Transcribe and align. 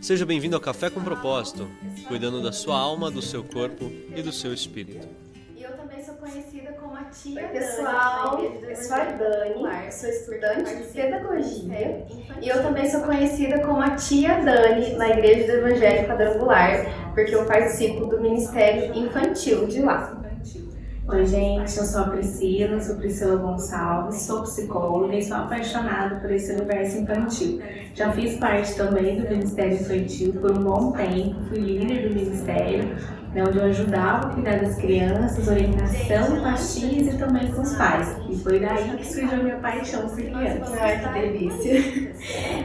Seja 0.00 0.24
bem-vindo 0.24 0.56
ao 0.56 0.62
Café 0.62 0.88
com 0.88 1.02
Propósito, 1.02 1.70
cuidando 2.08 2.42
da 2.42 2.52
sua 2.52 2.78
alma, 2.78 3.10
do 3.10 3.20
seu 3.20 3.44
corpo 3.44 3.84
e 4.16 4.22
do 4.22 4.32
seu 4.32 4.52
espírito. 4.54 5.06
E 5.54 5.62
eu 5.62 5.76
também 5.76 6.02
sou 6.02 6.14
conhecida 6.14 6.72
como 6.72 6.96
a 6.96 7.04
tia 7.04 7.42
Oi, 7.42 7.48
pessoal. 7.48 8.36
Dani, 8.38 8.62
Eu 8.62 8.76
sou 8.76 8.96
a 8.96 9.04
Dani, 9.04 9.62
Dani, 9.62 9.92
sou 9.92 10.08
estudante 10.08 10.76
de 10.76 10.84
pedagogia. 10.84 12.06
E 12.40 12.48
eu 12.48 12.62
também 12.62 12.90
sou 12.90 13.02
conhecida 13.02 13.60
como 13.60 13.82
a 13.82 13.90
tia 13.90 14.40
Dani 14.42 14.94
na 14.94 15.10
Igreja 15.10 15.46
do 15.46 15.58
Evangelho 15.58 16.08
Quadrangular, 16.08 17.12
porque 17.14 17.34
eu 17.34 17.44
participo 17.44 18.06
do 18.06 18.20
Ministério 18.22 18.96
Infantil 18.96 19.66
de 19.66 19.82
lá. 19.82 20.19
Oi, 21.12 21.26
gente, 21.26 21.76
eu 21.76 21.84
sou 21.84 22.02
a 22.02 22.04
Priscila, 22.04 22.80
sou 22.80 22.94
Priscila 22.94 23.34
Gonçalves, 23.34 24.22
sou 24.22 24.42
psicóloga 24.42 25.16
e 25.16 25.24
sou 25.24 25.38
apaixonada 25.38 26.14
por 26.20 26.30
esse 26.30 26.52
universo 26.52 26.98
infantil. 26.98 27.60
Já 27.96 28.12
fiz 28.12 28.36
parte 28.36 28.76
também 28.76 29.20
do 29.20 29.28
Ministério 29.28 29.74
Infantil 29.74 30.34
por 30.34 30.52
um 30.52 30.62
bom 30.62 30.92
tempo, 30.92 31.34
fui 31.48 31.58
líder 31.58 32.08
do 32.08 32.14
Ministério, 32.14 32.94
né, 33.34 33.42
onde 33.42 33.58
eu 33.58 33.64
ajudava 33.64 34.28
a 34.28 34.34
cuidar 34.34 34.60
das 34.60 34.76
crianças, 34.76 35.48
orientação 35.48 36.40
com 36.40 36.46
as 36.46 36.76
tias 36.76 37.12
e 37.12 37.18
também 37.18 37.50
com 37.50 37.62
os 37.62 37.74
pais. 37.74 38.16
E 38.28 38.36
foi 38.36 38.60
daí 38.60 38.96
que 38.96 39.04
surgiu 39.04 39.32
a 39.32 39.42
minha 39.42 39.56
paixão 39.56 40.08
por 40.08 40.14
crianças. 40.14 40.78
Ai, 40.80 41.00
que 41.00 41.20
delícia. 41.20 41.82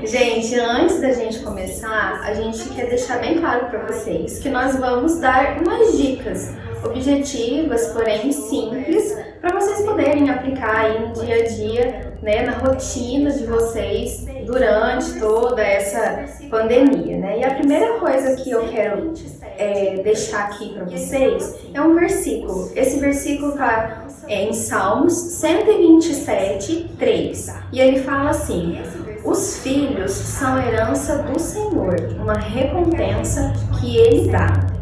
Gente, 0.06 0.60
antes 0.60 1.02
da 1.02 1.12
gente 1.14 1.40
começar, 1.40 2.22
a 2.24 2.36
gente 2.36 2.70
quer 2.70 2.90
deixar 2.90 3.18
bem 3.18 3.40
claro 3.40 3.66
para 3.72 3.88
vocês 3.88 4.38
que 4.38 4.50
nós 4.50 4.76
vamos 4.76 5.20
dar 5.20 5.64
umas 5.64 5.98
dicas 5.98 6.54
objetivas, 6.86 7.88
porém 7.88 8.32
simples, 8.32 9.18
para 9.42 9.60
vocês 9.60 9.86
poderem 9.86 10.30
aplicar 10.30 10.86
aí 10.86 11.08
no 11.08 11.14
dia 11.14 11.36
a 11.36 11.48
dia, 11.48 12.14
né, 12.22 12.42
na 12.46 12.54
rotina 12.54 13.32
de 13.32 13.46
vocês 13.46 14.26
durante 14.46 15.20
toda 15.20 15.62
essa 15.62 16.26
pandemia, 16.50 17.18
né? 17.18 17.40
E 17.40 17.44
a 17.44 17.54
primeira 17.54 18.00
coisa 18.00 18.36
que 18.36 18.50
eu 18.50 18.68
quero 18.70 19.14
é, 19.58 20.02
deixar 20.04 20.46
aqui 20.46 20.74
para 20.74 20.86
vocês 20.86 21.56
é 21.74 21.82
um 21.82 21.96
versículo. 21.96 22.72
Esse 22.76 23.00
versículo 23.00 23.52
está 23.52 24.06
é, 24.28 24.44
em 24.44 24.54
Salmos 24.54 25.14
127, 25.14 26.96
3. 26.98 27.54
E 27.72 27.80
ele 27.80 28.00
fala 28.02 28.32
assim: 28.32 28.80
Os 29.24 29.60
filhos 29.60 30.12
são 30.12 30.58
herança 30.60 31.20
do 31.20 31.40
Senhor, 31.40 31.96
uma 32.20 32.38
recompensa 32.38 33.54
que 33.80 33.98
ele 33.98 34.32
dá. 34.32 34.75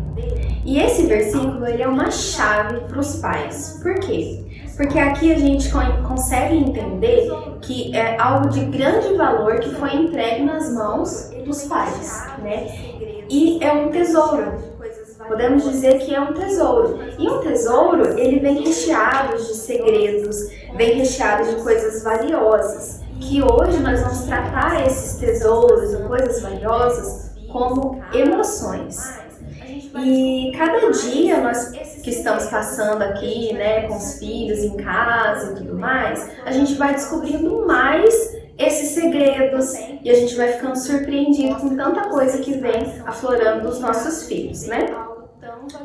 E 0.66 0.80
esse 0.80 1.06
versículo 1.06 1.66
ele 1.68 1.84
é 1.84 1.88
uma 1.88 2.10
chave 2.10 2.80
para 2.82 3.00
os 3.00 3.18
pais. 3.18 3.80
Por 3.82 3.96
quê? 3.96 4.44
Porque 4.78 4.98
aqui 4.98 5.32
a 5.32 5.38
gente 5.38 5.70
consegue 6.08 6.56
entender 6.56 7.30
que 7.62 7.96
é 7.96 8.20
algo 8.20 8.50
de 8.50 8.66
grande 8.66 9.14
valor 9.16 9.60
que 9.60 9.70
foi 9.76 9.94
entregue 9.94 10.44
nas 10.44 10.74
mãos 10.74 11.32
dos 11.46 11.64
pais, 11.66 12.26
né? 12.42 12.68
E 13.30 13.64
é 13.64 13.72
um 13.72 13.90
tesouro. 13.90 14.74
Podemos 15.28 15.64
dizer 15.64 16.00
que 16.00 16.14
é 16.14 16.20
um 16.20 16.34
tesouro. 16.34 17.00
E 17.18 17.30
um 17.30 17.40
tesouro, 17.40 18.20
ele 18.20 18.40
vem 18.40 18.64
recheado 18.64 19.38
de 19.38 19.54
segredos, 19.54 20.38
vem 20.76 20.98
recheado 20.98 21.50
de 21.50 21.62
coisas 21.62 22.04
valiosas. 22.04 23.02
Que 23.20 23.42
hoje 23.42 23.80
nós 23.80 24.02
vamos 24.02 24.22
tratar 24.24 24.86
esses 24.86 25.18
tesouros 25.18 25.94
e 25.94 25.98
coisas 26.04 26.42
valiosas 26.42 27.32
como 27.52 28.04
emoções. 28.14 29.23
E 30.00 30.52
cada 30.58 30.92
dia 30.92 31.40
nós 31.40 31.70
que 32.04 32.10
estamos 32.10 32.46
passando 32.48 33.02
aqui, 33.02 33.54
né, 33.54 33.88
com 33.88 33.96
os 33.96 34.20
filhos 34.20 34.60
em 34.60 34.76
casa 34.76 35.52
e 35.52 35.56
tudo 35.56 35.78
mais, 35.78 36.30
a 36.46 36.52
gente 36.52 36.74
vai 36.76 36.94
descobrindo 36.94 37.66
mais 37.66 38.14
esses 38.58 38.90
segredos 38.90 39.74
e 40.04 40.10
a 40.10 40.14
gente 40.14 40.36
vai 40.36 40.54
ficando 40.54 40.78
surpreendido 40.78 41.56
com 41.56 41.76
tanta 41.76 42.10
coisa 42.10 42.40
que 42.40 42.54
vem 42.54 43.02
aflorando 43.06 43.70
dos 43.70 43.80
nossos 43.80 44.28
filhos, 44.28 44.68
né? 44.68 44.88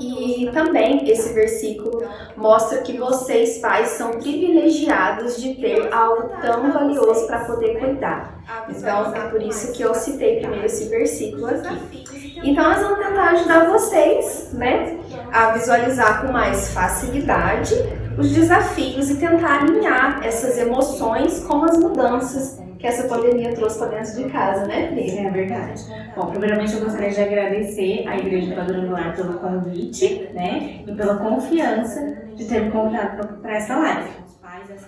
E 0.00 0.50
também 0.52 1.08
esse 1.08 1.32
versículo 1.32 2.02
mostra 2.36 2.78
que 2.78 2.96
vocês, 2.96 3.58
pais, 3.58 3.88
são 3.90 4.12
privilegiados 4.12 5.40
de 5.40 5.54
ter 5.54 5.92
algo 5.92 6.30
tão 6.40 6.72
valioso 6.72 7.26
para 7.26 7.44
poder 7.44 7.78
cuidar. 7.78 8.42
Então 8.68 9.14
é 9.14 9.28
por 9.28 9.40
isso 9.42 9.72
que 9.72 9.82
eu 9.82 9.94
citei 9.94 10.40
primeiro 10.40 10.66
esse 10.66 10.88
versículo 10.88 11.46
aqui. 11.46 12.04
Então 12.42 12.64
nós 12.64 12.80
vamos 12.80 12.98
tentar 12.98 13.30
ajudar 13.30 13.66
vocês, 13.66 14.50
né, 14.52 14.98
a 15.32 15.50
visualizar 15.52 16.22
com 16.22 16.32
mais 16.32 16.72
facilidade 16.72 17.74
os 18.16 18.30
desafios 18.32 19.10
e 19.10 19.16
tentar 19.16 19.62
alinhar 19.62 20.20
essas 20.24 20.58
emoções 20.58 21.44
com 21.44 21.64
as 21.64 21.78
mudanças 21.78 22.60
que 22.78 22.86
essa 22.86 23.08
pandemia 23.08 23.54
trouxe 23.54 23.78
para 23.78 23.88
dentro 23.88 24.14
de 24.14 24.30
casa, 24.30 24.66
né, 24.66 24.86
Pri? 24.86 25.18
É 25.18 25.30
verdade. 25.30 25.82
Bom, 26.16 26.26
primeiramente 26.26 26.74
eu 26.74 26.80
gostaria 26.80 27.10
de 27.10 27.20
agradecer 27.20 28.06
à 28.06 28.16
Igreja 28.16 28.54
Quadrangular 28.54 29.16
pelo 29.16 29.34
convite, 29.34 30.30
né, 30.32 30.82
e 30.86 30.92
pela 30.92 31.16
confiança 31.16 32.16
de 32.36 32.44
ter 32.44 32.60
me 32.60 32.70
convidado 32.70 33.26
para 33.42 33.56
essa 33.56 33.76
live. 33.76 34.10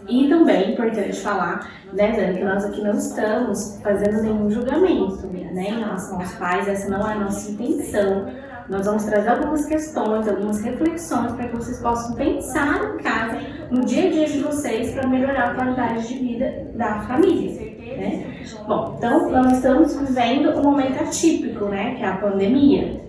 E 0.08 0.28
também 0.28 0.56
é 0.56 0.70
importante 0.72 1.20
falar, 1.20 1.70
né, 1.92 2.12
Dani, 2.12 2.38
que 2.38 2.44
nós 2.44 2.64
aqui 2.64 2.82
não 2.82 2.92
estamos 2.92 3.80
fazendo 3.82 4.22
nenhum 4.22 4.50
julgamento, 4.50 5.26
né, 5.26 5.68
em 5.68 5.78
relação 5.78 6.18
aos 6.18 6.32
pais, 6.32 6.68
essa 6.68 6.88
não 6.88 7.08
é 7.08 7.12
a 7.14 7.20
nossa 7.20 7.50
intenção. 7.50 8.26
Nós 8.68 8.86
vamos 8.86 9.04
trazer 9.04 9.30
algumas 9.30 9.66
questões, 9.66 10.28
algumas 10.28 10.60
reflexões 10.62 11.32
para 11.32 11.48
que 11.48 11.56
vocês 11.56 11.80
possam 11.80 12.14
pensar 12.14 12.94
em 12.94 12.98
casa, 12.98 13.38
no 13.70 13.84
dia 13.84 14.08
a 14.08 14.10
dia 14.10 14.26
de 14.26 14.38
vocês, 14.40 14.92
para 14.92 15.08
melhorar 15.08 15.50
a 15.50 15.54
qualidade 15.54 16.06
de 16.06 16.14
vida 16.14 16.68
da 16.74 17.00
família. 17.00 17.70
Né? 17.96 18.44
Bom, 18.66 18.94
então 18.96 19.30
nós 19.30 19.54
estamos 19.54 19.96
vivendo 19.96 20.50
um 20.58 20.62
momento 20.62 21.02
atípico, 21.02 21.64
né, 21.66 21.96
que 21.96 22.02
é 22.02 22.08
a 22.08 22.16
pandemia 22.16 23.00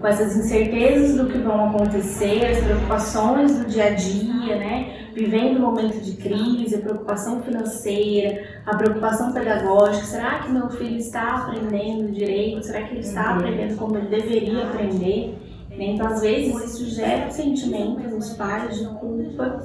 com 0.00 0.06
essas 0.06 0.36
incertezas 0.36 1.16
do 1.16 1.26
que 1.26 1.38
vão 1.38 1.70
acontecer, 1.70 2.46
as 2.46 2.58
preocupações 2.62 3.58
do 3.58 3.64
dia 3.64 3.86
a 3.86 3.90
dia, 3.90 4.56
né? 4.56 5.07
Vivendo 5.18 5.58
um 5.58 5.62
momento 5.62 6.00
de 6.00 6.12
crise, 6.12 6.76
a 6.76 6.78
preocupação 6.78 7.42
financeira, 7.42 8.40
a 8.64 8.76
preocupação 8.76 9.32
pedagógica. 9.32 10.06
Será 10.06 10.38
que 10.38 10.52
meu 10.52 10.70
filho 10.70 10.96
está 10.96 11.38
aprendendo 11.38 12.12
direito? 12.12 12.64
Será 12.64 12.82
que 12.82 12.92
ele 12.92 13.00
está 13.00 13.32
Uhum. 13.32 13.38
aprendendo 13.38 13.76
como 13.76 13.96
ele 13.96 14.06
deveria 14.06 14.62
aprender? 14.62 15.36
Então, 15.72 16.06
às 16.06 16.20
vezes, 16.20 16.54
isso 16.64 16.90
gera 16.94 17.30
sentimentos 17.30 18.12
nos 18.12 18.30
pais 18.34 18.78
de 18.78 18.86
culpa, 18.86 19.60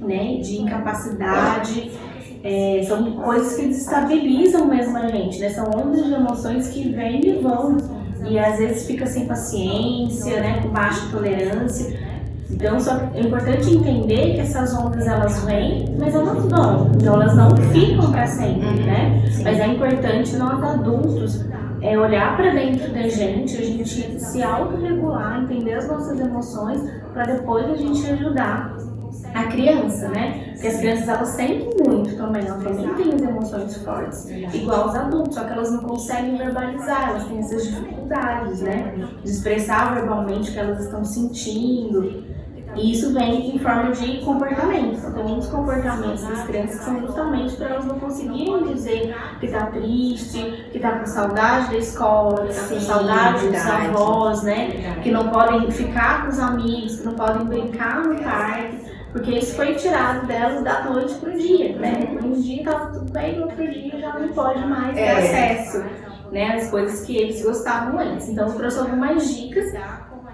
né? 0.00 0.38
de 0.38 0.60
incapacidade. 0.62 1.92
É, 2.42 2.82
são 2.86 3.12
coisas 3.12 3.54
que 3.54 3.66
desestabilizam 3.66 4.66
mesmo 4.66 4.96
a 4.98 5.06
gente, 5.08 5.38
né? 5.38 5.50
São 5.50 5.70
ondas 5.70 6.04
de 6.04 6.12
emoções 6.12 6.68
que 6.68 6.88
vêm 6.90 7.20
e 7.24 7.32
vão 7.34 7.76
e 8.28 8.38
às 8.38 8.58
vezes 8.58 8.86
fica 8.86 9.06
sem 9.06 9.26
paciência, 9.26 10.40
né, 10.40 10.60
com 10.62 10.68
baixa 10.68 11.08
tolerância. 11.10 11.96
Então 12.50 12.78
só 12.78 12.92
é 13.14 13.20
importante 13.20 13.74
entender 13.74 14.34
que 14.34 14.40
essas 14.40 14.72
ondas 14.74 15.06
elas 15.06 15.44
vêm, 15.44 15.94
mas 15.98 16.14
elas 16.14 16.44
vão. 16.44 16.90
Então 16.94 17.14
elas 17.14 17.36
não 17.36 17.56
ficam 17.56 18.10
para 18.12 18.26
sempre, 18.26 18.84
né? 18.84 19.24
Mas 19.42 19.58
é 19.58 19.66
importante 19.66 20.36
nós 20.36 20.62
adultos 20.62 21.44
é 21.82 21.98
olhar 21.98 22.36
para 22.36 22.50
dentro 22.50 22.92
da 22.92 23.08
gente, 23.08 23.56
a 23.56 23.64
gente 23.64 24.20
se 24.20 24.42
autorregular, 24.42 25.42
entender 25.42 25.74
as 25.74 25.88
nossas 25.88 26.18
emoções, 26.18 26.80
para 27.12 27.24
depois 27.24 27.70
a 27.70 27.76
gente 27.76 28.10
ajudar 28.10 28.76
a 29.34 29.44
criança, 29.44 30.08
né? 30.08 30.52
Porque 30.52 30.68
as 30.68 30.76
crianças 30.78 31.08
elas 31.08 31.28
sentem 31.28 31.70
muito 31.86 32.16
também, 32.16 32.46
elas 32.46 32.62
também 32.62 32.94
têm 32.94 33.14
as 33.14 33.22
emoções 33.22 33.76
fortes, 33.76 34.28
igual 34.54 34.88
os 34.88 34.94
adultos, 34.94 35.34
só 35.34 35.44
que 35.44 35.52
elas 35.52 35.70
não 35.70 35.80
conseguem 35.80 36.38
verbalizar, 36.38 37.10
elas 37.10 37.24
têm 37.24 37.38
essas 37.38 37.66
dificuldades, 37.66 38.60
né? 38.62 38.94
De 39.22 39.30
expressar 39.30 39.94
verbalmente 39.94 40.50
o 40.50 40.52
que 40.52 40.58
elas 40.58 40.84
estão 40.84 41.04
sentindo. 41.04 42.24
E 42.76 42.92
isso 42.92 43.12
vem 43.14 43.54
em 43.56 43.58
forma 43.58 43.92
de 43.92 44.18
comportamento. 44.18 44.98
Então, 44.98 45.12
tem 45.12 45.24
muitos 45.24 45.48
comportamentos 45.48 46.22
das 46.22 46.42
crianças 46.46 46.78
que 46.78 46.84
são 46.84 47.00
justamente 47.00 47.56
para 47.56 47.68
elas 47.70 47.84
não 47.86 47.98
conseguirem 47.98 48.64
dizer 48.74 49.16
que 49.40 49.48
tá 49.48 49.66
triste, 49.66 50.68
que 50.70 50.78
tá 50.78 50.98
com 50.98 51.06
saudade 51.06 51.70
da 51.70 51.78
escola, 51.78 52.46
que 52.46 52.54
tá 52.54 52.68
com 52.68 52.80
saudade 52.80 53.48
dos 53.48 53.66
avós, 53.66 54.42
né? 54.42 55.00
Que 55.02 55.10
não 55.10 55.28
podem 55.30 55.70
ficar 55.70 56.22
com 56.24 56.28
os 56.28 56.38
amigos, 56.38 56.96
que 57.00 57.06
não 57.06 57.14
podem 57.14 57.46
brincar 57.46 58.02
no 58.04 58.14
parque. 58.22 58.84
Porque 59.12 59.30
isso 59.38 59.56
foi 59.56 59.74
tirado 59.76 60.26
delas 60.26 60.62
da 60.62 60.84
noite 60.84 61.14
pro 61.14 61.32
dia, 61.38 61.74
né? 61.76 62.18
Um 62.22 62.32
dia 62.32 62.62
tava 62.64 62.90
tudo 62.92 63.10
bem, 63.12 63.36
no 63.38 63.44
outro 63.44 63.66
dia 63.70 63.98
já 63.98 64.18
não 64.18 64.28
pode 64.28 64.66
mais 64.66 64.94
ter 64.94 65.00
É. 65.00 65.12
acesso, 65.12 65.82
né? 66.30 66.56
Às 66.56 66.68
coisas 66.70 67.06
que 67.06 67.16
eles 67.16 67.42
gostavam 67.42 67.98
antes. 67.98 68.28
Então, 68.28 68.46
eu 68.48 68.54
trouxe 68.54 68.78
algumas 68.78 69.34
dicas 69.34 69.72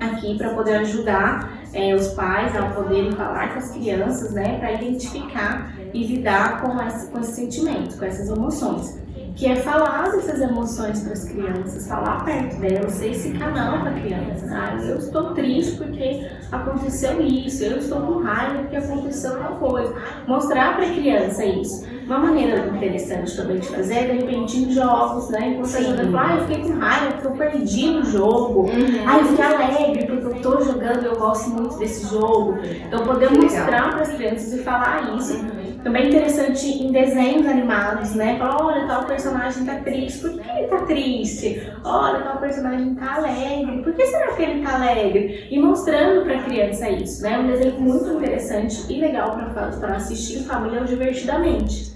aqui 0.01 0.37
para 0.37 0.51
poder 0.55 0.77
ajudar 0.77 1.63
é, 1.73 1.95
os 1.95 2.09
pais 2.09 2.55
a 2.57 2.71
poderem 2.71 3.13
falar 3.13 3.53
com 3.53 3.59
as 3.59 3.71
crianças, 3.71 4.33
né? 4.33 4.59
Para 4.59 4.73
identificar 4.73 5.75
e 5.93 6.07
lidar 6.07 6.61
com, 6.61 6.81
esse, 6.83 7.11
com 7.11 7.21
esses 7.21 7.35
sentimentos, 7.35 7.97
com 7.97 8.05
essas 8.05 8.29
emoções. 8.29 9.01
Que 9.37 9.47
é 9.47 9.57
falar 9.57 10.11
dessas 10.11 10.41
emoções 10.41 11.01
para 11.01 11.13
as 11.13 11.25
crianças, 11.25 11.87
falar 11.87 12.25
perto 12.25 12.57
delas, 12.57 12.93
ser 12.93 13.11
esse 13.11 13.31
canal 13.33 13.81
para 13.81 13.91
a 13.91 14.01
criança. 14.01 14.47
Ah, 14.51 14.77
eu 14.83 14.99
estou 14.99 15.33
triste 15.35 15.77
porque 15.77 16.27
aconteceu 16.51 17.21
isso, 17.21 17.65
eu 17.65 17.79
estou 17.79 18.01
com 18.01 18.19
raiva 18.23 18.59
porque 18.61 18.77
aconteceu 18.77 19.35
uma 19.35 19.53
coisa. 19.57 19.95
Mostrar 20.27 20.77
para 20.77 20.87
a 20.87 20.91
criança 20.91 21.45
isso. 21.45 21.87
Uma 22.05 22.19
maneira 22.19 22.67
interessante 22.67 23.35
também 23.37 23.59
de 23.59 23.69
fazer 23.69 23.95
é, 23.95 24.07
de 24.07 24.19
repente, 24.19 24.59
em 24.59 24.73
jogos, 24.73 25.31
né? 25.31 25.51
Enquanto 25.51 25.77
a 25.77 25.81
gente 25.81 26.13
fala, 26.13 26.33
ah, 26.33 26.37
eu 26.37 26.47
fiquei 26.47 26.63
com 26.63 26.79
raiva 26.79 27.13
porque 27.13 27.27
eu 27.27 27.33
perdi 27.33 27.91
no 27.91 28.05
jogo. 28.05 28.61
Uhum. 28.63 29.05
Ah, 29.07 29.19
eu 29.19 29.25
fiquei 29.27 29.45
alegre 29.45 30.07
porque 30.07 30.27
eu 30.27 30.37
estou 30.37 30.65
jogando, 30.65 31.05
eu 31.05 31.19
gosto 31.19 31.51
muito 31.51 31.79
desse 31.79 32.09
jogo. 32.09 32.59
Então, 32.87 33.05
poder 33.05 33.31
mostrar 33.31 33.93
para 33.93 34.03
as 34.03 34.13
crianças 34.13 34.53
e 34.53 34.59
falar 34.59 35.17
isso. 35.17 35.62
Também 35.83 36.09
interessante 36.09 36.67
em 36.67 36.93
desenhos 36.93 37.47
animados, 37.47 38.15
né? 38.15 38.39
Olha, 38.41 38.87
tal 38.87 39.05
personagem 39.05 39.65
tá 39.65 39.77
triste, 39.77 40.21
por 40.21 40.31
que 40.31 40.49
ele 40.49 40.69
tá 40.69 40.83
triste? 40.83 41.73
Olha, 41.83 42.21
tal 42.21 42.39
personagem 42.39 42.95
tá 42.95 43.17
alegre, 43.17 43.83
por 43.83 43.93
que 43.93 44.07
será 44.07 44.33
que 44.33 44.43
ele 44.43 44.63
tá 44.63 44.77
alegre? 44.77 45.49
E 45.51 45.59
mostrando 45.59 46.25
pra 46.25 46.43
criança 46.43 46.89
isso, 46.89 47.23
né? 47.23 47.39
Um 47.39 47.49
desenho 47.49 47.81
muito 47.81 48.09
interessante 48.11 48.93
e 48.93 49.01
legal 49.01 49.37
para 49.81 49.97
assistir 49.97 50.39
em 50.39 50.45
família 50.45 50.83
Divertidamente. 50.83 51.93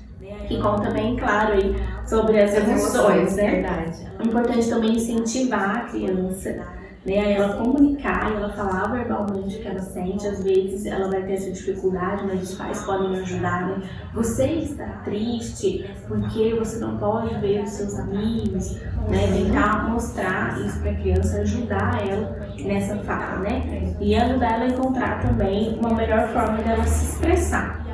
Que 0.49 0.61
conta 0.61 0.91
bem 0.91 1.17
claro 1.17 1.55
aí 1.55 1.75
sobre 2.07 2.41
as 2.41 2.55
emoções, 2.55 3.35
né? 3.35 3.51
Verdade. 3.51 4.07
É 4.19 4.27
importante 4.27 4.69
também 4.69 4.93
incentivar 4.93 5.77
a 5.77 5.81
criança 5.81 6.65
né, 7.07 7.35
ela 7.35 7.55
comunicar, 7.57 8.33
ela 8.33 8.51
falar 8.51 8.93
verbalmente 8.93 9.57
o 9.57 9.61
que 9.61 9.69
ela 9.69 9.81
sente. 9.81 10.27
Às 10.27 10.43
vezes 10.43 10.85
ela 10.87 11.09
vai 11.09 11.23
ter 11.23 11.35
essa 11.35 11.51
dificuldade, 11.51 12.25
mas 12.27 12.43
os 12.43 12.55
pais 12.57 12.83
podem 12.85 13.17
ajudar. 13.21 13.69
Né? 13.69 13.89
Você 14.13 14.47
está 14.47 14.87
triste 15.05 15.89
porque 16.09 16.55
você 16.55 16.79
não 16.79 16.99
pode 16.99 17.35
ver 17.39 17.63
os 17.63 17.71
seus 17.71 17.99
amigos, 17.99 18.77
né? 19.09 19.33
Tentar 19.33 19.89
mostrar 19.89 20.59
isso 20.61 20.81
para 20.81 20.91
a 20.91 20.95
criança, 20.95 21.41
ajudar 21.41 22.07
ela 22.07 22.37
nessa 22.65 22.97
fala, 22.99 23.39
né? 23.39 23.95
E 24.01 24.15
ajudar 24.15 24.55
ela 24.55 24.65
a 24.65 24.69
encontrar 24.69 25.23
também 25.23 25.79
uma 25.79 25.95
melhor 25.95 26.29
forma 26.29 26.59
dela 26.59 26.85
se 26.85 27.13
expressar. 27.13 27.87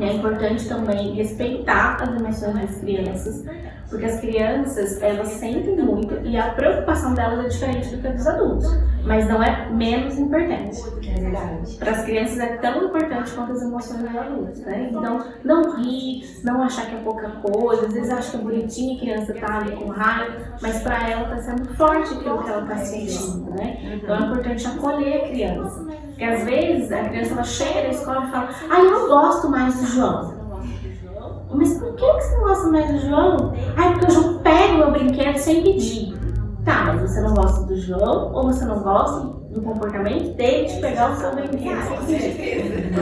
É 0.00 0.12
importante 0.12 0.68
também 0.68 1.14
respeitar 1.14 1.96
as 2.02 2.20
emoções 2.20 2.54
das 2.54 2.80
crianças, 2.80 3.44
porque 3.88 4.04
as 4.04 4.20
crianças, 4.20 5.00
elas 5.02 5.28
sentem 5.28 5.76
muito 5.76 6.14
e 6.24 6.36
a 6.36 6.50
preocupação 6.50 7.14
delas 7.14 7.46
é 7.46 7.48
diferente 7.48 7.88
do 7.96 8.02
que 8.02 8.06
a 8.06 8.12
dos 8.12 8.26
adultos, 8.26 8.78
mas 9.04 9.26
não 9.26 9.42
é 9.42 9.70
menos 9.70 10.18
importante. 10.18 10.78
É 11.08 11.20
verdade. 11.20 11.76
Para 11.76 11.92
as 11.92 12.04
crianças 12.04 12.38
é 12.38 12.56
tão 12.58 12.84
importante 12.84 13.32
quanto 13.32 13.52
as 13.52 13.62
emoções 13.62 14.02
dos 14.02 14.16
adultos, 14.16 14.60
né? 14.60 14.88
Então, 14.90 15.24
não 15.42 15.76
rir, 15.76 16.22
não 16.44 16.62
achar 16.62 16.86
que 16.86 16.96
é 16.96 16.98
pouca 16.98 17.28
coisa, 17.30 17.86
às 17.86 17.92
vezes 17.94 18.10
acha 18.10 18.30
que 18.32 18.36
é 18.36 18.40
bonitinho 18.40 18.96
a 18.96 19.00
criança 19.00 19.34
tá 19.34 19.58
ali 19.58 19.72
com 19.72 19.88
raiva, 19.88 20.36
mas 20.60 20.82
para 20.82 21.08
ela 21.08 21.28
tá 21.28 21.38
sendo 21.38 21.64
forte 21.74 22.12
aquilo 22.12 22.42
que 22.42 22.50
ela 22.50 22.66
tá 22.66 22.76
sentindo, 22.76 23.50
né? 23.50 23.94
Então 23.94 24.14
é 24.14 24.20
importante 24.20 24.66
acolher 24.66 25.24
a 25.24 25.28
criança. 25.28 25.86
Porque 26.08 26.24
às 26.24 26.44
vezes 26.44 26.92
a 26.92 27.04
criança 27.04 27.32
ela 27.32 27.44
chega 27.44 27.82
na 27.82 27.88
escola 27.88 28.26
e 28.26 28.30
fala, 28.30 28.50
ah, 28.68 28.78
eu 28.80 28.90
não 28.90 29.08
gosto 29.08 29.48
mais 29.48 29.74
do 29.76 29.86
João. 29.86 30.37
Mas 31.52 31.78
por 31.78 31.94
que 31.94 32.12
você 32.12 32.36
não 32.36 32.42
gosta 32.42 32.68
mais 32.68 32.90
do 32.90 33.08
João? 33.08 33.52
Ah, 33.76 33.92
porque 33.92 34.06
o 34.06 34.10
João 34.10 34.38
pega 34.38 34.74
o 34.74 34.78
meu 34.78 34.90
brinquedo 34.92 35.36
sem 35.36 35.62
pedir. 35.62 36.18
Tá, 36.64 36.84
mas 36.84 37.00
você 37.00 37.20
não 37.20 37.34
gosta 37.34 37.64
do 37.64 37.76
João 37.76 38.32
ou 38.32 38.44
você 38.44 38.64
não 38.64 38.80
gosta 38.80 39.20
do 39.50 39.62
comportamento 39.62 40.34
dele 40.36 40.66
de 40.66 40.80
pegar 40.80 41.12
o 41.12 41.16
seu 41.16 41.34
brinquedo 41.34 41.80
sem 41.82 42.18
pedir? 42.18 42.92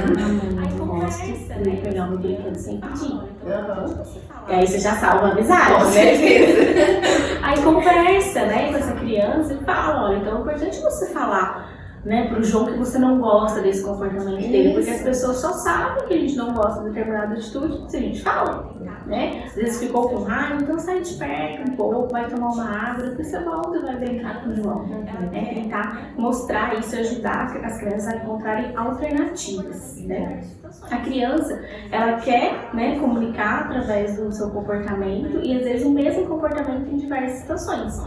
Não, 0.78 0.86
não 0.86 1.00
gosto 1.00 1.26
dele 1.26 1.80
pegar 1.82 2.04
o 2.04 2.10
meu 2.10 2.18
brinquedo 2.18 2.56
sem 2.56 2.80
pedir. 2.80 3.12
Uhum. 3.12 4.04
E 4.48 4.52
aí 4.52 4.66
você 4.66 4.78
já 4.78 4.94
salva 4.94 5.26
a 5.26 5.30
amizade, 5.32 5.72
Com 5.72 5.84
né? 5.84 5.90
certeza. 5.90 7.26
Aí 7.42 7.62
conversa, 7.62 8.44
né, 8.46 8.72
com 8.72 8.78
essa 8.78 8.92
criança 8.92 9.54
e 9.54 9.64
fala, 9.64 10.06
olha, 10.06 10.16
então 10.16 10.38
é 10.38 10.40
importante 10.40 10.80
você 10.80 11.12
falar 11.12 11.75
né, 12.06 12.28
pro 12.28 12.42
João 12.42 12.66
que 12.66 12.78
você 12.78 13.00
não 13.00 13.18
gosta 13.18 13.60
desse 13.60 13.82
comportamento 13.82 14.38
dele, 14.38 14.74
porque 14.74 14.90
as 14.90 15.02
pessoas 15.02 15.38
só 15.38 15.52
sabem 15.52 16.06
que 16.06 16.14
a 16.14 16.18
gente 16.18 16.36
não 16.36 16.54
gosta 16.54 16.84
de 16.84 16.90
determinada 16.90 17.34
atitude 17.34 17.90
se 17.90 17.96
a 17.96 18.00
gente 18.00 18.22
fala, 18.22 18.72
né? 19.06 19.42
Às 19.46 19.54
vezes 19.56 19.80
ficou 19.80 20.08
com 20.08 20.22
raiva, 20.22 20.62
então 20.62 20.78
sai 20.78 21.00
de 21.00 21.14
perto 21.14 21.68
um 21.68 21.74
pouco, 21.74 22.12
vai 22.12 22.28
tomar 22.30 22.50
uma 22.50 22.64
água, 22.64 23.06
depois 23.06 23.26
você 23.26 23.40
volta 23.40 23.78
e 23.78 23.82
vai 23.82 23.96
brincar 23.96 24.44
com 24.44 24.50
o 24.50 24.54
João, 24.54 24.86
né? 24.86 25.52
Tentar 25.52 26.12
mostrar 26.16 26.78
isso, 26.78 26.94
ajudar 26.94 27.56
as 27.64 27.78
crianças 27.78 28.06
a 28.06 28.16
encontrarem 28.18 28.76
alternativas, 28.76 29.96
né? 30.04 30.44
A 30.88 30.98
criança, 30.98 31.60
ela 31.90 32.20
quer, 32.20 32.70
né, 32.72 33.00
comunicar 33.00 33.64
através 33.64 34.16
do 34.16 34.30
seu 34.30 34.50
comportamento 34.50 35.40
e 35.42 35.56
às 35.56 35.64
vezes 35.64 35.84
o 35.84 35.90
mesmo 35.90 36.24
comportamento 36.26 36.88
em 36.88 36.98
diversas 36.98 37.40
situações. 37.40 37.98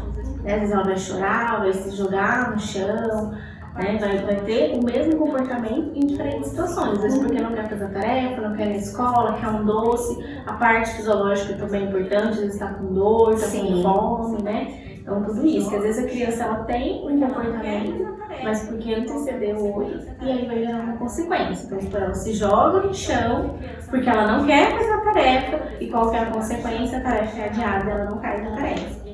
Né? 0.44 0.54
Às 0.54 0.60
vezes 0.62 0.72
ela 0.72 0.84
vai 0.84 0.98
chorar, 0.98 1.60
vai 1.60 1.74
se 1.74 1.92
jogar 1.92 2.52
no 2.52 2.60
chão, 2.60 3.34
né? 3.80 3.98
Vai, 4.00 4.18
vai 4.20 4.36
ter 4.42 4.78
o 4.78 4.84
mesmo 4.84 5.16
comportamento 5.18 5.92
em 5.96 6.06
diferentes 6.06 6.50
situações. 6.50 6.98
Às 6.98 7.02
vezes 7.02 7.20
porque 7.20 7.42
não 7.42 7.54
quer 7.54 7.70
fazer 7.70 7.86
a 7.86 7.90
tarefa, 7.90 8.42
não 8.42 8.56
quer 8.56 8.68
ir 8.68 8.70
na 8.70 8.76
escola, 8.76 9.34
quer 9.40 9.48
um 9.48 9.66
doce. 9.66 10.18
A 10.46 10.54
parte 10.54 10.96
fisiológica 10.98 11.54
também 11.56 11.84
é 11.84 11.86
importante, 11.86 12.30
às 12.30 12.38
vezes 12.38 12.54
está 12.54 12.74
com 12.74 12.94
dor, 12.94 13.34
está 13.34 13.48
com 13.48 13.82
fome, 13.82 14.44
né? 14.44 14.90
Então 15.00 15.24
tudo 15.24 15.44
isso, 15.48 15.70
que 15.70 15.76
às 15.76 15.82
vezes 15.82 16.06
a 16.06 16.08
criança 16.08 16.44
ela 16.44 16.64
tem 16.66 17.10
um 17.10 17.20
comportamento, 17.20 18.16
mas 18.44 18.68
porque 18.68 18.94
antecedeu 18.94 19.56
o 19.56 19.74
outro, 19.74 20.02
e 20.22 20.30
aí 20.30 20.46
vai 20.46 20.60
gerar 20.60 20.82
uma 20.82 20.98
consequência. 20.98 21.66
Então 21.66 21.80
tipo, 21.80 21.98
ela 21.98 22.14
se 22.14 22.34
joga 22.34 22.82
no 22.82 22.94
chão, 22.94 23.56
porque 23.90 24.08
ela 24.08 24.38
não 24.38 24.46
quer 24.46 24.72
fazer 24.72 24.92
a 24.92 25.02
tarefa, 25.02 25.60
e 25.80 25.90
qual 25.90 26.12
que 26.12 26.16
é 26.16 26.20
a 26.20 26.26
consequência? 26.28 27.00
A 27.00 27.02
tarefa 27.02 27.40
é 27.40 27.46
adiada, 27.46 27.90
ela 27.90 28.06
não 28.06 28.20
cai 28.20 28.40
na 28.44 28.56
tarefa. 28.56 29.10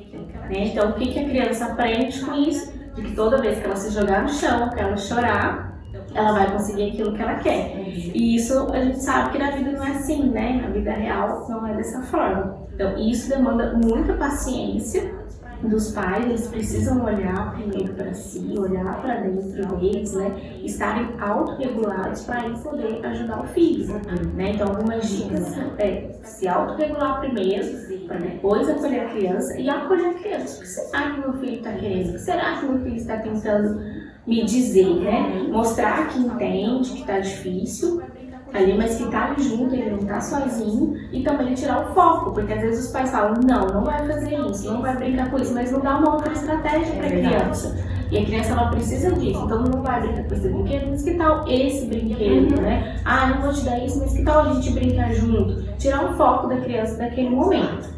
Né? 0.50 0.66
Então 0.66 0.90
o 0.90 0.92
que, 0.94 1.12
que 1.12 1.18
a 1.18 1.24
criança 1.24 1.64
aprende 1.64 2.22
com 2.22 2.34
isso? 2.34 2.75
De 2.96 3.02
que 3.02 3.14
toda 3.14 3.40
vez 3.40 3.58
que 3.58 3.64
ela 3.64 3.76
se 3.76 3.90
jogar 3.90 4.22
no 4.22 4.28
chão, 4.28 4.70
que 4.70 4.80
ela 4.80 4.96
chorar, 4.96 5.78
ela 6.14 6.32
vai 6.32 6.50
conseguir 6.50 6.90
aquilo 6.90 7.12
que 7.12 7.22
ela 7.22 7.34
quer. 7.34 7.76
E 7.86 8.36
isso 8.36 8.72
a 8.72 8.80
gente 8.80 9.02
sabe 9.02 9.32
que 9.32 9.38
na 9.38 9.50
vida 9.50 9.70
não 9.72 9.84
é 9.84 9.90
assim, 9.90 10.30
né? 10.30 10.60
Na 10.62 10.68
vida 10.70 10.90
real 10.90 11.46
não 11.48 11.66
é 11.66 11.74
dessa 11.74 12.02
forma. 12.02 12.56
Então 12.74 12.96
isso 12.98 13.28
demanda 13.28 13.74
muita 13.74 14.14
paciência 14.14 15.14
dos 15.62 15.90
pais, 15.92 16.24
eles 16.24 16.48
precisam 16.48 17.02
olhar 17.04 17.54
primeiro 17.54 17.94
para 17.94 18.12
si, 18.12 18.54
olhar 18.58 19.00
para 19.00 19.20
dentro 19.20 19.76
deles, 19.76 20.12
né? 20.12 20.60
Estarem 20.62 21.08
autorregulados 21.18 22.22
para 22.22 22.50
poder 22.50 23.04
ajudar 23.06 23.42
o 23.42 23.46
filho, 23.48 23.94
né? 24.34 24.52
Então, 24.52 24.68
algumas 24.68 25.08
dicas 25.08 25.56
é 25.78 26.10
se 26.22 26.46
autorregular 26.46 27.20
primeiro, 27.20 27.64
para 28.06 28.18
depois 28.18 28.68
acolher 28.68 29.00
a 29.00 29.08
criança 29.10 29.58
e 29.58 29.68
acolher 29.68 30.06
a 30.06 30.14
criança. 30.14 30.58
O 30.58 30.60
que 30.60 30.66
será 30.66 31.10
que 31.10 31.20
meu 31.20 31.32
filho 31.34 31.54
está 31.54 31.72
querendo? 31.72 32.08
O 32.08 32.12
que 32.12 32.18
será 32.18 32.56
que 32.56 32.66
meu 32.66 32.78
filho 32.82 32.96
está 32.96 33.16
tentando 33.18 33.80
me 34.26 34.44
dizer, 34.44 34.94
né? 35.00 35.46
Mostrar 35.50 36.08
que 36.08 36.18
entende, 36.18 36.90
que 36.90 37.00
está 37.00 37.20
difícil, 37.20 38.02
ali, 38.52 38.76
mas 38.76 38.96
que 38.96 39.10
tá 39.10 39.30
ali 39.30 39.42
junto, 39.42 39.74
ele 39.74 39.90
não 39.90 40.04
tá 40.04 40.20
sozinho, 40.20 40.96
e 41.12 41.22
também 41.22 41.54
tirar 41.54 41.90
o 41.90 41.94
foco, 41.94 42.32
porque 42.32 42.52
às 42.52 42.60
vezes 42.60 42.86
os 42.86 42.92
pais 42.92 43.10
falam, 43.10 43.34
não, 43.46 43.66
não 43.66 43.84
vai 43.84 44.06
fazer 44.06 44.34
isso, 44.50 44.72
não 44.72 44.80
vai 44.80 44.96
brincar 44.96 45.30
com 45.30 45.38
isso, 45.38 45.54
mas 45.54 45.70
não 45.70 45.80
dá 45.80 45.98
uma 45.98 46.14
outra 46.14 46.32
estratégia 46.32 46.94
para 46.94 47.06
a 47.06 47.10
criança. 47.10 47.96
E 48.10 48.18
a 48.18 48.24
criança 48.24 48.52
ela 48.52 48.70
precisa 48.70 49.12
disso, 49.12 49.42
então 49.44 49.62
não 49.62 49.82
vai 49.82 50.00
brincar 50.00 50.28
com 50.28 50.34
esse 50.34 50.48
brinquedo, 50.48 50.86
mas 50.90 51.02
que 51.02 51.14
tal 51.14 51.48
esse 51.48 51.86
brinquedo, 51.86 52.60
né? 52.60 53.00
Ah, 53.04 53.26
não 53.28 53.42
vou 53.42 53.52
te 53.52 53.64
dar 53.64 53.84
isso, 53.84 53.98
mas 53.98 54.12
que 54.12 54.22
tal 54.22 54.42
a 54.42 54.52
gente 54.54 54.70
brincar 54.70 55.12
junto? 55.12 55.62
Tirar 55.76 56.04
o 56.04 56.16
foco 56.16 56.46
da 56.46 56.56
criança 56.56 56.96
daquele 56.96 57.30
momento. 57.30 57.95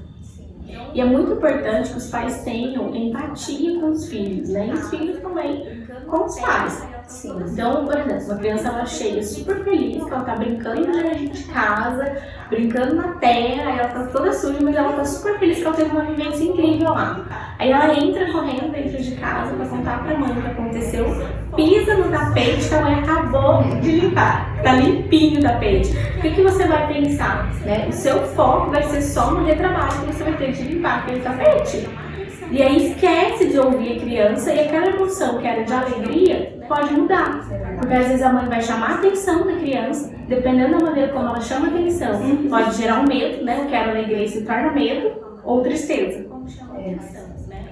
E 0.95 1.00
é 1.00 1.04
muito 1.04 1.33
importante 1.33 1.90
que 1.90 1.99
os 1.99 2.07
pais 2.09 2.42
tenham 2.45 2.95
empatia 2.95 3.80
com 3.80 3.90
os 3.90 4.09
filhos, 4.09 4.49
né? 4.49 4.68
E 4.68 4.73
os 4.73 4.90
filhos 4.90 5.21
também 5.21 5.87
com 6.07 6.25
os 6.25 6.40
pais. 6.40 6.98
Sim. 7.09 7.35
Então, 7.41 7.87
por 7.87 7.99
exemplo, 7.99 8.27
uma 8.27 8.37
criança 8.37 8.69
ela 8.69 8.85
chega 8.85 9.23
super 9.23 9.65
feliz 9.65 10.05
que 10.05 10.11
ela 10.11 10.25
tá 10.25 10.37
brincando 10.37 10.93
de 10.93 11.43
casa, 11.45 12.19
brincando 12.50 12.97
na 12.97 13.15
terra, 13.15 13.79
ela 13.79 13.88
tá 13.88 14.07
toda 14.12 14.31
suja, 14.33 14.59
mas 14.61 14.77
ela 14.77 14.93
tá 14.93 15.05
super 15.07 15.38
feliz 15.38 15.57
que 15.57 15.65
ela 15.65 15.75
teve 15.75 15.91
uma 15.91 16.05
vivência 16.05 16.45
incrível 16.45 16.91
lá. 16.91 17.55
Aí 17.59 17.73
ela 17.73 17.99
entra 17.99 18.31
correndo 18.31 18.71
dentro 18.71 19.03
de 19.03 19.17
casa 19.17 19.57
para 19.57 19.67
contar 19.67 20.05
pra 20.05 20.19
mãe 20.19 20.31
o 20.31 20.43
que 20.43 20.49
aconteceu, 20.49 21.07
pisa 21.57 21.95
no 21.95 22.11
tapete 22.11 22.69
que 22.69 22.75
a 22.75 22.83
mãe 22.83 22.95
acabou 22.97 23.62
de 23.81 24.00
limpar. 24.00 24.62
Tá 24.62 24.75
limpinho 24.75 25.41
o 25.41 25.43
tapete. 25.43 25.91
O 26.19 26.21
que, 26.21 26.31
que 26.31 26.43
você 26.43 26.69
vai 26.69 26.93
pensar? 26.93 27.50
Né? 27.65 27.87
O 27.88 27.93
seu 27.93 28.23
foco 28.29 28.71
vai 28.71 28.83
ser 28.83 29.00
só 29.00 29.31
no 29.31 29.47
retrabalho 29.47 29.93
que 29.93 30.12
você 30.12 30.25
vai 30.25 30.35
ter 30.35 30.53
de 30.53 30.62
limpar 30.62 30.99
aquele 30.99 31.21
tapete. 31.21 31.88
E 32.50 32.62
aí 32.62 32.90
esquece 32.90 33.49
de 33.49 33.59
ouvir 33.59 33.99
a 33.99 34.00
criança 34.00 34.52
e 34.52 34.61
aquela 34.61 34.87
emoção 34.87 35.38
que 35.38 35.47
era 35.47 35.62
de 35.64 35.73
alegria 35.73 36.59
pode 36.67 36.93
mudar. 36.95 37.47
Porque 37.78 37.95
às 37.95 38.09
vezes 38.09 38.23
a 38.23 38.33
mãe 38.33 38.49
vai 38.49 38.62
chamar 38.62 38.90
a 38.90 38.95
atenção 38.95 39.47
da 39.47 39.52
criança, 39.57 40.11
dependendo 40.26 40.78
da 40.78 40.85
maneira 40.85 41.12
como 41.12 41.28
ela 41.28 41.40
chama 41.40 41.67
a 41.67 41.71
atenção, 41.71 42.21
pode 42.49 42.76
gerar 42.76 43.00
um 43.00 43.07
medo, 43.07 43.45
né? 43.45 43.61
O 43.61 43.67
que 43.67 43.75
era 43.75 43.90
alegria 43.90 44.26
se 44.26 44.45
torna 44.45 44.73
medo 44.73 45.12
ou 45.45 45.62
tristeza. 45.62 46.26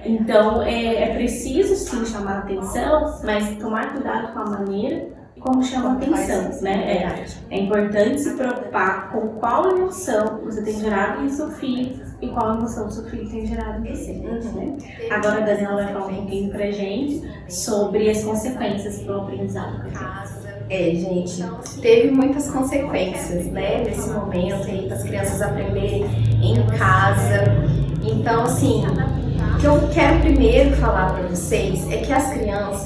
Então 0.05 0.61
é, 0.61 1.03
é 1.03 1.15
preciso 1.15 1.75
sim 1.75 2.05
chamar 2.05 2.35
a 2.35 2.39
atenção, 2.39 3.19
mas 3.23 3.57
tomar 3.57 3.91
cuidado 3.93 4.33
com 4.33 4.39
a 4.39 4.45
maneira 4.45 5.16
como 5.39 5.63
chama 5.63 5.93
atenção, 5.93 6.61
né? 6.61 7.25
É, 7.51 7.55
é 7.55 7.59
importante 7.59 8.19
se 8.19 8.33
preocupar 8.33 9.11
com 9.11 9.27
qual 9.39 9.69
emoção 9.69 10.41
você 10.43 10.61
tem 10.61 10.79
gerado 10.79 11.23
em 11.23 11.29
seu 11.29 11.49
filho 11.51 12.05
e 12.21 12.27
qual 12.29 12.55
emoção 12.55 12.89
seu 12.89 13.03
filho 13.05 13.29
tem 13.29 13.45
gerado 13.45 13.85
em 13.85 13.95
você. 13.95 14.13
Né? 14.13 14.77
Agora 15.11 15.41
a 15.41 15.45
Daniela 15.45 15.83
vai 15.83 15.93
falar 15.93 16.07
um 16.07 16.15
pouquinho 16.15 16.51
pra 16.51 16.71
gente 16.71 17.29
sobre 17.47 18.09
as 18.09 18.23
consequências 18.23 18.99
do 18.99 19.13
aprendizado 19.13 19.83
É, 20.69 20.91
gente, 20.95 21.43
teve 21.81 22.11
muitas 22.11 22.49
consequências, 22.49 23.45
né, 23.45 23.83
nesse 23.85 24.09
momento 24.09 24.67
aí, 24.67 24.85
para 24.87 24.97
as 24.97 25.03
crianças 25.03 25.41
aprenderem 25.41 26.03
em 26.43 26.65
casa. 26.77 27.45
Então, 28.03 28.43
assim, 28.43 28.83
o 28.85 29.59
que 29.59 29.65
eu 29.65 29.89
quero 29.93 30.19
primeiro 30.19 30.75
falar 30.75 31.13
para 31.13 31.27
vocês 31.27 31.89
é 31.89 31.97
que 31.97 32.11
as 32.11 32.33
crianças, 32.33 32.85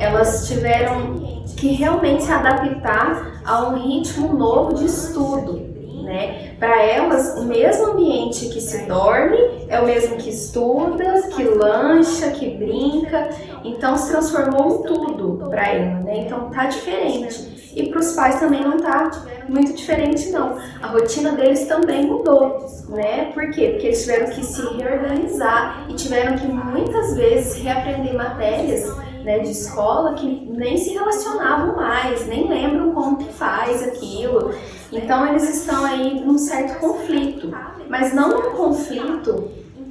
elas 0.00 0.48
tiveram 0.48 1.27
que 1.56 1.68
realmente 1.68 2.24
se 2.24 2.32
adaptar 2.32 3.40
a 3.44 3.68
um 3.68 3.74
ritmo 3.74 4.34
novo 4.34 4.74
de 4.74 4.86
estudo. 4.86 5.68
Né? 6.02 6.54
Para 6.58 6.82
elas, 6.82 7.36
o 7.36 7.44
mesmo 7.44 7.92
ambiente 7.92 8.48
que 8.48 8.62
se 8.62 8.86
dorme 8.86 9.36
é 9.68 9.78
o 9.78 9.84
mesmo 9.84 10.16
que 10.16 10.30
estuda, 10.30 11.28
que 11.36 11.44
lancha, 11.44 12.30
que 12.30 12.48
brinca. 12.56 13.28
Então 13.62 13.96
se 13.98 14.10
transformou 14.10 14.82
tudo 14.84 15.46
para 15.50 15.68
ela, 15.68 16.00
né? 16.00 16.20
Então 16.20 16.48
tá 16.48 16.64
diferente. 16.64 17.58
E 17.76 17.90
para 17.90 18.00
os 18.00 18.12
pais 18.12 18.40
também 18.40 18.62
não 18.62 18.78
tá 18.78 19.10
muito 19.48 19.74
diferente 19.74 20.30
não. 20.30 20.56
A 20.82 20.86
rotina 20.88 21.32
deles 21.32 21.66
também 21.66 22.06
mudou, 22.06 22.66
né? 22.88 23.30
Por 23.34 23.50
quê? 23.50 23.68
Porque 23.72 23.88
eles 23.88 24.00
tiveram 24.02 24.30
que 24.30 24.44
se 24.44 24.62
reorganizar 24.62 25.86
e 25.88 25.94
tiveram 25.94 26.36
que 26.36 26.46
muitas 26.46 27.14
vezes 27.14 27.62
reaprender 27.62 28.14
matérias 28.14 28.90
né, 29.28 29.40
de 29.40 29.50
escola 29.50 30.14
que 30.14 30.26
nem 30.26 30.78
se 30.78 30.94
relacionavam 30.94 31.76
mais, 31.76 32.26
nem 32.26 32.48
lembram 32.48 32.94
como 32.94 33.18
que 33.18 33.30
faz 33.30 33.86
aquilo. 33.86 34.54
Então 34.90 35.28
eles 35.28 35.46
estão 35.50 35.84
aí 35.84 36.24
num 36.24 36.38
certo 36.38 36.80
conflito, 36.80 37.52
mas 37.90 38.14
não 38.14 38.38
um 38.38 38.56
conflito 38.56 39.50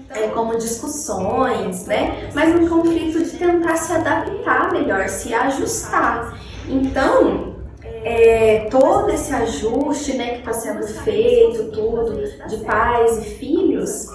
é, 0.10 0.28
como 0.30 0.58
discussões, 0.58 1.86
né? 1.86 2.32
Mas 2.34 2.56
um 2.56 2.68
conflito 2.68 3.24
de 3.24 3.38
tentar 3.38 3.76
se 3.76 3.94
adaptar 3.94 4.72
melhor, 4.72 5.08
se 5.08 5.32
ajustar. 5.36 6.36
Então, 6.68 7.58
é, 8.04 8.68
todo 8.72 9.12
esse 9.12 9.32
ajuste 9.32 10.18
né, 10.18 10.32
que 10.32 10.40
está 10.40 10.54
sendo 10.54 10.88
feito, 10.88 11.66
tudo, 11.72 12.24
de 12.48 12.58
pais 12.66 13.20
e 13.20 13.30
filhos, 13.36 14.08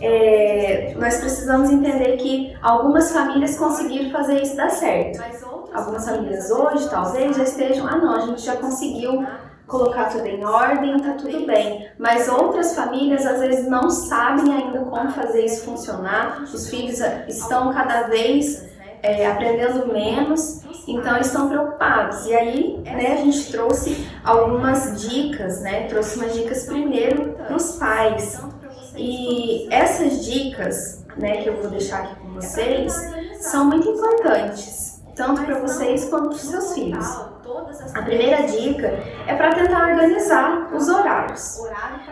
é, 0.00 0.94
nós 0.98 1.18
precisamos 1.18 1.70
entender 1.70 2.16
que 2.16 2.56
algumas 2.62 3.12
famílias 3.12 3.56
conseguiram 3.56 4.10
fazer 4.10 4.42
isso 4.42 4.56
dar 4.56 4.70
certo. 4.70 5.22
Algumas 5.72 6.04
famílias 6.04 6.50
hoje, 6.50 6.88
talvez, 6.88 7.36
já 7.36 7.44
estejam, 7.44 7.86
ah 7.86 7.96
não, 7.96 8.14
a 8.16 8.20
gente 8.20 8.42
já 8.42 8.56
conseguiu 8.56 9.24
colocar 9.66 10.06
tudo 10.06 10.26
em 10.26 10.44
ordem, 10.44 10.98
tá 10.98 11.12
tudo 11.12 11.46
bem. 11.46 11.88
Mas 11.96 12.28
outras 12.28 12.74
famílias 12.74 13.24
às 13.24 13.40
vezes 13.40 13.68
não 13.68 13.88
sabem 13.88 14.52
ainda 14.52 14.80
como 14.80 15.10
fazer 15.12 15.44
isso 15.44 15.64
funcionar. 15.64 16.42
Os 16.42 16.68
filhos 16.68 16.98
estão 17.28 17.72
cada 17.72 18.08
vez 18.08 18.68
é, 19.02 19.26
aprendendo 19.26 19.92
menos, 19.92 20.62
então 20.88 21.14
eles 21.14 21.28
estão 21.28 21.48
preocupados. 21.48 22.26
E 22.26 22.34
aí, 22.34 22.78
né, 22.84 23.12
a 23.12 23.16
gente 23.16 23.50
trouxe 23.52 24.08
algumas 24.24 25.00
dicas, 25.00 25.60
né? 25.62 25.86
Trouxe 25.86 26.18
umas 26.18 26.34
dicas 26.34 26.66
primeiro 26.66 27.34
para 27.34 27.56
os 27.56 27.76
pais. 27.76 28.40
E 29.00 29.66
essas 29.70 30.26
dicas, 30.26 31.06
né, 31.16 31.38
que 31.38 31.48
eu 31.48 31.56
vou 31.56 31.70
deixar 31.70 32.02
aqui 32.02 32.16
com 32.16 32.34
vocês, 32.34 32.92
são 33.40 33.64
muito 33.64 33.88
importantes, 33.88 35.02
tanto 35.16 35.42
para 35.42 35.58
vocês 35.58 36.04
quanto 36.10 36.28
para 36.28 36.36
os 36.36 36.42
seus 36.42 36.74
filhos. 36.74 37.06
A 37.94 38.02
primeira 38.02 38.42
dica 38.42 38.88
é 39.26 39.34
para 39.34 39.54
tentar 39.54 39.88
organizar 39.88 40.70
os 40.74 40.86
horários, 40.88 41.58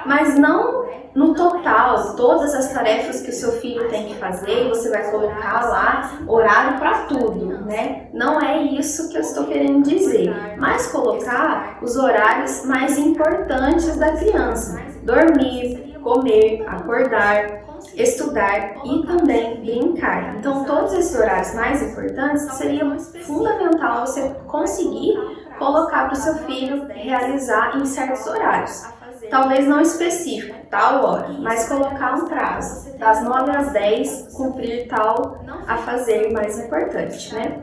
mas 0.07 0.39
não 0.39 0.89
no 1.15 1.35
total, 1.35 2.15
todas 2.17 2.55
as 2.55 2.73
tarefas 2.73 3.21
que 3.21 3.31
o 3.31 3.35
seu 3.35 3.53
filho 3.53 3.89
tem 3.89 4.07
que 4.07 4.15
fazer, 4.15 4.69
você 4.69 4.89
vai 4.89 5.11
colocar 5.11 5.69
lá 5.69 6.19
horário 6.27 6.79
para 6.79 7.07
tudo, 7.07 7.65
né? 7.65 8.09
Não 8.15 8.41
é 8.41 8.63
isso 8.63 9.11
que 9.11 9.17
eu 9.17 9.23
estou 9.23 9.47
querendo 9.47 9.83
dizer, 9.83 10.57
mas 10.57 10.87
colocar 10.87 11.79
os 11.83 11.97
horários 11.97 12.65
mais 12.65 12.97
importantes 12.99 13.97
da 13.97 14.13
criança: 14.13 14.81
dormir, 15.03 15.88
comer, 16.03 16.65
acordar, 16.67 17.65
estudar 17.95 18.77
e 18.85 19.07
também 19.07 19.61
brincar. 19.61 20.37
Então, 20.37 20.65
todos 20.65 20.93
esses 20.95 21.19
horários 21.19 21.55
mais 21.55 21.83
importantes 21.83 22.43
seria 22.55 22.85
fundamental 22.99 24.07
você 24.07 24.35
conseguir 24.47 25.15
colocar 25.59 26.05
para 26.05 26.13
o 26.13 26.17
seu 26.17 26.35
filho 26.39 26.87
realizar 26.89 27.77
em 27.77 27.85
certos 27.85 28.27
horários. 28.27 28.87
Talvez 29.31 29.67
não 29.67 29.81
específico, 29.81 30.57
tal 30.71 31.05
hora, 31.05 31.29
mas 31.41 31.69
colocar 31.69 32.15
um 32.15 32.27
prazo, 32.27 32.97
das 32.99 33.23
9 33.23 33.51
às 33.51 33.73
10, 33.73 34.29
cumprir 34.35 34.87
tal 34.89 35.41
a 35.67 35.77
fazer 35.79 36.33
mais 36.33 36.59
importante, 36.59 37.35
né? 37.35 37.61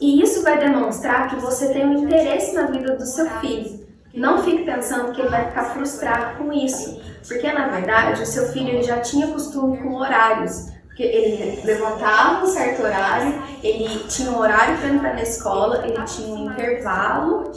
E 0.00 0.22
isso 0.22 0.42
vai 0.42 0.58
demonstrar 0.58 1.28
que 1.28 1.36
você 1.36 1.72
tem 1.72 1.86
um 1.86 2.04
interesse 2.04 2.54
na 2.54 2.66
vida 2.66 2.94
do 2.94 3.04
seu 3.04 3.26
filho. 3.40 3.86
Não 4.14 4.42
fique 4.42 4.64
pensando 4.64 5.12
que 5.12 5.20
ele 5.20 5.30
vai 5.30 5.46
ficar 5.46 5.64
frustrado 5.64 6.38
com 6.38 6.52
isso, 6.52 6.97
porque 7.28 7.52
na 7.52 7.68
verdade 7.68 8.22
o 8.22 8.26
seu 8.26 8.48
filho 8.48 8.70
ele 8.70 8.82
já 8.82 9.00
tinha 9.00 9.28
costume 9.28 9.78
com 9.78 9.94
horários. 9.94 10.70
Porque 10.86 11.02
ele 11.04 11.60
levantava 11.64 12.44
um 12.44 12.46
certo 12.48 12.82
horário, 12.82 13.40
ele 13.62 14.00
tinha 14.08 14.32
um 14.32 14.38
horário 14.40 14.76
para 14.78 14.88
entrar 14.88 15.14
na 15.14 15.22
escola, 15.22 15.86
ele 15.86 16.02
tinha 16.04 16.34
um 16.34 16.50
intervalo 16.50 17.52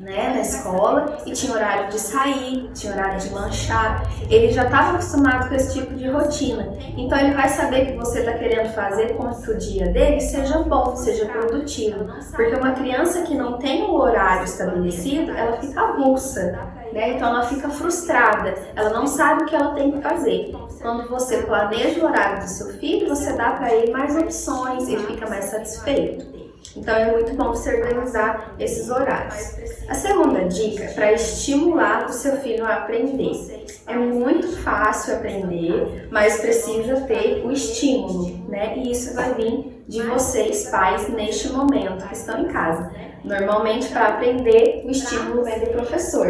né, 0.00 0.32
na 0.34 0.40
escola 0.40 1.18
e 1.26 1.32
tinha 1.32 1.52
horário 1.52 1.90
de 1.90 2.00
sair, 2.00 2.70
tinha 2.72 2.92
horário 2.92 3.20
de 3.20 3.28
lanchar. 3.28 4.02
Ele 4.30 4.50
já 4.50 4.64
estava 4.64 4.92
acostumado 4.92 5.48
com 5.48 5.54
esse 5.54 5.78
tipo 5.78 5.94
de 5.94 6.08
rotina. 6.08 6.74
Então 6.96 7.18
ele 7.18 7.34
vai 7.34 7.48
saber 7.50 7.86
que 7.86 7.98
você 7.98 8.20
está 8.20 8.32
querendo 8.32 8.72
fazer 8.72 9.14
com 9.14 9.28
que 9.28 9.50
o 9.50 9.58
dia 9.58 9.86
dele 9.92 10.20
seja 10.20 10.58
bom, 10.60 10.96
seja 10.96 11.26
produtivo. 11.26 12.06
Porque 12.34 12.54
uma 12.56 12.72
criança 12.72 13.22
que 13.22 13.34
não 13.34 13.58
tem 13.58 13.84
um 13.84 13.94
horário 13.94 14.44
estabelecido, 14.44 15.30
ela 15.32 15.58
fica 15.58 15.80
avulsa. 15.80 16.58
Né? 16.92 17.10
Então 17.10 17.28
ela 17.28 17.46
fica 17.46 17.68
frustrada, 17.68 18.54
ela 18.74 18.90
não 18.90 19.06
sabe 19.06 19.44
o 19.44 19.46
que 19.46 19.54
ela 19.54 19.74
tem 19.74 19.92
que 19.92 20.00
fazer. 20.00 20.52
Quando 20.82 21.08
você 21.08 21.38
planeja 21.42 22.00
o 22.00 22.04
horário 22.04 22.40
do 22.40 22.48
seu 22.48 22.68
filho, 22.78 23.08
você 23.08 23.32
dá 23.34 23.52
para 23.52 23.72
ele 23.74 23.92
mais 23.92 24.16
opções, 24.16 24.88
ele 24.88 25.06
fica 25.06 25.28
mais 25.28 25.44
satisfeito. 25.44 26.40
Então 26.76 26.94
é 26.94 27.10
muito 27.10 27.34
bom 27.34 27.48
você 27.48 27.76
organizar 27.76 28.54
esses 28.58 28.90
horários. 28.90 29.56
A 29.88 29.94
segunda 29.94 30.44
dica 30.44 30.84
é 30.84 30.92
para 30.92 31.12
estimular 31.12 32.06
o 32.06 32.12
seu 32.12 32.36
filho 32.36 32.64
a 32.64 32.74
aprender. 32.74 33.66
É 33.86 33.94
muito 33.96 34.46
fácil 34.58 35.16
aprender, 35.16 36.08
mas 36.10 36.40
precisa 36.40 37.00
ter 37.02 37.44
o 37.44 37.50
estímulo, 37.50 38.48
né? 38.48 38.76
E 38.76 38.92
isso 38.92 39.14
vai 39.14 39.34
vir 39.34 39.82
de 39.88 40.02
vocês, 40.02 40.68
pais, 40.70 41.08
neste 41.08 41.48
momento 41.48 42.06
que 42.06 42.14
estão 42.14 42.40
em 42.40 42.48
casa. 42.48 42.92
Normalmente, 43.24 43.88
para 43.88 44.06
aprender, 44.06 44.84
o 44.86 44.90
estímulo 44.90 45.42
vem 45.42 45.58
do 45.58 45.70
professor. 45.70 46.26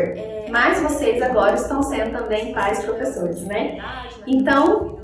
Mas 0.50 0.80
vocês 0.80 1.23
agora 1.23 1.54
estão 1.54 1.83
sendo 1.83 2.19
também 2.19 2.52
pais 2.52 2.85
professores, 2.85 3.42
né? 3.42 3.78
Então, 4.26 5.00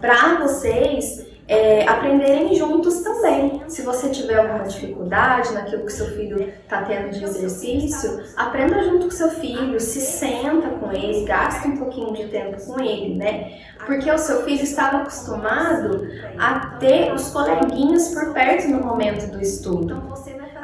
para 0.00 0.38
vocês, 0.40 1.26
é, 1.48 1.88
aprenderem 1.88 2.54
juntos 2.54 3.00
também. 3.00 3.62
Se 3.68 3.80
você 3.80 4.10
tiver 4.10 4.36
alguma 4.36 4.64
dificuldade 4.64 5.54
naquilo 5.54 5.86
que 5.86 5.92
seu 5.92 6.06
filho 6.08 6.40
está 6.40 6.82
tendo 6.82 7.10
de 7.10 7.24
exercício, 7.24 8.22
aprenda 8.36 8.84
junto 8.84 9.06
com 9.06 9.10
seu 9.10 9.30
filho, 9.30 9.80
se 9.80 10.00
senta 10.00 10.68
com 10.68 10.92
ele, 10.92 11.24
gasta 11.24 11.66
um 11.66 11.78
pouquinho 11.78 12.12
de 12.12 12.28
tempo 12.28 12.62
com 12.66 12.78
ele, 12.78 13.14
né? 13.14 13.60
Porque 13.86 14.10
o 14.10 14.18
seu 14.18 14.42
filho 14.42 14.62
estava 14.62 14.98
acostumado 14.98 16.06
a 16.38 16.76
ter 16.78 17.14
os 17.14 17.30
coleguinhas 17.30 18.08
por 18.08 18.34
perto 18.34 18.68
no 18.68 18.84
momento 18.84 19.30
do 19.30 19.40
estudo 19.40 20.02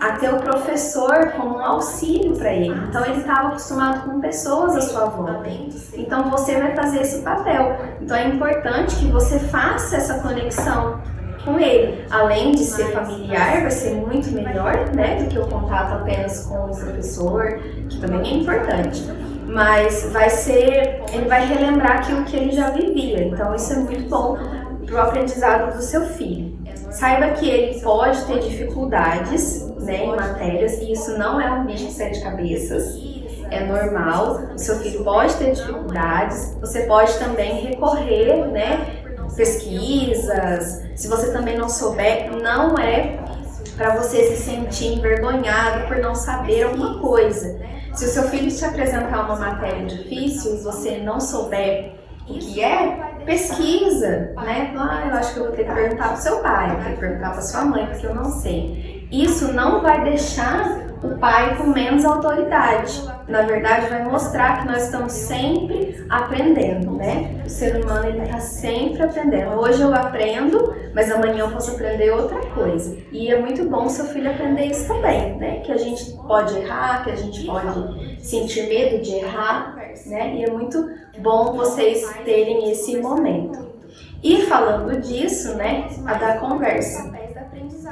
a 0.04 0.12
ter 0.18 0.28
o 0.34 0.36
professor 0.36 1.32
como 1.34 1.56
um 1.56 1.64
auxílio 1.64 2.36
para 2.36 2.52
ele. 2.52 2.74
Então 2.88 3.02
ele 3.06 3.20
estava 3.20 3.48
acostumado 3.48 4.04
com 4.04 4.20
pessoas 4.20 4.76
à 4.76 4.80
sua 4.82 5.06
volta. 5.06 5.48
Então 5.94 6.30
você 6.30 6.60
vai 6.60 6.74
fazer 6.74 7.00
esse 7.00 7.22
papel. 7.22 7.74
Então 8.02 8.14
é 8.14 8.28
importante 8.28 8.96
que 8.96 9.06
você 9.06 9.38
faça 9.38 9.96
essa 9.96 10.18
conexão 10.18 11.00
com 11.42 11.58
ele. 11.58 12.04
Além 12.10 12.52
de 12.52 12.64
ser 12.64 12.92
familiar, 12.92 13.62
vai 13.62 13.70
ser 13.70 13.94
muito 13.94 14.30
melhor, 14.30 14.90
né, 14.94 15.22
do 15.22 15.28
que 15.30 15.38
o 15.38 15.46
contato 15.46 15.94
apenas 15.94 16.44
com 16.44 16.66
o 16.66 16.76
professor, 16.76 17.58
que 17.88 17.98
também 17.98 18.20
é 18.20 18.34
importante. 18.34 19.10
Mas 19.46 20.10
vai 20.12 20.28
ser, 20.28 21.02
ele 21.14 21.28
vai 21.28 21.46
relembrar 21.46 22.00
aquilo 22.00 22.24
que 22.24 22.36
ele 22.36 22.52
já 22.52 22.68
vivia. 22.70 23.24
Então 23.24 23.54
isso 23.54 23.72
é 23.72 23.76
muito 23.76 24.06
bom 24.10 24.36
para 24.84 24.94
o 24.94 24.98
aprendizado 24.98 25.74
do 25.74 25.82
seu 25.82 26.02
filho. 26.02 26.43
Saiba 26.94 27.32
que 27.32 27.48
ele 27.48 27.80
pode 27.80 28.24
ter 28.24 28.38
dificuldades 28.38 29.66
né, 29.80 30.04
em 30.04 30.14
matérias 30.14 30.74
e 30.74 30.92
isso 30.92 31.18
não 31.18 31.40
é 31.40 31.50
um 31.50 31.66
bicho 31.66 31.86
de 31.86 31.92
sete 31.92 32.20
cabeças. 32.22 32.96
É 33.50 33.64
normal, 33.64 34.42
o 34.54 34.58
seu 34.58 34.78
filho 34.78 35.02
pode 35.02 35.34
ter 35.34 35.52
dificuldades, 35.52 36.56
você 36.60 36.82
pode 36.82 37.12
também 37.18 37.62
recorrer, 37.62 38.46
né, 38.46 39.02
pesquisas. 39.34 40.84
Se 40.94 41.08
você 41.08 41.32
também 41.32 41.58
não 41.58 41.68
souber, 41.68 42.30
não 42.30 42.78
é 42.78 43.18
para 43.76 43.96
você 43.96 44.36
se 44.36 44.44
sentir 44.44 44.94
envergonhado 44.94 45.88
por 45.88 45.96
não 45.98 46.14
saber 46.14 46.62
alguma 46.62 47.00
coisa. 47.00 47.60
Se 47.92 48.04
o 48.04 48.08
seu 48.08 48.22
filho 48.24 48.50
te 48.50 48.64
apresentar 48.64 49.24
uma 49.24 49.36
matéria 49.36 49.84
difícil 49.84 50.54
e 50.54 50.62
você 50.62 50.98
não 50.98 51.20
souber 51.20 52.03
o 52.28 52.38
que 52.38 52.62
é, 52.62 53.14
pesquisa, 53.24 54.32
né? 54.36 54.74
Ah, 54.76 55.06
eu 55.06 55.14
acho 55.14 55.34
que 55.34 55.40
eu 55.40 55.44
vou 55.44 55.52
ter 55.52 55.64
que 55.64 55.72
perguntar 55.72 56.08
pro 56.08 56.22
seu 56.22 56.38
pai, 56.40 56.70
vou 56.70 56.84
ter 56.84 56.90
que 56.92 57.00
perguntar 57.00 57.30
pra 57.30 57.42
sua 57.42 57.64
mãe, 57.64 57.86
porque 57.86 58.06
eu 58.06 58.14
não 58.14 58.30
sei. 58.30 59.08
Isso 59.10 59.52
não 59.52 59.82
vai 59.82 60.02
deixar 60.04 60.83
o 61.04 61.18
pai 61.18 61.56
com 61.56 61.64
menos 61.64 62.04
autoridade. 62.04 63.04
Na 63.28 63.42
verdade, 63.42 63.88
vai 63.88 64.04
mostrar 64.04 64.60
que 64.60 64.66
nós 64.66 64.84
estamos 64.84 65.12
sempre 65.12 66.04
aprendendo, 66.08 66.92
né? 66.92 67.42
O 67.44 67.48
ser 67.48 67.82
humano 67.82 68.08
ele 68.08 68.22
está 68.22 68.40
sempre 68.40 69.02
aprendendo. 69.02 69.52
Hoje 69.60 69.82
eu 69.82 69.94
aprendo, 69.94 70.74
mas 70.94 71.10
amanhã 71.10 71.40
eu 71.40 71.50
posso 71.50 71.72
aprender 71.72 72.10
outra 72.10 72.40
coisa. 72.46 72.96
E 73.12 73.30
é 73.30 73.38
muito 73.38 73.68
bom 73.68 73.88
seu 73.88 74.06
filho 74.06 74.30
aprender 74.30 74.66
isso 74.66 74.88
também, 74.88 75.36
né? 75.36 75.60
Que 75.60 75.72
a 75.72 75.76
gente 75.76 76.10
pode 76.26 76.56
errar, 76.58 77.04
que 77.04 77.10
a 77.10 77.16
gente 77.16 77.44
pode 77.44 78.24
sentir 78.24 78.68
medo 78.68 79.02
de 79.02 79.14
errar, 79.14 79.76
né? 80.06 80.34
E 80.36 80.44
é 80.44 80.50
muito 80.50 80.90
bom 81.18 81.52
vocês 81.52 82.08
terem 82.24 82.70
esse 82.70 82.96
momento. 82.98 83.74
E 84.22 84.42
falando 84.42 85.00
disso, 85.02 85.54
né, 85.54 85.86
a 86.06 86.14
da 86.14 86.38
conversa. 86.38 87.12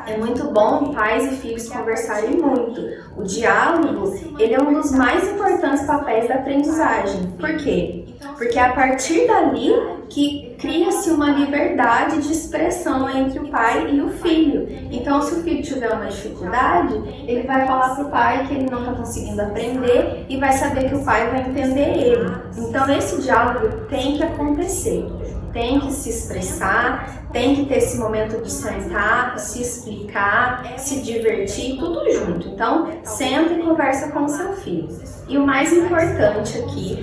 É 0.06 0.16
muito 0.16 0.44
bom 0.50 0.92
pais 0.92 1.32
e 1.32 1.36
filhos 1.36 1.68
conversarem 1.68 2.36
muito. 2.36 2.80
O 3.16 3.22
diálogo, 3.22 4.14
ele 4.38 4.54
é 4.54 4.60
um 4.60 4.74
dos 4.74 4.90
mais 4.92 5.28
importantes 5.30 5.84
papéis 5.84 6.28
da 6.28 6.36
aprendizagem. 6.36 7.26
Por 7.38 7.56
quê? 7.56 8.04
Porque 8.36 8.58
é 8.58 8.62
a 8.62 8.72
partir 8.72 9.26
dali 9.26 9.72
que 10.08 10.56
cria-se 10.58 11.10
uma 11.10 11.30
liberdade 11.30 12.20
de 12.20 12.32
expressão 12.32 13.08
entre 13.08 13.38
o 13.38 13.48
pai 13.48 13.94
e 13.94 14.00
o 14.00 14.10
filho. 14.10 14.66
Então, 14.90 15.22
se 15.22 15.34
o 15.34 15.42
filho 15.42 15.62
tiver 15.62 15.92
uma 15.92 16.06
dificuldade, 16.06 16.94
ele 17.26 17.46
vai 17.46 17.66
falar 17.66 17.94
para 17.94 18.04
o 18.04 18.10
pai 18.10 18.46
que 18.46 18.54
ele 18.54 18.70
não 18.70 18.80
está 18.80 18.92
conseguindo 18.92 19.40
aprender 19.40 20.26
e 20.28 20.36
vai 20.36 20.52
saber 20.52 20.88
que 20.88 20.94
o 20.96 21.04
pai 21.04 21.28
vai 21.30 21.40
entender 21.40 21.96
ele. 21.96 22.30
Então, 22.56 22.90
esse 22.90 23.20
diálogo 23.22 23.86
tem 23.88 24.16
que 24.16 24.22
acontecer 24.22 25.06
tem 25.52 25.80
que 25.80 25.92
se 25.92 26.10
expressar, 26.10 27.28
tem 27.32 27.54
que 27.54 27.66
ter 27.66 27.78
esse 27.78 27.98
momento 27.98 28.42
de 28.42 28.50
sentar, 28.50 29.38
se 29.38 29.62
explicar, 29.62 30.78
se 30.78 31.02
divertir, 31.02 31.78
tudo 31.78 32.10
junto. 32.10 32.48
Então, 32.48 32.88
sempre 33.04 33.62
conversa 33.62 34.10
com 34.10 34.24
o 34.24 34.28
seu 34.28 34.52
filho. 34.54 34.88
E 35.28 35.38
o 35.38 35.46
mais 35.46 35.72
importante 35.72 36.58
aqui 36.58 36.98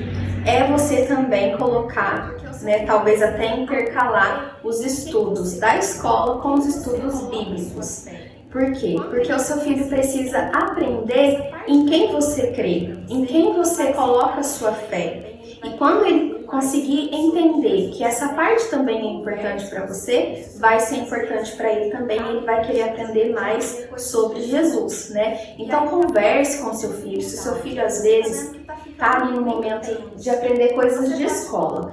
é 0.45 0.65
você 0.67 1.05
também 1.05 1.57
colocar, 1.57 2.33
né, 2.61 2.85
talvez 2.85 3.21
até 3.21 3.55
intercalar 3.57 4.59
os 4.63 4.81
estudos 4.81 5.59
da 5.59 5.77
escola 5.77 6.41
com 6.41 6.53
os 6.53 6.65
estudos 6.65 7.21
bíblicos. 7.23 8.05
Por 8.51 8.71
quê? 8.73 8.95
Porque 8.97 9.31
o 9.31 9.39
seu 9.39 9.57
filho 9.57 9.87
precisa 9.87 10.49
aprender 10.51 11.51
em 11.67 11.85
quem 11.85 12.11
você 12.11 12.47
crê, 12.47 12.95
em 13.07 13.23
quem 13.23 13.53
você 13.53 13.93
coloca 13.93 14.39
a 14.39 14.43
sua 14.43 14.71
fé. 14.71 15.35
E 15.63 15.69
quando 15.77 16.05
ele 16.05 16.38
conseguir 16.49 17.13
entender 17.13 17.91
que 17.91 18.03
essa 18.03 18.29
parte 18.29 18.69
também 18.69 18.99
é 18.99 19.11
importante 19.19 19.67
para 19.67 19.85
você, 19.85 20.49
vai 20.57 20.79
ser 20.79 20.97
importante 20.97 21.55
para 21.55 21.71
ele 21.71 21.91
também, 21.91 22.19
ele 22.19 22.45
vai 22.45 22.65
querer 22.65 22.89
aprender 22.89 23.33
mais 23.33 23.87
sobre 23.97 24.41
Jesus, 24.41 25.09
né? 25.11 25.55
Então 25.57 25.87
converse 25.87 26.63
com 26.63 26.73
seu 26.73 26.91
filho. 26.93 27.21
Se 27.21 27.37
seu 27.37 27.55
filho 27.57 27.85
às 27.85 28.01
vezes 28.01 28.51
tá 28.99 29.15
ali 29.15 29.33
no 29.33 29.41
momento 29.41 30.11
de 30.15 30.29
aprender 30.29 30.73
coisas 30.73 31.17
de 31.17 31.23
escola. 31.23 31.91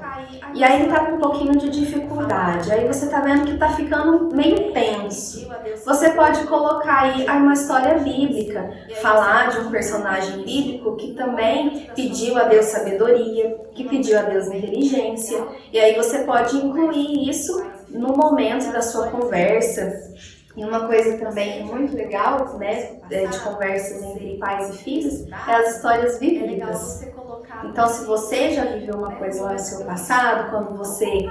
E 0.53 0.65
aí 0.65 0.83
ele 0.83 0.93
tá 0.93 1.07
com 1.07 1.13
um 1.13 1.19
pouquinho 1.19 1.57
de 1.57 1.71
dificuldade. 1.71 2.73
Aí 2.73 2.87
você 2.87 3.07
tá 3.07 3.21
vendo 3.21 3.47
que 3.47 3.57
tá 3.57 3.71
ficando 3.71 4.35
meio 4.35 4.73
tenso. 4.73 5.49
Você 5.85 6.11
pode 6.11 6.45
colocar 6.47 7.03
aí 7.03 7.25
uma 7.29 7.53
história 7.53 7.99
bíblica, 7.99 8.73
falar 9.01 9.51
de 9.51 9.61
um 9.61 9.71
personagem 9.71 10.43
bíblico 10.43 10.97
que 10.97 11.15
também 11.15 11.89
pediu 11.95 12.37
a 12.37 12.45
Deus 12.45 12.67
sabedoria, 12.67 13.57
que 13.73 13.89
pediu 13.89 14.19
a 14.19 14.23
Deus 14.23 14.49
inteligência. 14.49 15.47
E 15.73 15.79
aí 15.79 15.95
você 15.95 16.25
pode 16.25 16.57
incluir 16.57 17.29
isso 17.29 17.65
no 17.89 18.17
momento 18.17 18.73
da 18.73 18.83
sua 18.83 19.09
conversa, 19.09 20.13
e 20.57 20.65
uma 20.65 20.87
coisa 20.87 21.19
também 21.19 21.65
muito 21.65 21.95
legal, 21.95 22.57
né, 22.59 22.97
é, 23.11 23.27
de 23.27 23.39
conversas 23.41 24.03
entre 24.03 24.39
pais 24.39 24.75
e 24.75 24.79
filhos, 24.79 25.27
é 25.47 25.55
as 25.55 25.77
histórias 25.77 26.19
vividas. 26.19 27.07
Então, 27.65 27.87
se 27.89 28.05
você 28.05 28.53
já 28.53 28.65
viveu 28.65 28.97
uma 28.97 29.15
coisa 29.17 29.45
lá 29.45 29.53
no 29.53 29.59
seu 29.59 29.85
passado, 29.85 30.51
quando 30.51 30.77
você 30.77 31.27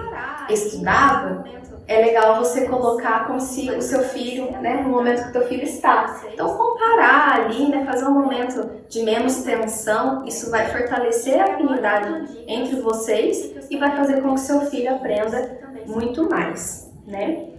estudava, 0.50 1.44
é 1.88 2.00
legal 2.02 2.36
você 2.38 2.68
colocar 2.68 3.28
com 3.28 3.40
si, 3.40 3.70
o 3.72 3.82
seu 3.82 4.04
filho, 4.04 4.52
né, 4.62 4.82
no 4.82 4.90
momento 4.90 5.24
que 5.24 5.30
o 5.30 5.32
teu 5.34 5.48
filho 5.48 5.64
está. 5.64 6.22
Então, 6.32 6.56
comparar 6.56 7.36
ali, 7.36 7.68
né, 7.70 7.84
fazer 7.86 8.06
um 8.06 8.12
momento 8.12 8.70
de 8.90 9.04
menos 9.04 9.44
tensão, 9.44 10.24
isso 10.26 10.52
vai 10.52 10.68
fortalecer 10.68 11.40
a 11.40 11.54
afinidade 11.54 12.44
entre 12.48 12.80
vocês 12.82 13.54
e 13.70 13.78
vai 13.78 13.96
fazer 13.96 14.22
com 14.22 14.30
que 14.30 14.36
o 14.36 14.38
seu 14.38 14.62
filho 14.62 14.96
aprenda 14.96 15.60
muito 15.88 16.28
mais, 16.30 16.92
né? 17.06 17.55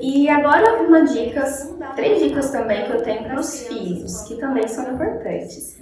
E 0.00 0.28
agora 0.28 0.82
uma 0.82 1.02
dicas, 1.04 1.74
três 1.94 2.22
dicas 2.22 2.50
também 2.50 2.86
que 2.86 2.92
eu 2.92 3.02
tenho 3.02 3.24
para 3.24 3.38
os 3.38 3.66
filhos, 3.66 4.22
que 4.22 4.36
também 4.36 4.66
são 4.66 4.92
importantes. 4.92 5.78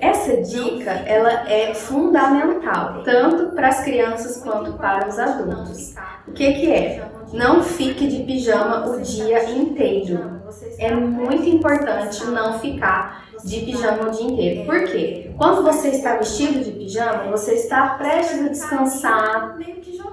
Essa 0.00 0.36
dica, 0.42 0.90
ela 0.90 1.50
é 1.50 1.72
fundamental, 1.74 3.02
tanto 3.04 3.54
para 3.54 3.68
as 3.68 3.82
crianças 3.82 4.42
quanto 4.42 4.74
para 4.74 5.08
os 5.08 5.18
adultos. 5.18 5.94
O 6.26 6.32
que 6.32 6.52
que 6.52 6.72
é? 6.72 7.08
Não 7.32 7.62
fique 7.62 8.06
de 8.06 8.22
pijama 8.24 8.86
o 8.86 9.00
dia 9.00 9.50
inteiro. 9.50 10.42
É 10.78 10.94
muito 10.94 11.48
importante 11.48 12.24
não 12.26 12.58
ficar 12.58 13.27
de 13.44 13.60
pijama 13.60 14.08
o 14.08 14.10
dia 14.10 14.26
inteiro. 14.26 14.66
Por 14.66 14.84
quê? 14.84 15.30
Quando 15.36 15.62
você 15.62 15.88
está 15.88 16.16
vestido 16.16 16.64
de 16.64 16.72
pijama, 16.72 17.30
você 17.30 17.54
está 17.54 17.90
prestes 17.90 18.44
a 18.44 18.48
descansar, 18.48 19.56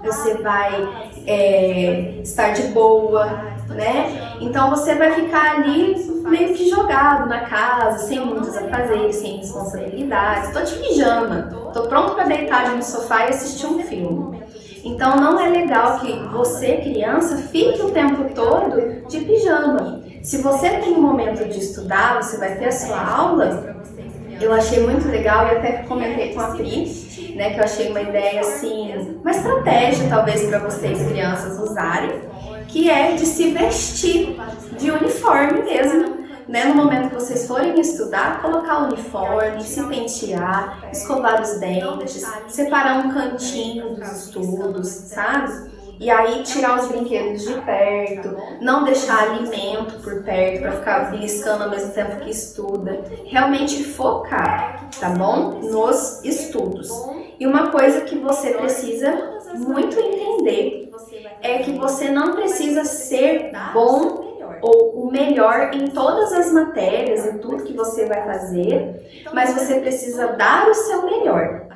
você 0.03 0.35
vai 0.35 0.87
é, 1.25 2.19
estar 2.21 2.51
de 2.53 2.63
boa, 2.67 3.25
né? 3.69 4.37
Então 4.39 4.69
você 4.69 4.95
vai 4.95 5.13
ficar 5.13 5.55
ali 5.55 5.95
meio 6.29 6.53
que 6.53 6.69
jogado 6.69 7.27
na 7.27 7.41
casa, 7.41 8.07
sem 8.07 8.19
muitos 8.19 8.55
afazeres, 8.55 9.15
sem 9.15 9.37
responsabilidades. 9.37 10.51
Tô 10.51 10.61
de 10.61 10.75
pijama, 10.75 11.71
tô 11.73 11.83
pronto 11.83 12.15
para 12.15 12.25
deitar 12.25 12.75
no 12.75 12.83
sofá 12.83 13.25
e 13.25 13.29
assistir 13.29 13.65
um 13.65 13.83
filme. 13.83 14.43
Então 14.83 15.15
não 15.15 15.39
é 15.39 15.49
legal 15.49 15.99
que 15.99 16.13
você, 16.31 16.77
criança, 16.77 17.37
fique 17.37 17.81
o 17.81 17.89
tempo 17.89 18.33
todo 18.35 19.07
de 19.07 19.19
pijama. 19.21 20.04
Se 20.25 20.41
você 20.41 20.69
tem 20.69 20.91
um 20.93 21.01
momento 21.01 21.47
de 21.47 21.59
estudar, 21.59 22.15
você 22.15 22.37
vai 22.37 22.55
ter 22.55 22.65
a 22.65 22.71
sua 22.71 22.99
aula, 22.99 23.75
eu 24.41 24.51
achei 24.51 24.81
muito 24.81 25.07
legal 25.07 25.45
e 25.45 25.51
até 25.51 25.83
comentei 25.83 26.33
com 26.33 26.41
a 26.41 26.47
Pri, 26.47 27.33
né, 27.35 27.53
que 27.53 27.59
eu 27.59 27.63
achei 27.63 27.91
uma 27.91 28.01
ideia 28.01 28.41
assim, 28.41 29.19
uma 29.21 29.29
estratégia 29.29 30.09
talvez 30.09 30.43
para 30.49 30.57
vocês 30.57 31.07
crianças 31.07 31.59
usarem, 31.59 32.21
que 32.67 32.89
é 32.89 33.13
de 33.13 33.23
se 33.23 33.51
vestir 33.51 34.35
de 34.79 34.89
uniforme 34.89 35.61
mesmo, 35.61 36.25
né, 36.47 36.65
no 36.65 36.73
momento 36.73 37.09
que 37.09 37.15
vocês 37.15 37.45
forem 37.45 37.79
estudar, 37.79 38.41
colocar 38.41 38.81
o 38.81 38.85
uniforme, 38.87 39.61
se 39.61 39.83
pentear, 39.83 40.89
escovar 40.91 41.39
os 41.39 41.59
dentes, 41.59 42.25
separar 42.47 43.05
um 43.05 43.13
cantinho 43.13 43.93
dos 43.93 44.25
estudos, 44.25 44.87
sabe? 44.87 45.74
E 45.99 46.09
aí 46.09 46.43
tirar 46.43 46.79
os 46.79 46.87
brinquedos 46.87 47.43
de 47.43 47.53
perto, 47.61 48.37
não 48.61 48.83
deixar 48.83 49.31
alimento 49.31 50.01
por 50.01 50.23
perto 50.23 50.61
para 50.61 50.71
ficar 50.73 51.11
beliscando 51.11 51.63
ao 51.63 51.69
mesmo 51.69 51.93
tempo 51.93 52.19
que 52.21 52.29
estuda. 52.29 53.03
Realmente 53.25 53.83
focar, 53.83 54.89
tá 54.99 55.09
bom? 55.09 55.59
Nos 55.61 56.23
estudos. 56.23 56.89
E 57.39 57.45
uma 57.45 57.71
coisa 57.71 58.01
que 58.01 58.17
você 58.17 58.53
precisa 58.53 59.41
muito 59.55 59.99
entender 59.99 60.91
é 61.41 61.59
que 61.59 61.73
você 61.73 62.09
não 62.09 62.33
precisa 62.33 62.83
ser 62.83 63.51
bom 63.73 64.25
ou 64.61 65.05
o 65.05 65.11
melhor 65.11 65.71
em 65.73 65.87
todas 65.87 66.31
as 66.33 66.51
matérias 66.51 67.25
e 67.25 67.37
tudo 67.39 67.63
que 67.63 67.73
você 67.73 68.05
vai 68.05 68.23
fazer, 68.25 69.23
mas 69.33 69.53
você 69.53 69.79
precisa 69.79 70.27
dar 70.27 70.67
o 70.67 70.73
seu 70.73 71.05
melhor. 71.05 71.67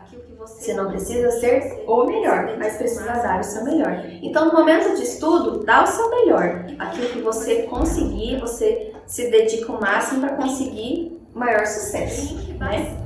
Você 0.58 0.74
não 0.74 0.90
precisa 0.90 1.32
ser 1.32 1.84
o 1.88 2.06
melhor, 2.06 2.56
mas 2.58 2.78
precisa 2.78 3.06
dar 3.06 3.40
o 3.40 3.44
seu 3.44 3.64
melhor. 3.64 4.04
Então, 4.22 4.46
no 4.46 4.54
momento 4.54 4.96
de 4.96 5.04
estudo, 5.04 5.64
dá 5.64 5.84
o 5.84 5.88
seu 5.88 6.10
melhor. 6.10 6.66
Aquilo 6.78 7.10
que 7.10 7.22
você 7.22 7.64
conseguir, 7.64 8.40
você 8.40 8.94
se 9.06 9.30
dedica 9.30 9.72
o 9.72 9.80
máximo 9.80 10.22
para 10.22 10.36
conseguir 10.36 11.20
maior 11.34 11.66
sucesso. 11.66 12.36
Né? 12.58 12.98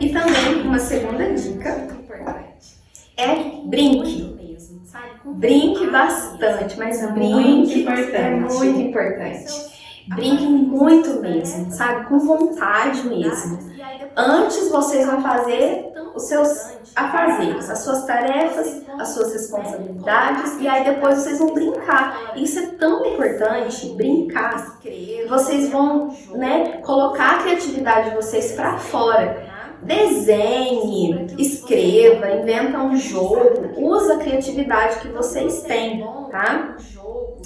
E 0.00 0.10
também 0.10 0.62
uma 0.62 0.78
segunda 0.78 1.32
dica 1.32 1.96
é 3.16 3.34
brinque. 3.64 4.36
Brinque 5.24 5.90
bastante, 5.90 6.78
mas 6.78 7.10
brinque 7.12 7.86
é 7.86 8.30
muito 8.30 8.80
importante. 8.80 9.75
Brinquem 10.08 10.48
muito 10.48 11.20
mesmo, 11.20 11.70
sabe? 11.72 12.06
Com 12.06 12.18
vontade 12.18 13.06
mesmo. 13.06 13.58
Antes 14.16 14.68
vocês 14.70 15.06
vão 15.06 15.20
fazer 15.20 15.92
os 16.14 16.22
seus 16.22 16.76
afazeres, 16.94 17.68
as 17.68 17.80
suas 17.80 18.06
tarefas, 18.06 18.82
as 18.98 19.08
suas 19.08 19.32
responsabilidades 19.32 20.58
e 20.60 20.66
aí 20.66 20.84
depois 20.84 21.18
vocês 21.18 21.38
vão 21.38 21.52
brincar. 21.52 22.32
Isso 22.36 22.58
é 22.58 22.66
tão 22.66 23.04
importante, 23.04 23.90
brincar. 23.94 24.78
Vocês 25.28 25.70
vão, 25.70 26.16
né, 26.30 26.80
colocar 26.82 27.36
a 27.36 27.42
criatividade 27.42 28.10
de 28.10 28.16
vocês 28.16 28.52
para 28.52 28.78
fora. 28.78 29.44
Desenhe, 29.82 31.26
escreva, 31.38 32.30
inventa 32.30 32.78
um 32.78 32.96
jogo, 32.96 33.72
usa 33.76 34.14
a 34.14 34.18
criatividade 34.18 35.00
que 35.00 35.08
vocês 35.08 35.62
têm, 35.62 36.02
tá? 36.30 36.76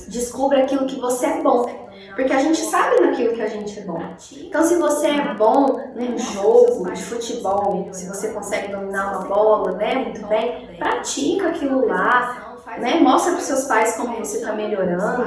Descubra 0.08 0.62
aquilo 0.62 0.86
que 0.86 1.00
você 1.00 1.26
é 1.26 1.42
bom. 1.42 1.88
Porque 2.14 2.32
a 2.32 2.40
gente 2.40 2.58
sabe 2.58 3.00
naquilo 3.00 3.34
que 3.34 3.42
a 3.42 3.48
gente 3.48 3.78
é 3.78 3.82
bom. 3.82 4.02
Então, 4.32 4.62
se 4.62 4.76
você 4.76 5.08
é 5.08 5.34
bom 5.34 5.80
num 5.94 6.18
jogo 6.18 6.90
de 6.90 7.02
futebol, 7.02 7.88
se 7.92 8.08
você 8.08 8.28
consegue 8.28 8.72
dominar 8.72 9.16
uma 9.16 9.28
bola, 9.28 9.72
né, 9.72 9.94
muito 9.96 10.26
bem, 10.26 10.68
pratica 10.78 11.48
aquilo 11.48 11.86
lá. 11.86 12.56
Né? 12.78 13.00
Mostra 13.00 13.32
para 13.32 13.40
seus 13.40 13.64
pais 13.64 13.96
como 13.96 14.16
você 14.16 14.38
está 14.38 14.52
melhorando. 14.52 15.24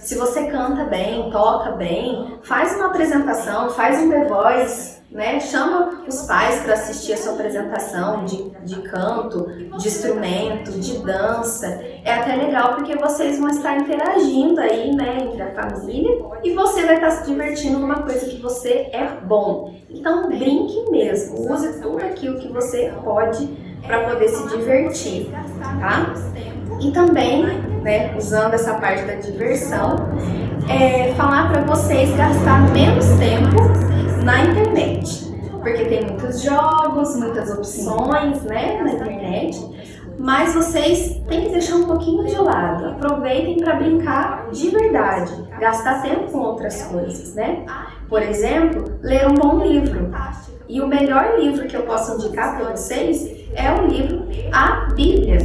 Se 0.00 0.14
você 0.16 0.46
canta 0.46 0.84
bem, 0.84 1.30
toca 1.30 1.72
bem, 1.72 2.38
faz 2.42 2.74
uma 2.74 2.86
apresentação, 2.86 3.70
faz 3.70 3.98
um 4.00 4.10
The 4.10 4.24
Voice, 4.24 4.95
né? 5.16 5.40
Chama 5.40 6.02
os 6.06 6.22
pais 6.26 6.60
para 6.60 6.74
assistir 6.74 7.14
a 7.14 7.16
sua 7.16 7.32
apresentação 7.32 8.26
de, 8.26 8.50
de 8.64 8.82
canto, 8.82 9.46
de 9.78 9.88
instrumento, 9.88 10.72
de 10.72 10.98
dança. 10.98 11.66
É 12.04 12.12
até 12.12 12.36
legal 12.36 12.74
porque 12.74 12.94
vocês 12.96 13.38
vão 13.38 13.48
estar 13.48 13.78
interagindo 13.78 14.60
aí, 14.60 14.94
né, 14.94 15.22
entre 15.22 15.42
a 15.42 15.50
família 15.52 16.22
e 16.44 16.52
você 16.52 16.84
vai 16.84 16.96
estar 16.96 17.10
se 17.12 17.30
divertindo 17.30 17.78
numa 17.78 18.02
coisa 18.02 18.26
que 18.26 18.38
você 18.42 18.90
é 18.92 19.08
bom. 19.24 19.74
Então 19.88 20.28
brinque 20.28 20.90
mesmo, 20.90 21.50
use 21.50 21.80
tudo 21.80 22.04
aquilo 22.04 22.38
que 22.38 22.52
você 22.52 22.92
pode 23.02 23.46
para 23.86 24.10
poder 24.10 24.28
se 24.28 24.48
divertir, 24.48 25.30
tá? 25.80 26.12
E 26.78 26.90
também, 26.90 27.42
né, 27.80 28.14
usando 28.18 28.52
essa 28.52 28.74
parte 28.74 29.02
da 29.04 29.14
diversão, 29.14 29.96
é, 30.68 31.14
falar 31.14 31.50
para 31.50 31.62
vocês 31.62 32.14
gastar 32.14 32.70
menos 32.70 33.06
tempo 33.18 34.05
na 34.24 34.44
internet. 34.44 35.34
Porque 35.60 35.84
tem 35.84 36.04
muitos 36.04 36.42
jogos, 36.42 37.16
muitas 37.16 37.50
opções 37.50 38.42
né, 38.42 38.80
na 38.82 38.92
internet. 38.92 39.58
Mas 40.18 40.54
vocês 40.54 41.20
têm 41.28 41.42
que 41.42 41.50
deixar 41.50 41.76
um 41.76 41.86
pouquinho 41.86 42.24
de 42.24 42.36
lado. 42.36 42.86
Aproveitem 42.86 43.58
para 43.58 43.74
brincar 43.74 44.48
de 44.50 44.70
verdade, 44.70 45.32
gastar 45.60 46.02
tempo 46.02 46.30
com 46.30 46.38
outras 46.38 46.82
coisas, 46.84 47.34
né? 47.34 47.66
Por 48.08 48.22
exemplo, 48.22 48.84
ler 49.02 49.28
um 49.28 49.34
bom 49.34 49.62
livro. 49.62 50.10
E 50.68 50.80
o 50.80 50.86
melhor 50.86 51.38
livro 51.38 51.66
que 51.66 51.76
eu 51.76 51.82
posso 51.82 52.14
indicar 52.14 52.56
para 52.56 52.70
vocês 52.70 53.30
é 53.54 53.70
o 53.72 53.86
livro 53.86 54.26
A 54.52 54.86
Bíblia. 54.94 55.38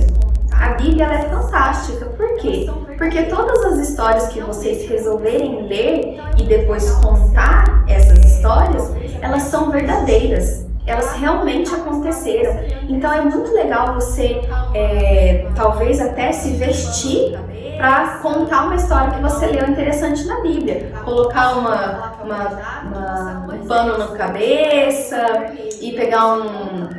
A 0.53 0.73
Bíblia 0.73 1.05
é 1.05 1.29
fantástica. 1.29 2.05
Por 2.05 2.38
quê? 2.38 2.69
Porque 2.97 3.23
todas 3.23 3.63
as 3.65 3.89
histórias 3.89 4.27
que 4.27 4.39
vocês 4.41 4.88
resolverem 4.88 5.67
ler 5.67 6.19
e 6.38 6.43
depois 6.45 6.89
contar 6.95 7.84
essas 7.88 8.20
histórias, 8.41 8.91
elas 9.21 9.43
são 9.43 9.69
verdadeiras. 9.69 10.65
Elas 10.88 11.13
realmente 11.13 11.73
aconteceram. 11.73 12.60
Então 12.89 13.13
é 13.13 13.21
muito 13.21 13.54
legal 13.54 13.93
você, 13.93 14.41
é, 14.73 15.47
talvez 15.56 16.01
até 16.01 16.32
se 16.32 16.54
vestir 16.54 17.39
para 17.77 18.19
contar 18.21 18.65
uma 18.65 18.75
história 18.75 19.12
que 19.12 19.21
você 19.21 19.45
leu 19.45 19.67
interessante 19.67 20.25
na 20.25 20.41
Bíblia. 20.41 20.91
Colocar 21.06 21.54
uma, 21.54 22.13
uma, 22.23 22.47
uma 22.84 23.56
um 23.56 23.67
pano 23.67 23.97
na 23.97 24.08
cabeça 24.17 25.51
e 25.80 25.91
pegar 25.93 26.34
um, 26.34 26.89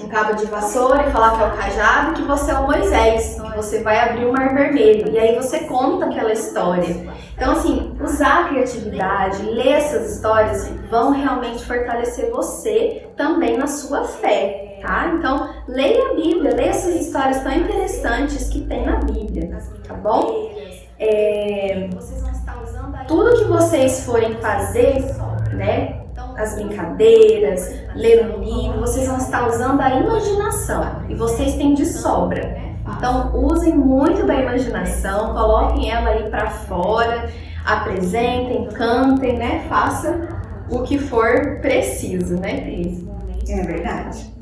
um 0.00 0.08
cabo 0.08 0.34
de 0.34 0.46
vassoura 0.46 1.06
e 1.06 1.10
falar 1.10 1.36
que 1.36 1.42
é 1.42 1.46
o 1.46 1.56
cajado, 1.56 2.12
que 2.14 2.22
você 2.22 2.50
é 2.50 2.54
o 2.54 2.66
Moisés, 2.66 3.40
que 3.40 3.56
você 3.56 3.82
vai 3.82 3.98
abrir 4.00 4.26
o 4.26 4.32
mar 4.32 4.54
vermelho. 4.54 5.10
E 5.12 5.18
aí 5.18 5.36
você 5.36 5.60
conta 5.60 6.06
aquela 6.06 6.32
história. 6.32 7.06
Então, 7.36 7.52
assim, 7.52 7.94
usar 8.00 8.44
a 8.44 8.48
criatividade, 8.48 9.42
ler 9.42 9.74
essas 9.74 10.14
histórias 10.14 10.68
vão 10.90 11.12
realmente 11.12 11.64
fortalecer 11.64 12.30
você 12.30 13.08
também 13.16 13.56
na 13.56 13.66
sua 13.66 14.04
fé, 14.04 14.78
tá? 14.82 15.12
Então, 15.14 15.54
leia 15.68 16.10
a 16.10 16.14
Bíblia, 16.14 16.54
leia 16.54 16.70
essas 16.70 16.94
histórias 16.94 17.42
tão 17.42 17.52
interessantes 17.52 18.48
que 18.48 18.62
tem 18.62 18.86
na 18.86 18.96
Bíblia, 18.96 19.58
tá 19.86 19.94
bom? 19.94 20.50
É, 20.98 21.90
tudo 23.06 23.38
que 23.38 23.44
vocês 23.44 24.04
forem 24.04 24.34
fazer, 24.38 25.04
né? 25.52 26.05
As 26.36 26.54
brincadeiras, 26.54 27.74
ler 27.94 28.26
um 28.26 28.42
livro, 28.42 28.80
vocês 28.80 29.06
vão 29.06 29.16
estar 29.16 29.48
usando 29.48 29.80
a 29.80 29.90
imaginação 29.90 31.02
e 31.08 31.14
vocês 31.14 31.54
têm 31.54 31.74
de 31.74 31.86
sobra. 31.86 32.56
Então 32.96 33.34
usem 33.34 33.74
muito 33.74 34.26
da 34.26 34.34
imaginação, 34.34 35.34
coloquem 35.34 35.90
ela 35.90 36.10
aí 36.10 36.30
para 36.30 36.48
fora, 36.50 37.28
apresentem, 37.64 38.68
cantem, 38.68 39.36
né? 39.36 39.64
Faça 39.68 40.28
o 40.70 40.82
que 40.82 40.98
for 40.98 41.58
preciso, 41.60 42.36
né, 42.36 42.60
Cris? 42.60 43.04
É 43.48 43.62
verdade. 43.62 44.36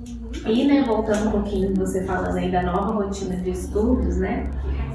E, 0.46 0.66
né, 0.66 0.84
voltando 0.86 1.28
um 1.28 1.30
pouquinho, 1.30 1.74
você 1.74 2.04
falando 2.04 2.36
aí 2.36 2.50
da 2.50 2.62
nova 2.62 2.92
rotina 2.92 3.36
de 3.36 3.50
estudos, 3.50 4.18
né? 4.18 4.50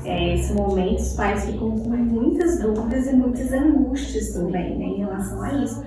É, 0.05 0.35
esse 0.35 0.53
momento 0.53 0.99
os 0.99 1.13
pais 1.13 1.45
ficam 1.45 1.71
com 1.71 1.89
muitas 1.89 2.59
dúvidas 2.59 3.07
e 3.07 3.15
muitas 3.15 3.51
angústias 3.51 4.29
também, 4.31 4.77
né, 4.77 4.85
em 4.85 4.97
relação 4.99 5.41
a 5.41 5.53
isso. 5.53 5.83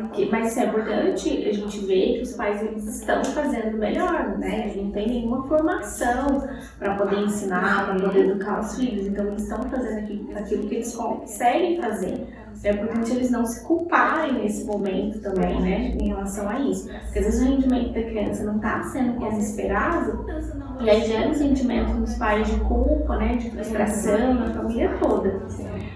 Porque, 0.00 0.26
mas 0.30 0.56
é 0.56 0.64
importante 0.64 1.46
a 1.46 1.52
gente 1.52 1.78
ver 1.80 2.16
que 2.16 2.22
os 2.22 2.32
pais 2.32 2.62
eles 2.62 2.86
estão 2.86 3.22
fazendo 3.24 3.76
melhor, 3.76 4.38
né? 4.38 4.68
Eles 4.68 4.76
não 4.76 4.90
têm 4.90 5.08
nenhuma 5.08 5.46
formação 5.46 6.48
para 6.78 6.94
poder 6.94 7.20
ensinar, 7.20 7.86
para 7.86 8.06
poder 8.06 8.30
educar 8.30 8.60
os 8.60 8.76
filhos. 8.76 9.06
Então 9.06 9.26
eles 9.26 9.42
estão 9.42 9.62
fazendo 9.64 9.98
aquilo, 9.98 10.38
aquilo 10.38 10.68
que 10.68 10.74
eles 10.76 10.94
conseguem 10.94 11.80
fazer. 11.80 12.26
É 12.64 12.70
importante 12.70 13.10
eles 13.10 13.30
não 13.30 13.44
se 13.44 13.64
culparem 13.64 14.34
nesse 14.34 14.64
momento 14.64 15.20
também, 15.20 15.60
né? 15.60 15.96
Em 16.00 16.08
relação 16.08 16.48
a 16.48 16.60
isso. 16.60 16.88
Porque 16.88 17.18
às 17.18 17.24
vezes 17.24 17.42
o 17.42 17.44
rendimento 17.44 17.92
da 17.92 18.02
criança 18.02 18.44
não 18.44 18.56
está 18.56 18.82
sendo 18.84 19.14
como 19.14 19.38
esperado, 19.38 20.24
e 20.80 20.88
aí 20.88 21.04
gera 21.04 21.28
um 21.28 21.34
sentimento 21.34 21.92
nos 21.94 22.14
pais 22.14 22.46
de 22.46 22.58
culpa, 22.60 23.16
né? 23.16 23.36
De 23.36 23.50
frustração 23.50 24.34
na 24.34 24.50
família 24.50 24.96
toda. 25.00 25.42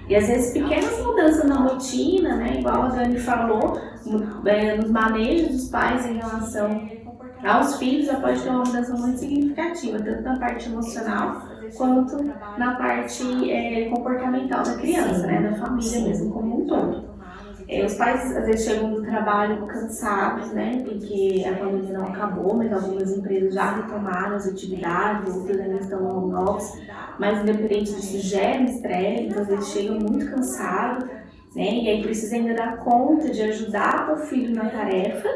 E 0.09 0.14
às 0.14 0.29
vezes 0.29 0.53
pequenas 0.53 0.99
mudanças 1.03 1.45
na 1.45 1.57
rotina, 1.57 2.37
né, 2.37 2.59
igual 2.61 2.83
a 2.83 2.88
Dani 2.88 3.19
falou, 3.19 3.81
é, 4.45 4.77
nos 4.77 4.90
manejos 4.90 5.49
dos 5.49 5.69
pais 5.69 6.07
em 6.07 6.19
relação 6.19 6.88
aos 7.45 7.77
filhos, 7.77 8.07
já 8.07 8.21
pode 8.21 8.40
ter 8.40 8.49
uma 8.49 8.64
mudança 8.64 8.95
muito 8.95 9.19
significativa, 9.19 9.99
tanto 9.99 10.23
na 10.23 10.38
parte 10.38 10.69
emocional 10.69 11.42
quanto 11.77 12.23
na 12.57 12.77
parte 12.77 13.51
é, 13.51 13.88
comportamental 13.88 14.62
da 14.62 14.75
criança, 14.77 15.27
né, 15.27 15.42
da 15.42 15.57
família 15.57 16.01
mesmo 16.01 16.33
como 16.33 16.62
um 16.62 16.66
todo. 16.66 17.15
É, 17.68 17.85
os 17.85 17.94
pais 17.94 18.37
às 18.37 18.46
vezes 18.46 18.64
chegam 18.64 18.92
do 18.92 19.02
trabalho 19.02 19.66
cansados, 19.66 20.52
né? 20.52 20.83
Porque 20.85 21.44
a 21.46 21.57
pandemia 21.57 21.98
não 21.98 22.07
acabou, 22.07 22.55
mas 22.55 22.72
algumas 22.72 23.11
empresas 23.11 23.55
já 23.55 23.76
retomaram 23.76 24.37
as 24.37 24.46
atividades, 24.46 25.35
outras 25.35 25.59
ainda 25.61 25.79
estão 25.79 26.07
home 26.07 26.35
office. 26.35 26.81
Mas 27.18 27.40
independente 27.40 27.92
disso, 27.94 28.18
gera 28.18 28.62
estresse, 28.62 29.24
então 29.24 29.42
às 29.42 29.48
vezes 29.48 29.68
chegam 29.68 29.98
muito 29.98 30.31
cansados, 30.31 31.09
né? 31.57 31.74
E 31.83 31.88
aí 31.88 32.02
precisa 32.02 32.37
ainda 32.37 32.55
dar 32.55 32.76
conta 32.79 33.31
de 33.31 33.42
ajudar 33.42 34.12
o 34.12 34.16
filho 34.18 34.55
na 34.55 34.68
tarefa 34.68 35.29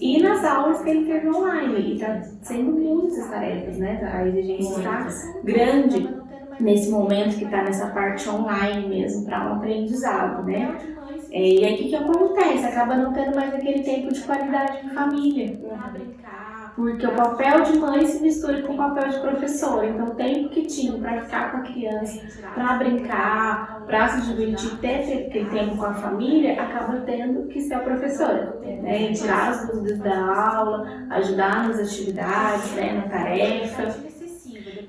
e 0.00 0.22
nas 0.22 0.44
aulas 0.44 0.80
que 0.80 0.90
ele 0.90 1.06
teve 1.10 1.28
online. 1.28 1.74
E 1.80 1.94
está 1.94 2.22
sendo 2.42 2.70
muitas 2.70 3.28
tarefas, 3.28 3.78
né? 3.78 4.00
A 4.12 4.26
exigência 4.28 4.78
está 4.78 5.08
grande 5.42 6.24
nesse 6.60 6.90
momento 6.90 7.36
que 7.36 7.44
está 7.44 7.62
nessa 7.62 7.88
parte 7.88 8.28
online 8.28 8.88
mesmo 8.88 9.24
para 9.24 9.50
um 9.50 9.56
aprendizado, 9.56 10.44
né? 10.44 10.76
É, 11.34 11.48
e 11.48 11.64
aí 11.64 11.74
o 11.74 11.78
que, 11.78 11.88
que 11.88 11.96
acontece? 11.96 12.64
Acaba 12.64 12.96
não 12.96 13.12
tendo 13.12 13.34
mais 13.34 13.52
aquele 13.52 13.82
tempo 13.82 14.12
de 14.12 14.20
qualidade 14.20 14.86
em 14.86 14.90
família. 14.90 15.58
Porque 16.76 17.04
o 17.04 17.10
papel 17.10 17.62
de 17.62 17.76
mãe 17.76 18.06
se 18.06 18.22
mistura 18.22 18.62
com 18.62 18.74
o 18.74 18.76
papel 18.76 19.08
de 19.08 19.18
professor. 19.18 19.84
Então, 19.84 20.10
o 20.10 20.14
tempo 20.14 20.48
que 20.50 20.62
tinha 20.62 20.92
para 20.92 21.22
ficar 21.22 21.50
com 21.50 21.56
a 21.58 21.60
criança, 21.62 22.20
para 22.54 22.74
brincar, 22.74 23.82
para 23.84 24.08
se 24.10 24.32
divertir, 24.32 24.78
ter 24.78 25.26
aquele 25.26 25.50
tempo 25.50 25.76
com 25.76 25.86
a 25.86 25.94
família, 25.94 26.52
acaba 26.52 27.00
tendo 27.00 27.48
que 27.48 27.60
ser 27.60 27.74
a 27.74 27.80
professora. 27.80 28.56
Né? 28.62 29.12
Tirar 29.12 29.50
as 29.50 29.66
dúvidas 29.66 29.98
da 29.98 30.16
aula, 30.16 30.86
ajudar 31.10 31.68
nas 31.68 31.80
atividades, 31.80 32.72
né? 32.74 32.92
na 32.92 33.08
tarefa. 33.08 34.13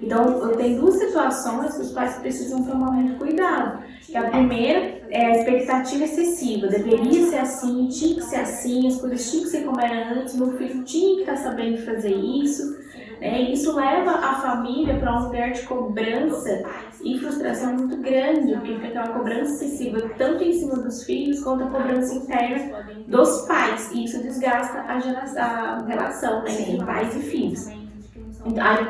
Então, 0.06 0.40
eu 0.40 0.56
tenho 0.56 0.80
duas 0.80 0.98
situações 0.98 1.74
que 1.74 1.82
os 1.82 1.92
pais 1.92 2.18
precisam 2.20 2.64
tomar 2.64 2.92
muito 2.92 3.18
cuidado. 3.18 3.84
Que 4.06 4.16
a 4.16 4.30
primeira 4.30 5.02
é 5.10 5.26
a 5.26 5.38
expectativa 5.38 6.04
excessiva. 6.04 6.68
Deveria 6.68 7.26
ser 7.26 7.38
assim, 7.38 7.88
tinha 7.88 8.16
que 8.16 8.22
ser 8.22 8.36
assim, 8.36 8.88
as 8.88 9.02
coisas 9.02 9.30
tinham 9.30 9.44
que 9.44 9.50
ser 9.50 9.64
como 9.64 9.82
era 9.82 10.14
antes, 10.14 10.36
meu 10.36 10.56
filho 10.58 10.84
tinha 10.84 11.16
que 11.16 11.22
estar 11.22 11.38
sabendo 11.38 11.84
fazer 11.84 12.14
isso. 12.14 12.78
Né? 13.20 13.50
Isso 13.52 13.76
leva 13.76 14.12
a 14.12 14.36
família 14.36 15.00
para 15.00 15.20
um 15.20 15.24
lugar 15.24 15.52
de 15.52 15.64
cobrança 15.64 16.64
e 17.04 17.18
frustração 17.18 17.74
muito 17.74 17.98
grande, 17.98 18.54
porque 18.54 18.76
fica 18.76 18.88
aquela 18.88 19.08
cobrança 19.08 19.66
excessiva 19.66 20.08
tanto 20.20 20.44
em 20.44 20.54
cima 20.54 20.76
dos 20.76 21.04
filhos 21.04 21.42
quanto 21.44 21.64
a 21.64 21.68
cobrança 21.68 22.14
interna 22.14 22.86
dos 23.08 23.42
pais. 23.48 23.92
E 23.92 24.06
isso 24.06 24.22
desgasta 24.22 24.82
a, 24.82 25.00
geração, 25.00 25.42
a 25.42 25.84
relação 25.88 26.44
né, 26.44 26.62
entre 26.62 26.86
pais 26.86 27.16
e 27.16 27.20
filhos. 27.22 27.85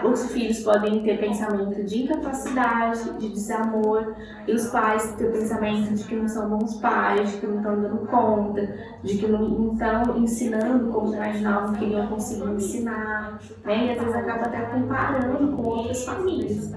Os 0.04 0.32
filhos 0.32 0.60
podem 0.60 1.02
ter 1.02 1.18
pensamento 1.18 1.82
de 1.86 2.04
incapacidade, 2.04 3.18
de 3.18 3.30
desamor, 3.30 4.14
e 4.46 4.52
os 4.52 4.68
pais 4.68 5.16
ter 5.18 5.32
pensamento 5.32 5.94
de 5.94 6.04
que 6.04 6.16
não 6.16 6.28
são 6.28 6.50
bons 6.50 6.76
pais, 6.82 7.32
de 7.32 7.38
que 7.38 7.48
não 7.48 7.58
estão 7.58 7.82
dando 7.82 8.06
conta, 8.08 8.70
de 9.02 9.18
que 9.18 9.28
não 9.28 9.72
estão 9.72 10.18
ensinando 10.18 10.92
como 10.92 11.16
imaginavam 11.16 11.74
que 11.74 11.86
iriam 11.86 12.08
conseguir 12.08 12.52
ensinar, 12.52 13.40
né? 13.64 13.86
E 13.86 13.92
às 13.92 14.00
vezes 14.00 14.16
acaba 14.16 14.46
até 14.46 14.60
comparando 14.62 15.56
com 15.56 15.64
outras 15.64 16.04
famílias. 16.04 16.74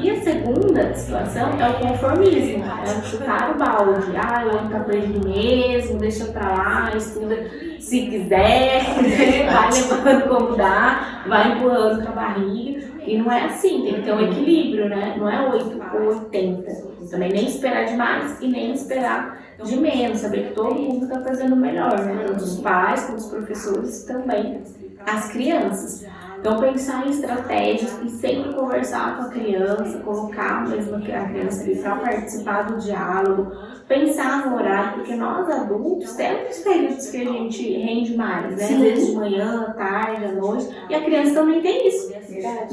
E 0.00 0.10
a 0.10 0.22
segunda 0.22 0.94
situação 0.94 1.50
é 1.50 1.68
o 1.68 1.88
conformismo, 1.88 2.64
é 2.64 3.02
chutar 3.02 3.50
o 3.54 3.58
balde. 3.58 4.16
Ah, 4.16 4.44
eu 4.44 4.70
tá 4.70 4.80
perdido 4.80 5.28
mesmo, 5.28 5.98
deixa 5.98 6.24
pra 6.26 6.48
lá, 6.48 6.96
estuda 6.96 7.36
se 7.82 8.06
quiser, 8.06 8.80
vai 9.50 9.70
levando 9.72 10.28
como 10.28 10.56
dá, 10.56 11.24
vai 11.26 11.52
empurrando 11.52 12.02
com 12.02 12.12
a 12.12 12.14
barriga. 12.14 12.92
E 13.04 13.18
não 13.18 13.30
é 13.32 13.46
assim, 13.46 13.82
tem 13.82 13.94
que 13.94 14.02
ter 14.02 14.12
um 14.12 14.20
equilíbrio, 14.20 14.88
né? 14.88 15.16
Não 15.18 15.28
é 15.28 15.50
8 15.50 15.82
ou 15.94 16.08
80. 16.08 16.72
Também 17.10 17.32
nem 17.32 17.48
esperar 17.48 17.86
demais 17.86 18.40
e 18.40 18.46
nem 18.46 18.72
esperar 18.72 19.42
de 19.64 19.76
menos, 19.76 20.20
saber 20.20 20.48
que 20.48 20.54
todo 20.54 20.74
mundo 20.74 21.04
está 21.06 21.20
fazendo 21.20 21.54
o 21.54 21.56
melhor, 21.56 21.98
né? 22.04 22.24
Tanto 22.24 22.44
os 22.44 22.60
pais, 22.60 23.04
como 23.04 23.18
os 23.18 23.26
professores, 23.26 24.04
também 24.04 24.62
as 25.04 25.32
crianças. 25.32 26.06
Então, 26.42 26.58
pensar 26.58 27.06
em 27.06 27.10
estratégias 27.10 27.96
e 28.02 28.10
sempre 28.10 28.52
conversar 28.52 29.16
com 29.16 29.22
a 29.22 29.28
criança, 29.28 30.00
colocar 30.00 30.68
mesmo 30.68 30.96
a 30.96 31.00
criança 31.00 31.62
ali 31.62 31.76
para 31.76 31.94
participar 31.94 32.62
do 32.62 32.78
diálogo, 32.78 33.52
pensar 33.86 34.50
no 34.50 34.56
horário, 34.56 34.94
porque 34.94 35.14
nós 35.14 35.48
adultos 35.48 36.14
temos 36.14 36.58
períodos 36.58 37.08
que 37.10 37.16
a 37.18 37.24
gente 37.24 37.78
rende 37.78 38.16
mais, 38.16 38.56
né? 38.56 38.64
Às 38.64 38.76
vezes 38.76 39.06
de 39.06 39.14
manhã, 39.14 39.72
tarde, 39.78 40.24
à 40.24 40.32
noite, 40.32 40.68
e 40.90 40.94
a 40.96 41.04
criança 41.04 41.32
também 41.32 41.62
tem 41.62 41.86
isso. 41.86 42.12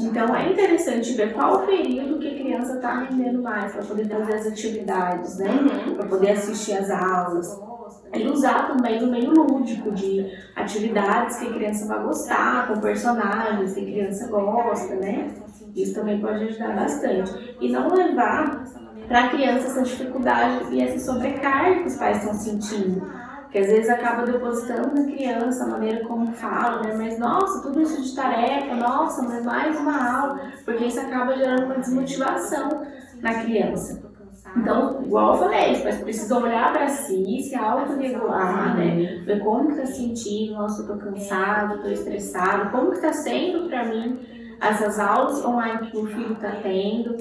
Então, 0.00 0.34
é 0.34 0.50
interessante 0.50 1.12
ver 1.12 1.32
qual 1.32 1.62
o 1.62 1.66
período 1.66 2.18
que 2.18 2.26
a 2.26 2.34
criança 2.34 2.74
está 2.74 3.04
rendendo 3.04 3.40
mais 3.40 3.72
para 3.72 3.84
poder 3.84 4.08
fazer 4.08 4.34
as 4.34 4.46
atividades, 4.48 5.38
né? 5.38 5.48
Uhum. 5.48 5.94
Para 5.94 6.08
poder 6.08 6.32
assistir 6.32 6.72
às 6.72 6.90
aulas 6.90 7.69
e 8.12 8.26
usar 8.26 8.66
também 8.66 9.00
no 9.00 9.10
meio 9.10 9.30
lúdico 9.30 9.92
de 9.92 10.26
atividades 10.56 11.36
que 11.36 11.46
a 11.46 11.52
criança 11.52 11.86
vai 11.86 12.02
gostar, 12.02 12.68
com 12.68 12.80
personagens 12.80 13.74
que 13.74 13.80
a 13.80 13.84
criança 13.84 14.28
gosta, 14.28 14.96
né? 14.96 15.30
Isso 15.76 15.94
também 15.94 16.20
pode 16.20 16.44
ajudar 16.44 16.74
bastante. 16.74 17.56
E 17.60 17.70
não 17.70 17.94
levar 17.94 18.64
para 19.06 19.24
a 19.24 19.28
criança 19.28 19.68
essa 19.68 19.82
dificuldade 19.82 20.74
e 20.74 20.80
essa 20.80 21.12
sobrecarga 21.12 21.82
que 21.82 21.86
os 21.86 21.96
pais 21.96 22.18
estão 22.18 22.34
sentindo. 22.34 23.08
Que 23.50 23.58
às 23.58 23.66
vezes 23.66 23.90
acaba 23.90 24.24
depositando 24.24 24.94
na 24.94 25.04
criança 25.10 25.64
a 25.64 25.68
maneira 25.68 26.06
como 26.06 26.32
fala, 26.32 26.82
né? 26.82 26.94
Mas 26.96 27.18
nossa, 27.18 27.62
tudo 27.62 27.80
isso 27.80 28.00
de 28.02 28.14
tarefa, 28.14 28.74
nossa, 28.74 29.22
mas 29.22 29.44
mais 29.44 29.78
uma 29.78 30.20
aula, 30.20 30.40
porque 30.64 30.84
isso 30.84 31.00
acaba 31.00 31.36
gerando 31.36 31.64
uma 31.64 31.78
desmotivação 31.78 32.82
na 33.20 33.34
criança. 33.42 34.09
Então, 34.56 35.02
igual 35.04 35.34
eu 35.34 35.38
falei, 35.38 35.72
os 35.72 35.80
pais 35.80 36.00
precisam 36.00 36.42
olhar 36.42 36.72
para 36.72 36.88
si, 36.88 37.42
se 37.42 37.54
autorregular, 37.54 38.76
né? 38.76 39.22
Ver 39.24 39.40
como 39.44 39.70
que 39.70 39.76
tá 39.76 39.86
sentindo, 39.86 40.54
nossa, 40.54 40.82
eu 40.82 40.88
tô 40.88 40.96
cansado, 40.96 41.82
tô 41.82 41.88
estressado, 41.88 42.70
como 42.70 42.92
que 42.92 43.00
tá 43.00 43.12
sendo 43.12 43.68
para 43.68 43.84
mim 43.84 44.18
essas 44.60 44.98
aulas 44.98 45.42
online 45.44 45.90
que 45.90 45.96
o 45.96 46.06
filho 46.06 46.34
está 46.34 46.50
tendo, 46.62 47.16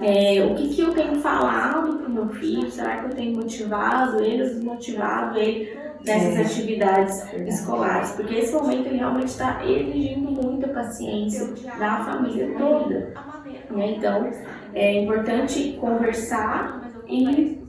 é, 0.00 0.44
o 0.44 0.54
que, 0.54 0.68
que 0.68 0.80
eu 0.80 0.94
tenho 0.94 1.16
falado 1.16 1.98
para 1.98 2.06
o 2.06 2.10
meu 2.10 2.28
filho, 2.28 2.70
será 2.70 2.98
que 2.98 3.06
eu 3.06 3.10
tenho 3.10 3.36
motivado 3.36 4.22
ele 4.22 4.44
desmotivado 4.44 5.38
ele 5.38 5.76
nessas 6.04 6.36
é. 6.36 6.42
atividades 6.42 7.32
escolares? 7.48 8.12
Porque 8.12 8.34
esse 8.34 8.54
momento 8.54 8.86
ele 8.86 8.98
realmente 8.98 9.28
está 9.28 9.64
exigindo 9.64 10.30
muita 10.30 10.68
paciência 10.68 11.52
da 11.78 12.04
família 12.04 12.54
toda. 12.56 13.12
Né? 13.70 13.96
Então, 13.96 14.30
é 14.74 15.02
importante 15.02 15.76
conversar 15.80 16.80
e 17.08 17.62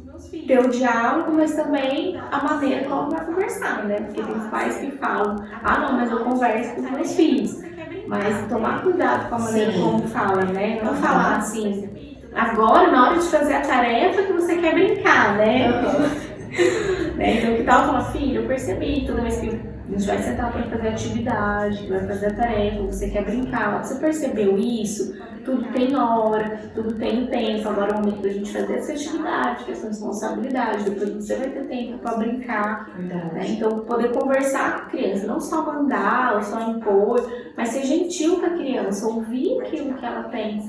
ter 0.47 0.59
o 0.59 0.69
diálogo, 0.69 1.31
mas 1.33 1.55
também 1.55 2.17
a 2.31 2.43
maneira 2.43 2.87
como 2.87 3.09
vai 3.09 3.25
conversar, 3.25 3.85
né? 3.85 4.01
Porque 4.01 4.21
tem 4.21 4.39
pais 4.49 4.77
que 4.77 4.91
falam, 4.91 5.35
ah 5.63 5.79
não, 5.79 5.93
mas 5.93 6.11
eu 6.11 6.19
converso 6.19 6.75
com 6.75 6.81
os 6.81 6.91
meus 6.91 7.15
filhos. 7.15 7.63
Mas 8.07 8.47
tomar 8.47 8.81
cuidado 8.81 9.29
com 9.29 9.35
a 9.35 9.39
maneira 9.39 9.71
Sim. 9.71 9.81
como 9.81 10.07
fala, 10.07 10.43
né? 10.45 10.79
Não 10.83 10.93
falar 10.95 11.37
assim, 11.37 12.17
agora 12.35 12.91
na 12.91 13.09
hora 13.09 13.19
de 13.19 13.25
fazer 13.25 13.53
a 13.53 13.61
tarefa 13.61 14.23
que 14.23 14.33
você 14.33 14.57
quer 14.57 14.73
brincar, 14.73 15.37
né? 15.37 15.69
Uhum. 15.69 17.15
né? 17.15 17.37
Então 17.37 17.55
que 17.55 17.63
tal 17.63 17.85
falar, 17.85 18.11
filho, 18.11 18.41
eu 18.41 18.47
percebi 18.47 19.05
toda 19.05 19.21
vez 19.21 19.37
que 19.39 19.47
a 19.47 19.97
gente 19.97 20.07
vai 20.07 20.17
sentar 20.17 20.51
para 20.51 20.63
fazer 20.63 20.87
atividade, 20.87 21.87
vai 21.87 22.07
fazer 22.07 22.27
a 22.27 22.33
tarefa, 22.33 22.81
você 22.83 23.09
quer 23.09 23.23
brincar. 23.23 23.83
Você 23.83 23.95
percebeu 23.95 24.57
isso? 24.57 25.15
Tudo 25.43 25.71
tem 25.71 25.95
hora, 25.95 26.59
tudo 26.73 26.95
tem 26.95 27.27
tempo. 27.27 27.69
Agora 27.69 27.91
é 27.91 27.95
o 27.95 27.99
momento 27.99 28.21
da 28.21 28.29
gente 28.29 28.51
fazer 28.51 28.75
essa 28.75 28.93
atividade, 28.93 29.65
que 29.65 29.71
é 29.71 29.75
responsabilidade. 29.75 30.89
Depois 30.89 31.13
você 31.13 31.35
vai 31.35 31.49
ter 31.49 31.63
tempo 31.63 31.97
para 31.99 32.17
brincar. 32.17 32.89
Né? 32.97 33.45
Então, 33.49 33.79
poder 33.81 34.11
conversar 34.11 34.73
com 34.73 34.81
a 34.83 34.89
criança, 34.89 35.27
não 35.27 35.39
só 35.39 35.65
mandar, 35.65 36.35
ou 36.35 36.43
só 36.43 36.61
impor, 36.69 37.29
mas 37.57 37.69
ser 37.69 37.83
gentil 37.83 38.39
com 38.39 38.45
a 38.45 38.51
criança, 38.51 39.05
ouvir 39.07 39.59
aquilo 39.61 39.93
que 39.95 40.05
ela 40.05 40.23
tem 40.23 40.61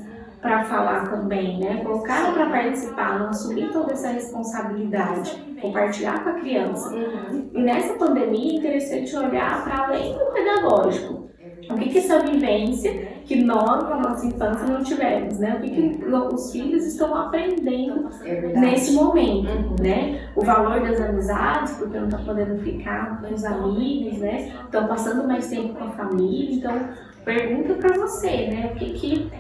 para 0.45 0.63
falar 0.65 1.09
também, 1.09 1.59
né? 1.59 1.83
Colocar 1.83 2.19
ela 2.19 2.35
para 2.35 2.51
participar, 2.51 3.19
não 3.19 3.31
assumir 3.31 3.73
toda 3.73 3.95
essa 3.95 4.09
responsabilidade, 4.09 5.43
compartilhar 5.59 6.23
com 6.23 6.29
a 6.29 6.33
criança. 6.35 6.95
Uhum. 6.95 7.51
E 7.55 7.63
nessa 7.63 7.95
pandemia 7.95 8.53
é 8.53 8.57
interessante 8.57 9.17
olhar 9.17 9.65
para 9.65 9.87
além 9.87 10.13
do 10.13 10.27
pedagógico. 10.27 11.31
O 11.75 11.79
que, 11.79 11.89
que 11.89 11.99
essa 11.99 12.21
vivência 12.21 13.15
que 13.25 13.37
nós, 13.37 13.89
na 13.89 13.97
nossa 13.97 14.27
infância, 14.27 14.67
não 14.67 14.83
tivemos, 14.83 15.39
né? 15.39 15.57
O 15.57 15.61
que, 15.61 15.71
que 15.71 16.05
os 16.07 16.53
filhos 16.53 16.85
estão 16.87 17.15
aprendendo 17.17 18.09
é 18.25 18.59
nesse 18.59 18.93
momento, 18.93 19.49
uhum. 19.51 19.77
né? 19.81 20.29
O 20.37 20.43
valor 20.43 20.81
das 20.81 21.01
amizades, 21.01 21.73
porque 21.73 21.99
não 21.99 22.09
estão 22.09 22.25
podendo 22.25 22.57
ficar 22.59 23.21
com 23.21 23.35
os 23.35 23.45
amigos, 23.45 24.19
né? 24.19 24.53
Estão 24.65 24.87
passando 24.87 25.27
mais 25.27 25.49
tempo 25.49 25.75
com 25.75 25.85
a 25.85 25.91
família. 25.91 26.55
Então, 26.55 26.89
pergunta 27.25 27.75
para 27.75 27.99
você, 27.99 28.49
né? 28.49 28.71
O 28.73 28.79
que 28.79 28.93
que 28.93 29.33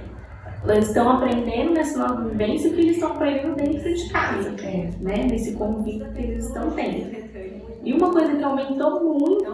eles 0.66 0.88
estão 0.88 1.09
aprendendo 1.11 1.73
nessa 1.73 1.99
nova 1.99 2.29
vivência 2.29 2.70
o 2.70 2.75
que 2.75 2.81
eles 2.81 2.97
estão 2.97 3.12
aprendendo 3.12 3.55
dentro 3.55 3.94
de 3.94 4.09
casa, 4.09 4.51
né? 5.01 5.27
Nesse 5.31 5.53
convívio 5.53 6.11
que 6.12 6.23
eles 6.23 6.47
estão 6.47 6.70
tendo. 6.70 7.25
E 7.85 7.92
uma 7.92 8.11
coisa 8.11 8.35
que 8.35 8.42
aumentou 8.42 9.05
muito 9.05 9.53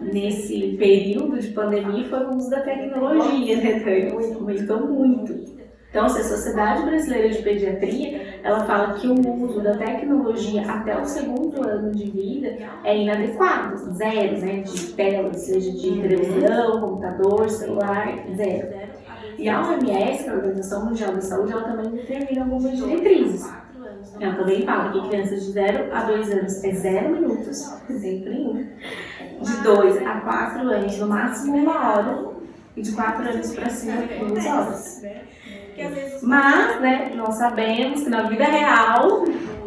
nesse 0.00 0.76
período 0.78 1.38
de 1.38 1.48
pandemia 1.48 2.08
foi 2.08 2.24
o 2.24 2.36
uso 2.36 2.50
da 2.50 2.60
tecnologia, 2.60 3.56
né? 3.56 4.10
Aumentou 4.12 4.86
muito. 4.86 5.60
Então, 5.90 6.08
se 6.08 6.20
a 6.20 6.24
Sociedade 6.24 6.84
Brasileira 6.84 7.30
de 7.30 7.42
Pediatria, 7.42 8.38
ela 8.44 8.64
fala 8.64 8.94
que 8.94 9.08
o 9.08 9.44
uso 9.44 9.60
da 9.60 9.76
tecnologia 9.76 10.62
até 10.62 10.96
o 10.96 11.04
segundo 11.04 11.68
ano 11.68 11.90
de 11.90 12.08
vida 12.10 12.56
é 12.84 12.96
inadequado, 12.96 13.76
zero, 13.94 14.38
né, 14.38 14.60
de 14.60 14.92
tela, 14.92 15.34
seja 15.34 15.72
de 15.72 16.00
televisão, 16.00 16.80
computador, 16.80 17.50
celular, 17.50 18.24
zero. 18.36 18.68
E 19.36 19.48
a 19.48 19.60
OMS, 19.62 20.26
é 20.26 20.30
a 20.30 20.34
Organização 20.34 20.84
Mundial 20.84 21.12
da 21.12 21.22
Saúde, 21.22 21.52
ela 21.52 21.64
também 21.64 21.90
determina 21.90 22.44
algumas 22.44 22.76
diretrizes. 22.76 23.52
Ela 24.20 24.34
também 24.34 24.62
fala 24.62 24.92
que 24.92 25.08
crianças 25.08 25.44
de 25.44 25.52
0 25.52 25.92
a 25.92 26.02
2 26.04 26.30
anos 26.30 26.64
é 26.64 26.72
0 26.72 27.10
minutos, 27.10 27.64
tempo 28.00 28.30
nenhum. 28.30 28.66
De 29.40 29.56
2 29.62 30.06
a 30.06 30.20
4 30.20 30.60
anos, 30.60 30.98
no 30.98 31.08
máximo 31.08 31.56
uma 31.56 31.92
hora. 31.92 32.30
E 32.76 32.82
de 32.82 32.92
4 32.92 33.28
anos 33.28 33.54
para 33.54 33.68
cima, 33.68 34.02
duas 34.28 34.46
horas. 34.46 35.02
Mas, 36.22 36.80
né, 36.80 37.12
nós 37.16 37.34
sabemos 37.36 38.02
que 38.02 38.10
na 38.10 38.22
vida 38.22 38.44
real 38.44 39.24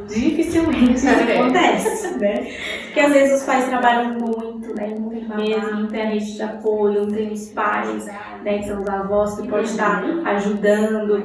dificilmente 0.07 0.95
isso 0.95 1.07
acontece, 1.09 2.17
né? 2.19 2.51
Porque 2.85 2.99
às 2.99 3.13
vezes 3.13 3.39
os 3.39 3.45
pais 3.45 3.65
trabalham 3.65 4.13
muito, 4.13 4.75
né? 4.75 4.95
Muito 4.99 5.35
mesmo, 5.35 5.71
não 5.71 5.87
tem 5.87 6.01
a 6.01 6.05
rede 6.05 6.33
de 6.33 6.41
apoio, 6.41 7.05
não 7.05 7.11
tem 7.11 7.31
os 7.31 7.47
pais, 7.49 8.05
né? 8.43 8.59
Que 8.59 8.67
são 8.67 8.81
os 8.81 8.89
avós 8.89 9.39
que 9.39 9.47
podem 9.47 9.65
estar 9.65 10.03
ajudando, 10.25 11.23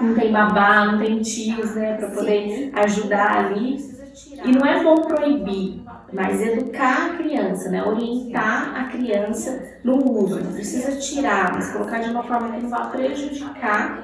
não 0.00 0.14
tem 0.14 0.32
babá, 0.32 0.86
não 0.86 0.98
tem 0.98 1.20
tios, 1.20 1.74
né? 1.74 1.96
Para 1.98 2.10
poder 2.10 2.70
ajudar 2.74 3.46
ali. 3.46 3.76
E 4.44 4.50
não 4.50 4.66
é 4.66 4.82
bom 4.82 5.02
proibir, 5.02 5.81
mas 6.12 6.40
educar 6.40 7.06
a 7.06 7.16
criança, 7.16 7.70
né? 7.70 7.82
Orientar 7.82 8.76
a 8.76 8.84
criança 8.84 9.78
no 9.82 9.96
uso. 9.96 10.40
Não 10.40 10.52
precisa 10.52 10.98
tirar, 10.98 11.52
mas 11.54 11.72
colocar 11.72 12.00
de 12.00 12.10
uma 12.10 12.22
forma 12.22 12.52
que 12.52 12.62
não 12.62 12.70
vá 12.70 12.86
prejudicar 12.86 14.02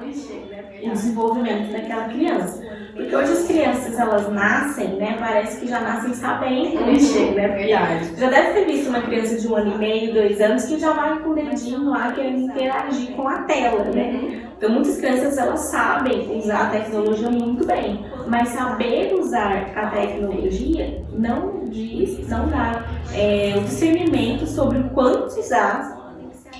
o 0.83 0.89
desenvolvimento 0.89 1.71
daquela 1.71 2.05
criança. 2.09 2.63
Porque 2.95 3.15
hoje 3.15 3.31
as 3.31 3.47
crianças, 3.47 3.97
elas 3.97 4.29
nascem, 4.31 4.95
né? 4.95 5.15
Parece 5.19 5.59
que 5.59 5.67
já 5.67 5.79
nascem 5.79 6.13
sabendo 6.13 6.85
mexer, 6.85 7.33
né? 7.33 7.47
Verdade. 7.47 8.11
Já 8.17 8.29
deve 8.29 8.53
ter 8.53 8.65
visto 8.65 8.89
uma 8.89 9.01
criança 9.01 9.37
de 9.37 9.47
um 9.47 9.55
ano 9.55 9.75
e 9.75 9.77
meio, 9.77 10.13
dois 10.13 10.41
anos, 10.41 10.65
que 10.65 10.79
já 10.79 10.91
vai 10.93 11.19
com 11.19 11.29
o 11.29 11.35
dedinho 11.35 11.89
lá 11.89 12.11
querendo 12.11 12.39
interagir 12.39 13.11
com 13.11 13.27
a 13.27 13.43
tela, 13.43 13.85
né? 13.85 14.49
Então 14.57 14.69
muitas 14.71 14.97
crianças, 14.97 15.37
elas 15.37 15.61
sabem 15.61 16.37
usar 16.37 16.67
a 16.67 16.69
tecnologia 16.69 17.29
muito 17.29 17.65
bem. 17.65 18.05
Mas 18.27 18.49
saber 18.49 19.13
usar 19.13 19.71
a 19.75 19.87
tecnologia 19.87 21.03
não 21.13 21.69
diz, 21.69 22.27
não 22.27 22.47
dá 22.49 22.83
é, 23.13 23.53
o 23.57 23.61
discernimento 23.61 24.45
sobre 24.45 24.79
o 24.79 24.89
quanto 24.89 25.39
usar, 25.39 25.97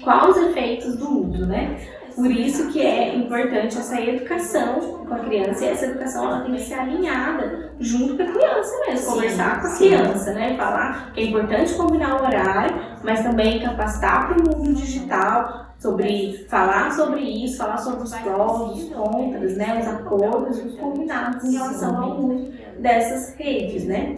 quais 0.03 0.37
os 0.37 0.43
efeitos 0.43 0.95
do 0.95 1.27
uso, 1.27 1.45
né? 1.45 1.77
Por 2.19 2.32
isso 2.32 2.67
que 2.67 2.82
é 2.82 3.15
importante 3.15 3.77
essa 3.77 3.99
educação 4.01 5.05
com 5.08 5.13
a 5.13 5.19
criança 5.19 5.63
e 5.63 5.69
essa 5.69 5.86
educação 5.86 6.25
ela 6.25 6.41
tem 6.41 6.53
que 6.53 6.62
ser 6.63 6.73
alinhada 6.73 7.71
junto 7.79 8.17
com 8.17 8.23
a 8.23 8.25
criança 8.25 8.71
mesmo, 8.86 8.97
Sim, 8.97 9.12
conversar 9.13 9.62
com 9.62 9.67
a 9.67 9.69
sim. 9.69 9.88
criança, 9.88 10.34
né? 10.34 10.58
Falar 10.58 11.13
que 11.13 11.21
é 11.21 11.23
importante 11.23 11.73
combinar 11.75 12.21
o 12.21 12.25
horário, 12.25 12.75
mas 13.05 13.23
também 13.23 13.62
capacitar 13.62 14.27
para 14.27 14.38
o 14.38 14.58
mundo 14.58 14.73
digital, 14.73 15.67
sobre 15.79 16.45
falar 16.49 16.91
sobre 16.91 17.21
isso, 17.21 17.58
falar 17.58 17.77
sobre 17.77 18.03
os 18.03 18.13
prós, 18.13 18.62
os 18.73 18.89
contras, 18.89 19.55
né? 19.55 19.79
Os 19.79 19.88
acordos 19.88 20.58
os 20.58 20.75
combinados 20.75 21.41
em 21.45 21.53
relação 21.53 22.03
ao 22.03 22.19
uso 22.19 22.51
dessas 22.79 23.34
redes, 23.36 23.86
né? 23.86 24.17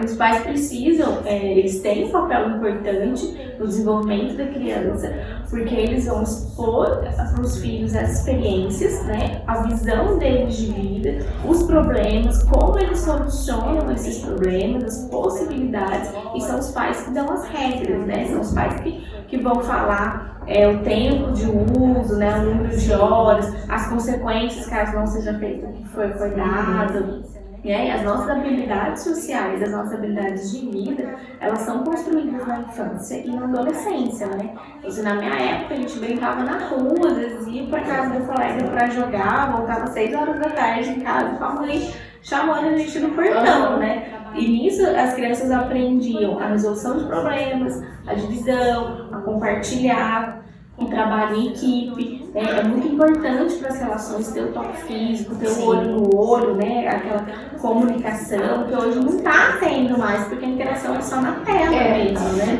Os 0.00 0.14
pais 0.16 0.42
precisam, 0.42 1.18
é, 1.24 1.58
eles 1.58 1.80
têm 1.80 2.06
um 2.06 2.10
papel 2.10 2.50
importante 2.50 3.54
no 3.58 3.66
desenvolvimento 3.66 4.36
da 4.36 4.46
criança, 4.46 5.12
porque 5.48 5.74
eles 5.74 6.06
vão 6.06 6.22
expor 6.22 6.98
para 6.98 7.40
os 7.40 7.58
filhos 7.58 7.94
as 7.94 8.18
experiências, 8.18 9.04
né, 9.04 9.42
a 9.46 9.62
visão 9.62 10.18
deles 10.18 10.56
de 10.56 10.72
vida, 10.72 11.26
os 11.46 11.62
problemas, 11.64 12.42
como 12.44 12.78
eles 12.78 13.00
solucionam 13.00 13.90
esses 13.92 14.18
problemas, 14.18 14.84
as 14.84 15.08
possibilidades, 15.10 16.10
e 16.34 16.40
são 16.40 16.58
os 16.58 16.70
pais 16.70 17.02
que 17.02 17.10
dão 17.12 17.30
as 17.30 17.46
regras, 17.48 18.06
né, 18.06 18.26
são 18.26 18.40
os 18.40 18.52
pais 18.52 18.80
que, 18.80 19.06
que 19.28 19.36
vão 19.38 19.60
falar 19.62 20.42
é, 20.46 20.66
o 20.68 20.82
tempo 20.82 21.32
de 21.32 21.44
uso, 21.44 22.16
né, 22.16 22.38
o 22.38 22.42
número 22.46 22.76
de 22.76 22.92
horas, 22.92 23.52
as 23.68 23.88
consequências 23.88 24.66
caso 24.66 24.96
não 24.96 25.06
seja 25.06 25.38
feito 25.38 25.66
o 25.66 25.72
que 25.72 25.88
foi 25.88 26.06
acordado. 26.06 27.22
Né? 27.64 27.86
E 27.86 27.90
as 27.90 28.02
nossas 28.02 28.28
habilidades 28.28 29.02
sociais, 29.02 29.62
as 29.62 29.70
nossas 29.70 29.94
habilidades 29.94 30.50
de 30.50 30.68
vida, 30.68 31.14
elas 31.40 31.60
são 31.60 31.84
construídas 31.84 32.46
na 32.46 32.60
infância 32.60 33.16
e 33.24 33.30
na 33.30 33.44
adolescência, 33.44 34.26
né? 34.26 34.54
Então, 34.82 35.04
na 35.04 35.14
minha 35.14 35.34
época 35.34 35.74
a 35.74 35.76
gente 35.76 35.98
brincava 35.98 36.42
na 36.42 36.58
rua, 36.66 37.08
às 37.08 37.16
vezes 37.16 37.46
ia 37.46 37.66
para 37.66 37.80
casa 37.82 38.18
do 38.18 38.26
colega 38.26 38.64
para 38.64 38.90
jogar, 38.90 39.52
voltava 39.52 39.86
6 39.86 40.14
horas 40.14 40.40
da 40.40 40.50
tarde 40.50 40.90
em 40.90 41.00
casa 41.00 41.36
com 41.36 41.44
a 41.44 41.54
mãe 41.54 41.92
chamando 42.22 42.66
a 42.66 42.76
gente 42.76 42.98
no 43.00 43.10
portão, 43.10 43.78
né? 43.78 44.08
E 44.34 44.48
nisso 44.48 44.86
as 44.86 45.14
crianças 45.14 45.50
aprendiam 45.50 46.38
a 46.38 46.48
resolução 46.48 46.98
de 46.98 47.04
problemas, 47.04 47.82
a 48.06 48.14
divisão, 48.14 49.08
a 49.12 49.18
compartilhar, 49.18 50.42
o 50.78 50.86
trabalho 50.86 51.36
em 51.36 51.48
equipe. 51.48 52.21
É, 52.34 52.44
é 52.60 52.64
muito 52.64 52.86
importante 52.88 53.56
para 53.56 53.68
as 53.68 53.78
relações 53.78 54.28
ter 54.32 54.44
o 54.44 54.52
toque 54.52 54.76
físico, 54.84 55.34
ter 55.34 55.48
o 55.48 55.66
olho 55.66 55.90
no 55.90 56.16
olho, 56.16 56.54
né? 56.54 56.88
Aquela 56.88 57.26
comunicação 57.60 58.64
que 58.68 58.74
hoje 58.74 58.98
não 58.98 59.16
está 59.16 59.58
tendo 59.60 59.98
mais, 59.98 60.24
porque 60.28 60.44
a 60.44 60.48
interação 60.48 60.94
é 60.96 61.00
só 61.02 61.20
na 61.20 61.32
tela 61.44 61.74
É. 61.74 62.04
mesmo, 62.04 62.28
né? 62.30 62.58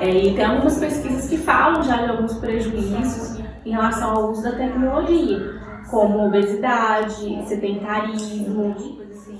É, 0.00 0.10
e 0.10 0.34
tem 0.34 0.44
algumas 0.44 0.78
pesquisas 0.78 1.28
que 1.28 1.36
falam 1.36 1.82
já 1.82 1.96
de 1.98 2.10
alguns 2.10 2.34
prejuízos 2.34 3.38
em 3.64 3.70
relação 3.70 4.10
ao 4.16 4.30
uso 4.30 4.42
da 4.42 4.52
tecnologia, 4.52 5.54
como 5.90 6.26
obesidade, 6.26 7.42
sedentarismo, 7.46 8.76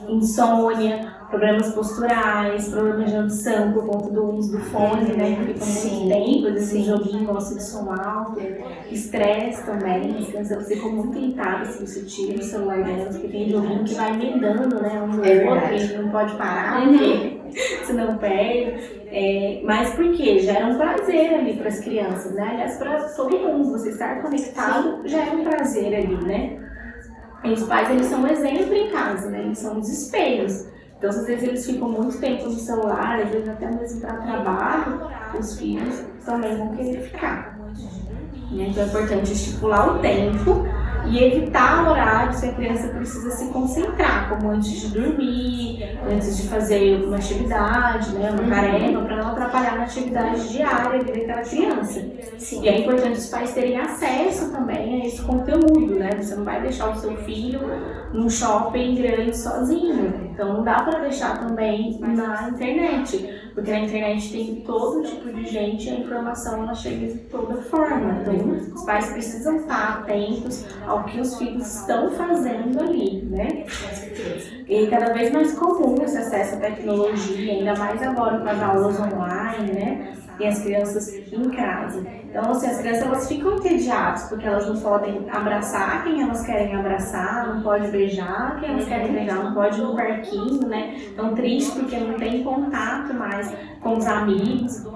insônia, 0.08 1.17
problemas 1.28 1.72
posturais, 1.72 2.68
problemas 2.68 3.10
de 3.10 3.16
audição 3.16 3.72
por 3.72 3.86
conta 3.86 4.10
do 4.10 4.34
uso 4.34 4.52
do 4.52 4.60
fone, 4.64 5.12
né? 5.12 5.36
Que 5.36 5.52
fica 5.52 5.64
muito 5.66 6.08
tempo, 6.08 6.48
joguinho 6.82 7.26
gosta 7.26 7.54
de 7.54 7.62
som 7.62 7.92
alto, 7.92 8.40
estresse 8.90 9.64
também, 9.64 10.16
as 10.18 10.26
crianças 10.26 10.68
ficam 10.68 10.90
muito 10.92 11.18
irritadas 11.18 11.68
se 11.68 11.86
você 11.86 12.02
tira 12.02 12.38
o 12.38 12.42
celular 12.42 12.82
delas, 12.82 13.16
porque 13.16 13.28
tem 13.28 13.50
joguinho 13.50 13.84
que 13.84 13.94
vai 13.94 14.12
emendando, 14.12 14.80
né? 14.80 15.02
Um 15.02 15.06
no 15.08 15.24
É 15.24 15.44
outro, 15.48 16.02
não 16.02 16.10
pode 16.10 16.34
parar, 16.36 16.86
Uhum. 16.86 16.98
porque 16.98 17.38
senão 17.84 18.16
perde. 18.18 18.98
É, 19.10 19.60
mas 19.64 19.94
por 19.94 20.10
quê? 20.12 20.38
Gera 20.38 20.66
um 20.66 20.76
prazer 20.76 21.34
ali 21.34 21.56
para 21.56 21.68
as 21.68 21.80
crianças, 21.80 22.34
né? 22.34 22.48
Aliás, 22.52 22.76
para 22.76 23.02
todo 23.10 23.38
mundo, 23.38 23.70
você 23.70 23.90
estar 23.90 24.22
conectado 24.22 25.00
já 25.06 25.24
é 25.26 25.30
um 25.30 25.44
prazer 25.44 25.94
ali, 25.94 26.16
né? 26.26 26.58
E 27.44 27.52
os 27.52 27.62
pais, 27.64 27.88
eles 27.90 28.06
são 28.06 28.22
um 28.22 28.26
exemplo 28.26 28.74
em 28.74 28.90
casa, 28.90 29.30
né? 29.30 29.42
Eles 29.42 29.58
são 29.58 29.78
os 29.78 29.88
espelhos. 29.88 30.66
Então, 30.98 31.10
às 31.10 31.26
vezes 31.26 31.48
eles 31.48 31.64
ficam 31.64 31.88
muito 31.88 32.18
tempo 32.18 32.44
no 32.44 32.54
celular, 32.54 33.20
às 33.20 33.30
vezes 33.30 33.48
até 33.48 33.70
mesmo 33.70 34.00
para 34.00 34.14
trabalho, 34.14 35.08
os 35.38 35.56
filhos 35.56 36.02
também 36.24 36.56
vão 36.56 36.74
querer 36.74 37.00
ficar. 37.02 37.56
Né? 38.50 38.66
Então, 38.70 38.82
é 38.82 38.86
importante 38.86 39.32
estipular 39.32 39.94
o 39.94 40.00
tempo 40.00 40.66
e 41.06 41.22
evitar 41.22 41.88
horários 41.88 42.40
que 42.40 42.46
a 42.46 42.52
criança 42.52 42.88
precisa 42.88 43.30
se 43.30 43.46
concentrar, 43.52 44.28
como 44.28 44.50
antes 44.50 44.72
de 44.72 44.88
dormir, 44.88 45.98
antes 46.10 46.36
de 46.36 46.48
fazer 46.48 47.02
uma 47.04 47.16
atividade, 47.16 48.10
né, 48.12 48.30
uma 48.30 48.54
tarefa, 48.54 49.00
para 49.00 49.16
não 49.16 49.30
atrapalhar 49.30 49.76
na 49.76 49.84
atividade 49.84 50.48
diária 50.48 51.02
daquela 51.04 51.42
criança. 51.42 52.04
Sim. 52.38 52.62
E 52.62 52.68
é 52.68 52.80
importante 52.80 53.18
os 53.18 53.26
pais 53.26 53.52
terem 53.52 53.78
acesso 53.78 54.50
também 54.50 54.77
esse 55.08 55.22
conteúdo, 55.22 55.94
né? 55.94 56.10
Você 56.20 56.34
não 56.34 56.44
vai 56.44 56.60
deixar 56.62 56.90
o 56.90 56.96
seu 56.96 57.16
filho 57.18 57.60
num 58.12 58.28
shopping 58.28 58.94
grande 58.94 59.36
sozinho. 59.36 60.30
Então 60.32 60.52
não 60.54 60.64
dá 60.64 60.82
para 60.82 61.00
deixar 61.00 61.40
também 61.40 61.98
na 62.00 62.48
internet, 62.48 63.50
porque 63.54 63.70
na 63.70 63.80
internet 63.80 64.30
tem 64.30 64.62
todo 64.64 65.02
tipo 65.04 65.32
de 65.32 65.46
gente 65.46 65.88
e 65.88 65.90
a 65.90 65.94
informação 65.94 66.62
ela 66.62 66.74
chega 66.74 67.08
de 67.08 67.18
toda 67.24 67.56
forma. 67.62 68.20
Então 68.20 68.74
os 68.74 68.84
pais 68.84 69.10
precisam 69.10 69.56
estar 69.56 70.00
atentos 70.00 70.64
ao 70.86 71.04
que 71.04 71.20
os 71.20 71.36
filhos 71.36 71.80
estão 71.80 72.10
fazendo 72.12 72.80
ali, 72.80 73.22
né? 73.22 73.64
E 74.68 74.86
cada 74.86 75.12
vez 75.12 75.32
mais 75.32 75.58
comum 75.58 75.96
esse 76.02 76.18
acesso 76.18 76.54
à 76.56 76.58
tecnologia, 76.58 77.52
ainda 77.52 77.74
mais 77.76 78.02
agora 78.02 78.38
com 78.38 78.48
as 78.48 78.62
aulas 78.62 79.00
online, 79.00 79.72
né? 79.72 80.12
E 80.38 80.46
as 80.46 80.60
crianças 80.60 81.08
em 81.32 81.50
casa. 81.50 82.06
Então, 82.24 82.50
assim, 82.50 82.66
as 82.66 82.78
crianças 82.78 83.02
elas 83.02 83.28
ficam 83.28 83.56
entediadas 83.56 84.24
porque 84.24 84.46
elas 84.46 84.68
não 84.68 84.80
podem 84.80 85.26
abraçar 85.30 86.04
quem 86.04 86.22
elas 86.22 86.44
querem 86.44 86.74
abraçar, 86.74 87.54
não 87.54 87.62
pode 87.62 87.88
beijar 87.88 88.60
quem 88.60 88.70
elas 88.70 88.86
querem 88.86 89.12
beijar, 89.12 89.42
não 89.42 89.54
pode 89.54 89.80
ir 89.80 89.82
no 89.82 89.96
parquinho, 89.96 90.68
né? 90.68 90.96
Tão 91.16 91.34
triste 91.34 91.72
porque 91.72 91.96
não 91.96 92.14
tem 92.14 92.44
contato 92.44 93.12
mais 93.14 93.52
com 93.80 93.96
os 93.96 94.06
amigos. 94.06 94.86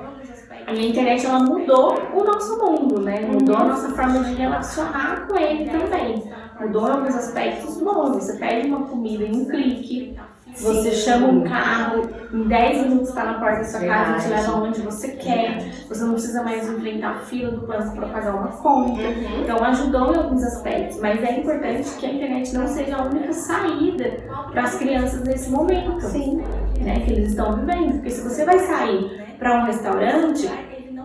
A 0.67 0.75
internet 0.75 1.27
ela 1.27 1.41
mudou 1.41 1.99
o 2.15 2.25
nosso 2.25 2.57
mundo, 2.59 3.01
né? 3.01 3.21
Mudou 3.21 3.57
a 3.57 3.65
nossa 3.65 3.91
forma 3.91 4.21
de 4.21 4.35
relacionar 4.35 5.27
com 5.27 5.37
ele 5.37 5.69
também. 5.69 6.23
Mudou 6.61 6.87
alguns 6.87 7.17
aspectos 7.17 7.81
bons. 7.81 8.15
Você 8.15 8.39
pede 8.39 8.69
uma 8.69 8.87
comida 8.87 9.25
em 9.25 9.43
um 9.43 9.45
clique, 9.47 10.17
você 10.61 10.93
chama 10.93 11.29
um 11.29 11.43
carro, 11.43 12.09
em 12.33 12.49
10 12.49 12.83
minutos 12.83 13.09
está 13.09 13.25
na 13.25 13.35
porta 13.35 13.59
da 13.59 13.65
sua 13.65 13.81
casa 13.81 14.11
e 14.11 14.15
te 14.15 14.29
Verdade. 14.29 14.47
leva 14.47 14.65
onde 14.65 14.81
você 14.83 15.09
quer. 15.13 15.73
Você 15.89 16.05
não 16.05 16.13
precisa 16.13 16.43
mais 16.43 16.69
enfrentar 16.69 17.11
a 17.11 17.19
fila 17.21 17.51
do 17.53 17.67
banco 17.67 17.95
para 17.97 18.09
pagar 18.09 18.35
uma 18.35 18.49
conta. 18.49 19.03
Então 19.43 19.65
ajudou 19.65 20.15
em 20.15 20.17
alguns 20.19 20.43
aspectos, 20.45 21.01
mas 21.01 21.23
é 21.23 21.41
importante 21.41 21.91
que 21.99 22.07
a 22.07 22.13
internet 22.13 22.55
não 22.55 22.67
seja 22.69 22.97
a 22.97 23.05
única 23.05 23.33
saída 23.33 24.17
para 24.51 24.63
as 24.63 24.75
crianças 24.77 25.23
nesse 25.25 25.51
momento 25.51 26.01
Sim. 26.01 26.43
né, 26.81 27.01
que 27.01 27.13
eles 27.13 27.31
estão 27.31 27.57
vivendo. 27.57 27.93
Porque 27.95 28.11
se 28.11 28.23
você 28.23 28.45
vai 28.45 28.59
sair 28.59 29.35
para 29.39 29.59
um 29.59 29.65
restaurante, 29.67 30.49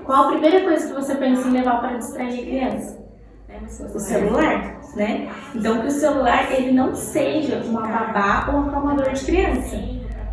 qual 0.06 0.26
a 0.26 0.32
primeira 0.32 0.62
coisa 0.62 0.88
que 0.88 0.94
você 0.94 1.16
pensa 1.16 1.48
em 1.48 1.52
levar 1.52 1.80
para 1.80 1.98
distrair 1.98 2.40
a 2.40 2.44
criança? 2.44 3.08
O 3.94 4.00
celular, 4.00 4.80
né? 4.98 5.30
Então 5.56 5.80
que 5.82 5.88
o 5.88 5.92
celular 5.92 6.52
ele 6.52 6.72
não 6.74 6.94
seja 6.94 7.62
uma 7.66 7.82
babá 7.82 8.50
ou 8.52 8.60
um 8.60 8.68
acalmador 8.68 9.14
de 9.14 9.24
criança. 9.26 9.78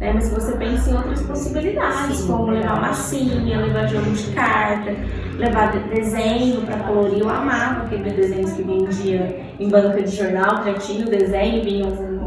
Né? 0.01 0.11
Mas 0.13 0.29
você 0.31 0.53
pense 0.57 0.91
em 0.91 0.95
outras 0.97 1.23
possibilidades, 1.23 2.17
Sim, 2.17 2.27
como 2.27 2.51
levar 2.51 2.81
massinha, 2.81 3.61
levar 3.61 3.87
jogo 3.87 4.11
de 4.11 4.33
carta, 4.33 4.93
levar 5.39 5.71
de- 5.71 5.89
desenho 5.95 6.63
para 6.63 6.79
colorir. 6.79 7.21
Eu 7.21 7.29
amava 7.31 7.85
aquele 7.85 8.11
desenhos 8.11 8.53
que 8.53 8.63
vendia 8.63 9.41
em 9.61 9.69
banca 9.69 10.03
de 10.03 10.11
jornal, 10.17 10.63
que 10.65 10.73
já 10.73 10.79
tinha 10.79 11.07
o 11.07 11.11
desenho, 11.11 11.63
vinha 11.63 11.87
um- 11.87 12.25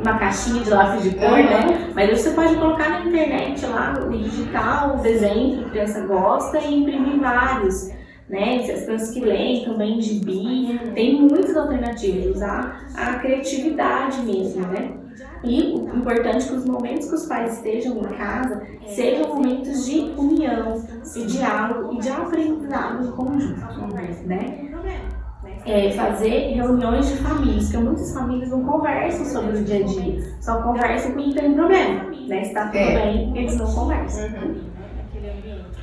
uma 0.00 0.18
caixinha 0.18 0.62
de 0.62 0.70
lápis 0.70 1.02
de 1.02 1.10
cor, 1.16 1.30
né? 1.38 1.90
Mas 1.94 2.20
você 2.20 2.30
pode 2.30 2.54
colocar 2.56 2.88
na 2.88 3.00
internet 3.00 3.66
lá, 3.66 3.92
no 3.92 4.16
digital, 4.18 4.96
o 4.96 5.02
desenho 5.02 5.58
que 5.58 5.64
a 5.64 5.70
criança 5.70 6.00
gosta 6.06 6.58
e 6.58 6.74
imprimir 6.80 7.18
vários. 7.20 7.90
Né? 8.32 8.62
Se 8.62 8.72
As 8.72 8.84
crianças 8.84 9.10
que 9.10 9.20
leem 9.20 9.64
também 9.64 10.00
gibi, 10.00 10.80
tem 10.94 11.20
muitas 11.20 11.54
alternativas, 11.54 12.36
usar 12.36 12.86
a 12.96 13.18
criatividade 13.18 14.22
mesmo, 14.22 14.66
né? 14.68 14.94
E 15.44 15.74
o 15.74 15.98
importante 15.98 16.46
é 16.46 16.48
que 16.48 16.54
os 16.54 16.64
momentos 16.64 17.08
que 17.08 17.14
os 17.14 17.26
pais 17.26 17.56
estejam 17.56 17.98
em 17.98 18.16
casa 18.16 18.62
sejam 18.86 19.34
momentos 19.34 19.84
de 19.84 20.12
união, 20.16 20.82
de 21.12 21.26
diálogo 21.26 21.92
e 21.94 21.98
de 21.98 22.08
aprendizado 22.08 23.06
em 23.06 23.10
conjunto, 23.10 24.26
né? 24.26 24.70
é, 25.66 25.90
fazer 25.90 26.54
reuniões 26.54 27.08
de 27.08 27.16
famílias, 27.18 27.64
porque 27.64 27.84
muitas 27.84 28.14
famílias 28.14 28.50
não 28.50 28.64
conversam 28.64 29.24
sobre 29.26 29.58
o 29.58 29.64
dia 29.64 29.80
a 29.80 29.82
dia, 29.82 30.36
só 30.40 30.62
conversam 30.62 31.12
quando 31.12 31.34
tem 31.34 31.54
problema, 31.54 32.04
né? 32.28 32.44
Se 32.44 32.54
tá 32.54 32.66
tudo 32.66 32.78
É. 32.78 32.94
bem, 32.94 33.36
eles 33.36 33.56
não 33.56 33.72
conversam. 33.72 34.30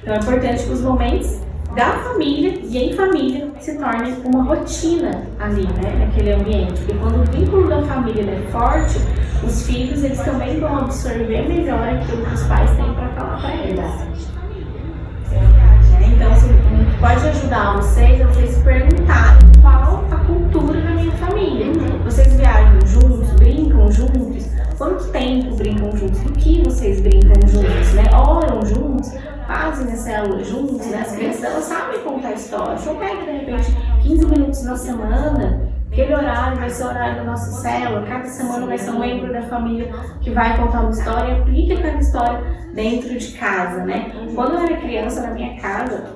Então 0.02 0.14
é 0.14 0.18
importante 0.18 0.64
que 0.66 0.72
os 0.72 0.82
momentos 0.82 1.42
da 1.76 1.94
família 2.00 2.60
e 2.64 2.78
em 2.78 2.94
família 2.94 3.48
se 3.60 3.78
tornem 3.78 4.14
uma 4.26 4.44
rotina 4.44 5.24
ali, 5.40 5.68
né, 5.68 6.06
naquele 6.06 6.34
ambiente. 6.34 6.74
Porque 6.80 6.94
quando 6.96 7.22
o 7.22 7.32
vínculo 7.32 7.68
da 7.68 7.82
família 7.84 8.24
é 8.24 8.52
forte, 8.52 9.00
os 9.44 9.66
filhos 9.66 10.04
eles 10.04 10.20
também 10.20 10.60
vão 10.60 10.80
absorver 10.80 11.48
melhor 11.48 11.88
aquilo 11.88 12.26
que 12.26 12.34
os 12.34 12.44
pais 12.44 12.70
têm 12.72 12.94
para 12.94 13.10
falar 13.10 13.42
para 13.42 13.56
eles. 13.56 14.10
Então, 16.02 16.32
assim, 16.34 16.50
pode 17.00 17.28
ajudar 17.28 17.78
vocês 17.78 18.20
é 18.20 18.26
vocês 18.26 18.58
perguntarem 18.64 19.48
qual 19.62 20.04
a 20.12 20.18
cultura 20.26 20.82
da 20.82 20.90
minha 20.92 21.12
família. 21.14 21.68
Vocês 22.04 22.34
viajam 22.34 22.86
juntos, 22.88 23.30
brincam 23.36 23.92
juntos? 23.92 24.50
Quanto 24.78 25.06
tempo 25.12 25.56
brincam 25.56 25.96
juntos? 25.96 26.20
Do 26.20 26.32
que 26.34 26.64
vocês 26.64 27.00
brincam 27.02 27.36
juntos? 27.48 27.94
Né? 27.94 28.04
Oram 28.14 28.66
juntos? 28.66 29.14
Fazem 29.50 29.92
a 29.92 29.96
célula 29.96 30.44
juntos? 30.44 30.86
Né? 30.86 31.02
As 31.02 31.16
crianças 31.16 31.44
elas 31.44 31.64
sabem 31.64 32.00
contar 32.02 32.34
história. 32.34 32.78
Se 32.78 32.88
eu 32.88 32.96
pego, 32.98 33.26
de 33.26 33.32
repente, 33.32 33.76
15 34.04 34.26
minutos 34.28 34.64
na 34.64 34.78
semana, 34.78 35.72
aquele 35.92 36.14
horário 36.14 36.60
vai 36.60 36.70
ser 36.70 36.84
o 36.84 36.88
horário 36.90 37.16
da 37.16 37.24
nossa 37.24 37.52
célula. 37.60 38.06
Cada 38.06 38.26
semana 38.26 38.68
vai 38.68 38.78
ser 38.78 38.92
um 38.92 39.00
membro 39.00 39.34
da 39.34 39.42
família 39.42 39.92
que 40.22 40.30
vai 40.30 40.56
contar 40.56 40.82
uma 40.82 40.92
história 40.92 41.34
e 41.34 41.42
aplica 41.42 41.74
aquela 41.74 41.98
história 41.98 42.44
dentro 42.76 43.18
de 43.18 43.32
casa, 43.32 43.84
né? 43.86 44.12
Quando 44.36 44.54
eu 44.54 44.60
era 44.60 44.78
criança, 44.78 45.24
na 45.24 45.32
minha 45.32 45.60
casa, 45.60 46.14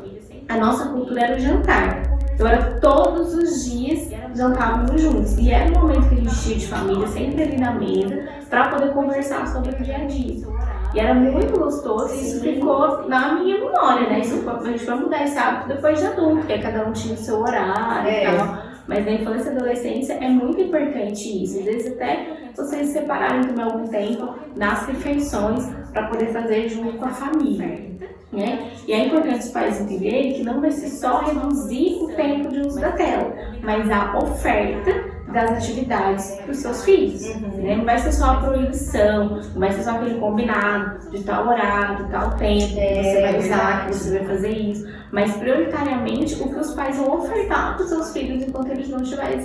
a 0.47 0.57
nossa 0.57 0.89
cultura 0.89 1.21
era 1.21 1.35
o 1.35 1.39
jantar. 1.39 2.03
Então 2.35 2.47
era 2.47 2.79
todos 2.79 3.33
os 3.33 3.65
dias 3.65 4.11
jantávamos 4.35 5.01
juntos. 5.01 5.39
E 5.39 5.49
era 5.49 5.71
o 5.71 5.81
momento 5.81 6.07
que 6.07 6.13
a 6.13 6.17
gente 6.19 6.39
tinha 6.39 6.57
de 6.59 6.67
família, 6.67 7.07
sempre 7.07 7.41
ali 7.41 7.57
na 7.57 7.71
mesa, 7.71 8.29
para 8.47 8.67
poder 8.67 8.93
conversar 8.93 9.47
sobre 9.47 9.71
o 9.71 9.83
dia 9.83 9.97
a 9.97 10.05
dia. 10.05 10.45
E 10.93 10.99
era 10.99 11.13
muito 11.13 11.59
gostoso 11.59 12.13
e 12.13 12.21
isso 12.21 12.39
ficou 12.41 13.07
na 13.07 13.33
minha 13.33 13.57
memória, 13.59 14.09
né? 14.09 14.19
Isso 14.19 14.43
a 14.47 14.63
gente 14.63 14.85
foi 14.85 14.95
mudar 14.95 15.23
esse 15.23 15.37
hábito 15.37 15.69
depois 15.69 15.99
de 15.99 16.05
adulto, 16.05 16.37
porque 16.37 16.59
cada 16.59 16.87
um 16.87 16.91
tinha 16.91 17.15
o 17.15 17.17
seu 17.17 17.39
horário 17.41 18.07
É. 18.09 18.23
e 18.23 18.37
tal. 18.37 18.57
Mas 18.87 19.05
na 19.05 19.11
infância 19.13 19.49
e 19.49 19.55
adolescência 19.55 20.13
é 20.13 20.27
muito 20.29 20.59
importante 20.61 21.43
isso. 21.43 21.57
Às 21.59 21.65
vezes 21.65 21.93
até 21.93 22.27
vocês 22.55 22.87
se 22.87 22.93
separarem 22.93 23.41
também 23.41 23.63
algum 23.63 23.87
tempo 23.87 24.35
nas 24.55 24.85
refeições 24.85 25.67
para 25.91 26.07
poder 26.07 26.27
fazer 26.27 26.69
junto 26.69 26.97
com 26.97 27.05
a 27.05 27.09
família. 27.09 27.91
Né? 28.31 28.71
E 28.87 28.93
é 28.93 29.05
importante 29.05 29.39
os 29.39 29.49
pais 29.51 29.79
entenderem 29.79 30.33
que 30.33 30.43
não 30.43 30.59
vai 30.59 30.71
ser 30.71 30.89
só 30.89 31.19
reduzir 31.19 31.99
o 32.01 32.07
tempo 32.15 32.49
de 32.49 32.61
uso 32.61 32.79
da 32.81 32.91
tela, 32.91 33.31
mas 33.61 33.89
a 33.91 34.17
oferta 34.17 35.12
das 35.33 35.51
atividades 35.51 36.31
para 36.41 36.51
os 36.51 36.57
seus 36.57 36.85
filhos. 36.85 37.35
Né? 37.57 37.75
Não 37.75 37.85
vai 37.85 37.97
ser 37.97 38.11
só 38.11 38.31
a 38.31 38.35
proibição, 38.37 39.41
não 39.53 39.59
vai 39.59 39.71
ser 39.71 39.83
só 39.83 39.91
aquele 39.91 40.19
combinado 40.19 41.09
de 41.09 41.23
tal 41.23 41.47
horário, 41.47 42.05
de 42.05 42.11
tal 42.11 42.31
tempo 42.31 42.79
É, 42.79 43.03
você 43.03 43.21
vai 43.21 43.39
usar, 43.39 43.55
verdade. 43.57 43.87
que 43.87 43.95
você 43.95 44.19
vai 44.19 44.27
fazer 44.27 44.49
isso, 44.49 44.87
mas 45.11 45.35
prioritariamente 45.35 46.35
o 46.35 46.49
que 46.49 46.55
os 46.55 46.73
pais 46.73 46.97
vão 46.97 47.17
ofertar 47.17 47.75
para 47.75 47.83
os 47.83 47.89
seus 47.89 48.13
filhos 48.13 48.43
enquanto 48.43 48.71
eles 48.71 48.89
não 48.89 49.01
estiverem 49.01 49.39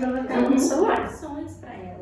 não 0.00 0.20
a 0.20 0.24
tela 0.24 0.48
no 0.48 0.58
celular. 0.58 1.10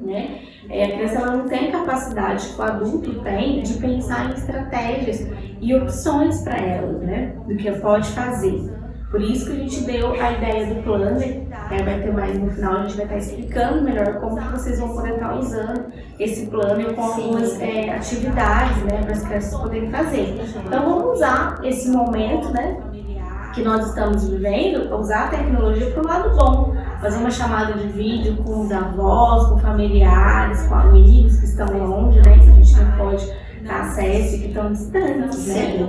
Né? 0.00 0.42
É, 0.70 0.84
a 0.84 0.92
criança 0.92 1.14
ela 1.16 1.36
não 1.36 1.48
tem 1.48 1.72
capacidade 1.72 2.48
que 2.48 2.60
o 2.60 2.62
adulto 2.62 3.20
tem 3.20 3.62
de 3.62 3.74
pensar 3.74 4.30
em 4.30 4.34
estratégias 4.34 5.26
e 5.60 5.74
opções 5.74 6.42
para 6.42 6.56
ela, 6.56 6.92
né? 6.98 7.34
Do 7.46 7.56
que 7.56 7.70
pode 7.72 8.08
fazer. 8.10 8.77
Por 9.10 9.22
isso 9.22 9.46
que 9.46 9.52
a 9.52 9.54
gente 9.54 9.80
deu 9.84 10.12
a 10.12 10.32
ideia 10.32 10.66
do 10.66 10.82
planner, 10.82 11.40
né? 11.70 11.82
vai 11.82 12.00
ter 12.02 12.12
mais 12.12 12.38
no 12.38 12.50
final, 12.50 12.74
a 12.74 12.82
gente 12.82 12.96
vai 12.96 13.06
estar 13.06 13.16
explicando 13.16 13.82
melhor 13.82 14.20
como 14.20 14.36
que 14.36 14.48
vocês 14.48 14.78
vão 14.78 14.90
poder 14.90 15.14
estar 15.14 15.34
usando 15.34 15.86
esse 16.18 16.46
planner 16.46 16.94
com 16.94 17.02
algumas 17.02 17.58
é, 17.58 17.90
atividades, 17.90 18.82
né, 18.84 19.00
para 19.02 19.12
as 19.12 19.24
crianças 19.24 19.58
poderem 19.58 19.90
fazer. 19.90 20.38
Então 20.66 20.90
vamos 20.90 21.16
usar 21.16 21.58
esse 21.64 21.88
momento, 21.90 22.50
né, 22.50 22.82
que 23.54 23.62
nós 23.62 23.88
estamos 23.88 24.28
vivendo, 24.28 24.94
usar 24.94 25.24
a 25.24 25.28
tecnologia 25.28 25.90
para 25.90 26.02
o 26.02 26.06
lado 26.06 26.36
bom. 26.36 26.76
Fazer 27.00 27.18
uma 27.18 27.30
chamada 27.30 27.74
de 27.74 27.88
vídeo 27.88 28.36
com 28.42 28.60
os 28.60 28.72
avós, 28.72 29.48
com 29.48 29.58
familiares, 29.58 30.62
com 30.66 30.74
amigos 30.74 31.38
que 31.38 31.46
estão 31.46 31.66
longe, 31.66 32.20
né, 32.20 32.38
que 32.38 32.50
a 32.50 32.52
gente 32.52 32.76
não 32.76 32.92
pode 32.92 33.24
ter 33.62 33.70
acesso 33.70 34.34
e 34.34 34.38
que 34.40 34.46
estão 34.48 34.72
distantes, 34.72 35.46
né? 35.46 35.88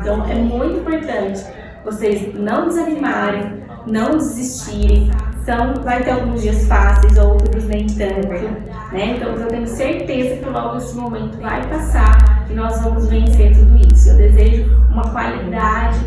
Então 0.00 0.24
é 0.26 0.34
muito 0.34 0.80
importante 0.80 1.61
vocês 1.84 2.34
não 2.34 2.68
desanimarem, 2.68 3.62
não 3.86 4.16
desistirem. 4.16 5.10
São, 5.44 5.74
vai 5.82 6.04
ter 6.04 6.12
alguns 6.12 6.40
dias 6.40 6.66
fáceis, 6.68 7.18
outros 7.18 7.64
nem 7.64 7.84
tanto, 7.86 8.28
né? 8.28 9.16
Então 9.16 9.34
eu 9.34 9.48
tenho 9.48 9.66
certeza 9.66 10.36
que 10.36 10.48
logo 10.48 10.76
esse 10.76 10.94
momento 10.94 11.36
vai 11.40 11.66
passar 11.68 12.46
e 12.48 12.54
nós 12.54 12.80
vamos 12.80 13.08
vencer 13.08 13.52
tudo 13.52 13.76
isso. 13.92 14.10
Eu 14.10 14.16
desejo 14.18 14.72
uma 14.88 15.02
qualidade 15.10 15.98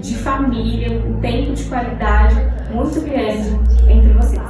de 0.00 0.16
família, 0.16 1.02
um 1.06 1.20
tempo 1.20 1.52
de 1.52 1.64
qualidade 1.64 2.36
muito 2.72 2.98
grande 3.02 3.50
entre 3.86 4.12
vocês. 4.14 4.40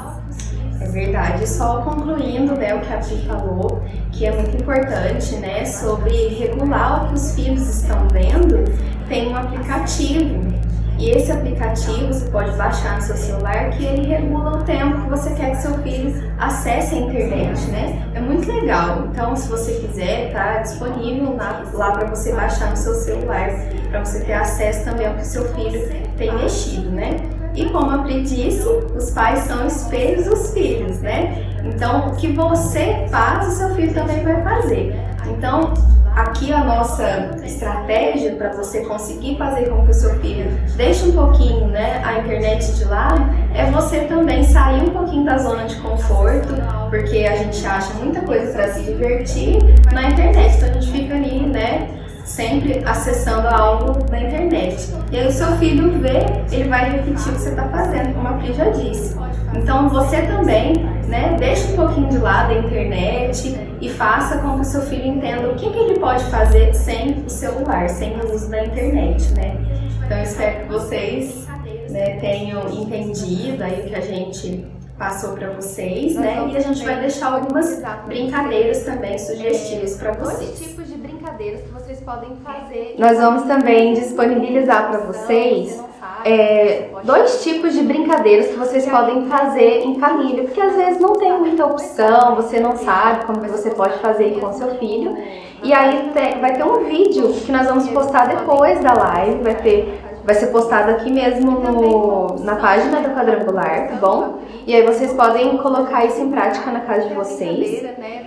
É 0.81 0.89
verdade. 0.89 1.49
Só 1.49 1.83
concluindo 1.83 2.55
né, 2.55 2.75
o 2.75 2.81
que 2.81 2.93
a 2.93 2.99
Pri 2.99 3.17
falou, 3.27 3.83
que 4.13 4.25
é 4.25 4.33
muito 4.33 4.57
importante, 4.57 5.37
né, 5.37 5.65
sobre 5.65 6.29
regular 6.29 7.05
o 7.05 7.09
que 7.09 7.15
os 7.15 7.35
filhos 7.35 7.69
estão 7.69 8.09
vendo, 8.09 8.65
tem 9.11 9.29
um 9.29 9.37
aplicativo. 9.37 10.61
E 10.97 11.11
esse 11.11 11.33
aplicativo 11.33 12.13
você 12.13 12.29
pode 12.29 12.55
baixar 12.57 12.97
no 12.97 13.03
seu 13.03 13.17
celular 13.17 13.71
que 13.71 13.85
ele 13.85 14.07
regula 14.07 14.59
o 14.59 14.65
tempo 14.65 15.01
que 15.03 15.09
você 15.09 15.31
quer 15.35 15.53
que 15.53 15.63
seu 15.63 15.75
filho 15.79 16.31
acesse 16.39 16.95
a 16.95 16.99
internet, 16.99 17.61
né? 17.71 18.07
É 18.15 18.21
muito 18.21 18.51
legal. 18.53 19.09
Então, 19.11 19.35
se 19.35 19.49
você 19.49 19.73
quiser, 19.77 20.31
tá 20.33 20.59
disponível 20.59 21.37
lá, 21.37 21.65
lá 21.73 21.93
para 21.93 22.07
você 22.07 22.35
baixar 22.35 22.71
no 22.71 22.77
seu 22.77 22.95
celular, 22.95 23.49
para 23.91 24.05
você 24.05 24.21
ter 24.21 24.35
acesso 24.35 24.85
também 24.85 25.07
ao 25.07 25.15
que 25.15 25.27
seu 25.27 25.49
filho 25.55 25.89
tem 26.19 26.35
mexido, 26.35 26.91
né? 26.91 27.17
E 27.55 27.65
como 27.71 27.91
a 27.91 27.99
Pri 28.03 28.23
disse, 28.23 28.69
os 28.95 29.11
pais 29.11 29.41
são 29.41 29.67
espelhos 29.67 30.27
dos 30.27 30.53
filhos, 30.53 31.01
né? 31.01 31.47
Então, 31.65 32.11
o 32.11 32.17
que 32.17 32.31
você 32.31 33.07
faz, 33.11 33.49
o 33.49 33.57
seu 33.57 33.75
filho 33.75 33.95
também 33.95 34.23
vai 34.23 34.43
fazer. 34.43 34.95
Então, 35.27 35.73
aqui 36.15 36.53
a 36.53 36.65
nossa 36.65 37.31
estratégia 37.45 38.35
para 38.37 38.53
você 38.53 38.85
conseguir 38.85 39.37
fazer 39.37 39.69
com 39.69 39.85
que 39.85 39.91
o 39.91 39.95
seu 39.95 40.19
filho 40.21 40.51
deixe 40.77 41.05
um 41.07 41.13
pouquinho 41.13 41.69
né, 41.69 42.03
a 42.05 42.19
internet 42.19 42.73
de 42.75 42.85
lado 42.85 43.23
é 43.55 43.71
você 43.71 44.01
também 44.01 44.45
sair 44.45 44.83
um 44.83 44.91
pouquinho 44.91 45.25
da 45.25 45.39
zona 45.39 45.65
de 45.65 45.77
conforto, 45.77 46.49
porque 46.89 47.19
a 47.19 47.37
gente 47.37 47.65
acha 47.67 47.93
muita 47.95 48.21
coisa 48.23 48.53
para 48.53 48.73
se 48.73 48.83
divertir 48.83 49.59
na 49.93 50.11
internet. 50.11 50.57
Então, 50.57 50.69
a 50.69 50.73
gente 50.73 50.93
fica 50.93 51.15
ali, 51.15 51.47
né? 51.47 51.89
sempre 52.25 52.83
acessando 52.87 53.49
algo 53.49 54.09
na 54.09 54.21
internet. 54.21 54.89
E 55.11 55.19
aí 55.19 55.27
o 55.27 55.33
seu 55.33 55.49
filho 55.59 55.99
vê, 56.01 56.27
ele 56.53 56.69
vai 56.69 56.91
repetir 56.91 57.33
o 57.33 57.35
que 57.35 57.41
você 57.41 57.51
está 57.51 57.69
fazendo, 57.69 58.15
como 58.15 58.29
a 58.29 58.33
Pri 58.35 58.53
já 58.53 58.71
disse. 58.71 59.17
Então 59.55 59.89
você 59.89 60.23
também, 60.23 60.75
né, 61.09 61.37
deixa 61.39 61.73
um 61.73 61.77
pouquinho 61.77 62.09
de 62.09 62.19
lado 62.19 62.53
a 62.53 62.59
internet 62.59 63.59
e 63.81 63.89
faça 63.89 64.39
com 64.39 64.55
que 64.55 64.61
o 64.61 64.65
seu 64.65 64.83
filho 64.83 65.07
entenda 65.07 65.49
o 65.49 65.55
que, 65.55 65.71
que 65.71 65.79
ele 65.79 65.99
pode 65.99 66.25
fazer 66.25 66.75
sem 66.75 67.25
o 67.27 67.31
celular, 67.31 67.89
sem 67.89 68.19
o 68.21 68.33
uso 68.33 68.49
da 68.51 68.65
internet, 68.65 69.33
né? 69.33 69.57
Então 70.05 70.19
eu 70.19 70.25
espero 70.25 70.65
que 70.65 70.73
vocês 70.73 71.47
né, 71.91 72.19
tenham 72.21 72.69
entendido 72.71 73.63
aí 73.63 73.81
o 73.81 73.89
que 73.89 73.95
a 73.95 74.01
gente 74.01 74.67
passou 74.99 75.33
para 75.33 75.49
vocês, 75.51 76.15
né? 76.15 76.47
E 76.53 76.57
a 76.57 76.61
gente 76.61 76.85
vai 76.85 77.01
deixar 77.01 77.33
algumas 77.33 77.83
brincadeiras 78.07 78.85
também 78.85 79.19
sugestivas 79.19 79.97
para 79.97 80.13
Dois 80.13 80.35
vocês. 80.35 80.59
tipos 80.61 80.89
de 80.89 80.97
brincadeiras 80.97 81.63
que 81.63 81.71
vocês 81.71 82.01
podem 82.01 82.37
fazer. 82.45 82.97
Nós 82.99 83.17
vamos 83.19 83.45
também 83.45 83.95
disponibilizar 83.95 84.91
para 84.91 84.99
vocês 84.99 85.83
é, 86.25 86.89
dois 87.05 87.43
tipos 87.43 87.75
de 87.75 87.83
brincadeiras 87.83 88.49
que 88.49 88.57
vocês 88.57 88.89
podem 88.89 89.27
fazer 89.27 89.83
em 89.85 89.99
família, 89.99 90.45
porque 90.45 90.61
às 90.61 90.75
vezes 90.75 91.01
não 91.01 91.15
tem 91.15 91.33
muita 91.39 91.67
opção, 91.67 92.37
você 92.37 92.61
não 92.61 92.77
sabe 92.77 93.25
como 93.25 93.41
você 93.41 93.71
pode 93.71 93.99
fazer 93.99 94.39
com 94.41 94.53
seu 94.53 94.75
filho. 94.77 95.17
E 95.63 95.75
aí 95.75 96.11
vai 96.41 96.55
ter 96.55 96.65
um 96.65 96.85
vídeo 96.85 97.33
que 97.35 97.53
nós 97.53 97.67
vamos 97.67 97.87
postar 97.89 98.29
depois 98.29 98.81
da 98.81 98.95
live, 98.95 99.43
vai 99.43 99.55
ter 99.55 100.00
vai 100.25 100.35
ser 100.35 100.49
postado 100.49 100.91
aqui 100.91 101.11
mesmo 101.11 101.51
no, 101.51 102.37
na 102.45 102.57
página 102.57 103.01
do 103.01 103.11
quadrangular, 103.11 103.89
tá 103.89 103.97
bom? 103.97 104.39
E 104.67 104.75
aí 104.75 104.83
vocês 104.83 105.13
podem 105.13 105.57
colocar 105.59 106.05
isso 106.05 106.21
em 106.21 106.31
prática 106.31 106.71
na 106.71 106.81
casa 106.81 107.09
de 107.09 107.15
vocês. 107.15 107.85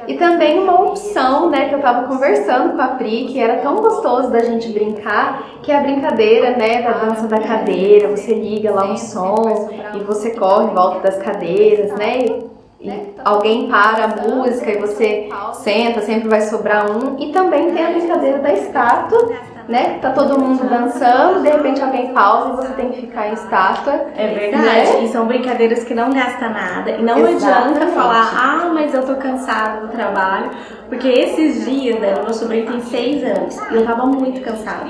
E 0.08 0.16
também 0.16 0.60
uma 0.60 0.82
opção, 0.82 1.50
né, 1.50 1.70
que 1.70 1.76
eu 1.76 1.80
tava 1.80 2.08
conversando 2.08 2.76
com 2.76 2.82
a 2.82 2.88
Pri, 2.88 3.26
que 3.26 3.40
era 3.40 3.62
tão 3.62 3.76
gostoso 3.76 4.30
da 4.30 4.40
gente 4.40 4.70
brincar, 4.70 5.44
que 5.62 5.72
é 5.72 5.78
a 5.78 5.82
brincadeira, 5.82 6.52
né, 6.52 6.82
da 6.82 6.92
dança 6.92 7.28
da 7.28 7.40
cadeira. 7.40 8.10
Você 8.10 8.34
liga 8.34 8.72
lá 8.72 8.92
um 8.92 8.98
som 8.98 9.70
e 9.96 10.00
você 10.00 10.32
corre 10.32 10.72
em 10.72 10.74
volta 10.74 11.00
das 11.00 11.18
cadeiras, 11.18 11.92
né? 11.94 12.26
E 12.26 12.54
alguém 13.24 13.70
para 13.70 14.04
a 14.04 14.08
música 14.08 14.72
e 14.72 14.78
você 14.78 15.30
senta, 15.54 16.02
sempre 16.02 16.28
vai 16.28 16.42
sobrar 16.42 16.92
um. 16.92 17.18
E 17.18 17.32
também 17.32 17.72
tem 17.72 17.86
a 17.86 17.92
brincadeira 17.92 18.40
da 18.40 18.54
estátua, 18.54 19.32
né? 19.68 20.00
Tá 20.02 20.12
todo 20.12 20.40
mundo 20.40 20.68
dançando, 20.68 21.42
de 21.42 21.50
repente 21.50 21.82
alguém 21.82 22.14
pausa 22.14 22.50
e 22.50 22.56
você 22.56 22.74
tem 22.74 22.92
que 22.92 23.02
ficar 23.02 23.30
em 23.30 23.34
estátua. 23.34 24.08
É 24.16 24.28
verdade. 24.28 24.66
Né? 24.66 25.04
E 25.04 25.08
são 25.10 25.26
brincadeiras 25.26 25.84
que 25.84 25.94
não 25.94 26.12
gastam 26.12 26.50
nada. 26.50 26.92
E 26.92 27.02
não 27.02 27.20
Exatamente. 27.20 27.46
adianta 27.46 27.88
falar, 27.88 28.34
ah, 28.36 28.72
mas 28.74 28.94
eu 28.94 29.04
tô 29.06 29.16
cansado 29.16 29.88
do 29.88 29.94
trabalho. 29.94 30.52
Porque 30.90 31.08
esses 31.08 31.66
dias, 31.66 32.00
né, 32.00 32.14
meu 32.24 32.34
sobrinho 32.34 32.68
tem 32.68 32.80
seis 32.82 33.24
anos 33.24 33.58
e 33.72 33.76
eu 33.76 33.86
tava 33.86 34.06
muito 34.06 34.42
cansada. 34.42 34.86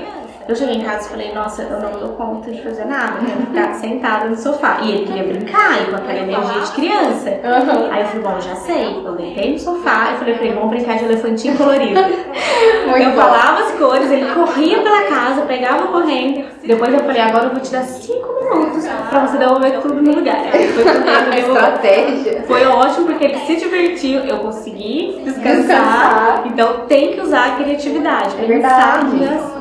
Eu 0.46 0.54
cheguei 0.54 0.76
em 0.76 0.82
casa 0.82 1.06
e 1.06 1.10
falei, 1.10 1.32
nossa, 1.32 1.62
eu 1.62 1.80
não 1.80 1.98
dou 1.98 2.08
conta 2.10 2.50
de 2.50 2.60
fazer 2.62 2.84
nada, 2.84 3.18
eu 3.18 3.26
quero 3.26 3.46
ficar 3.46 3.74
sentada 3.74 4.28
no 4.28 4.36
sofá. 4.36 4.78
E 4.82 4.90
ele 4.90 5.06
queria 5.06 5.24
brincar, 5.24 5.82
e 5.82 5.86
com 5.86 5.96
aquela 5.96 6.18
energia 6.18 6.60
de 6.60 6.72
criança. 6.72 7.30
Uhum. 7.30 7.90
Aí 7.90 8.02
eu 8.02 8.06
falei, 8.08 8.22
bom, 8.22 8.40
já 8.40 8.54
sei. 8.56 9.02
Eu 9.04 9.12
deitei 9.12 9.52
no 9.52 9.58
sofá 9.58 10.12
e 10.12 10.18
falei 10.18 10.34
ele, 10.34 10.54
vamos 10.54 10.70
brincar 10.70 10.98
de 10.98 11.04
elefantinho 11.04 11.56
colorido. 11.56 11.98
eu 11.98 13.10
bom. 13.10 13.16
falava 13.16 13.62
as 13.62 13.70
cores, 13.72 14.10
ele 14.10 14.34
corria 14.34 14.82
pela 14.82 15.02
casa, 15.04 15.42
pegava 15.42 15.86
correndo. 15.86 16.44
Depois 16.62 16.92
eu 16.92 17.00
falei, 17.00 17.22
agora 17.22 17.44
eu 17.46 17.50
vou 17.50 17.60
te 17.60 17.72
dar 17.72 17.82
cinco 17.82 18.28
minutos 18.34 18.86
pra 19.10 19.26
você 19.26 19.38
devolver 19.38 19.80
tudo 19.80 20.02
no 20.02 20.14
lugar. 20.14 20.36
Aí 20.52 20.68
foi 20.68 20.84
devolveu. 20.84 21.54
Estratégia. 21.64 22.42
Foi 22.46 22.64
ótimo 22.66 23.06
porque 23.06 23.24
ele 23.24 23.38
se 23.40 23.56
divertiu, 23.56 24.20
eu 24.20 24.38
consegui 24.38 25.22
descansar. 25.24 25.56
Descansar. 25.56 26.23
Então 26.54 26.86
tem 26.86 27.12
que 27.12 27.20
usar 27.20 27.46
a 27.48 27.50
criatividade, 27.56 28.34
É 28.40 28.46
pensar 28.46 29.02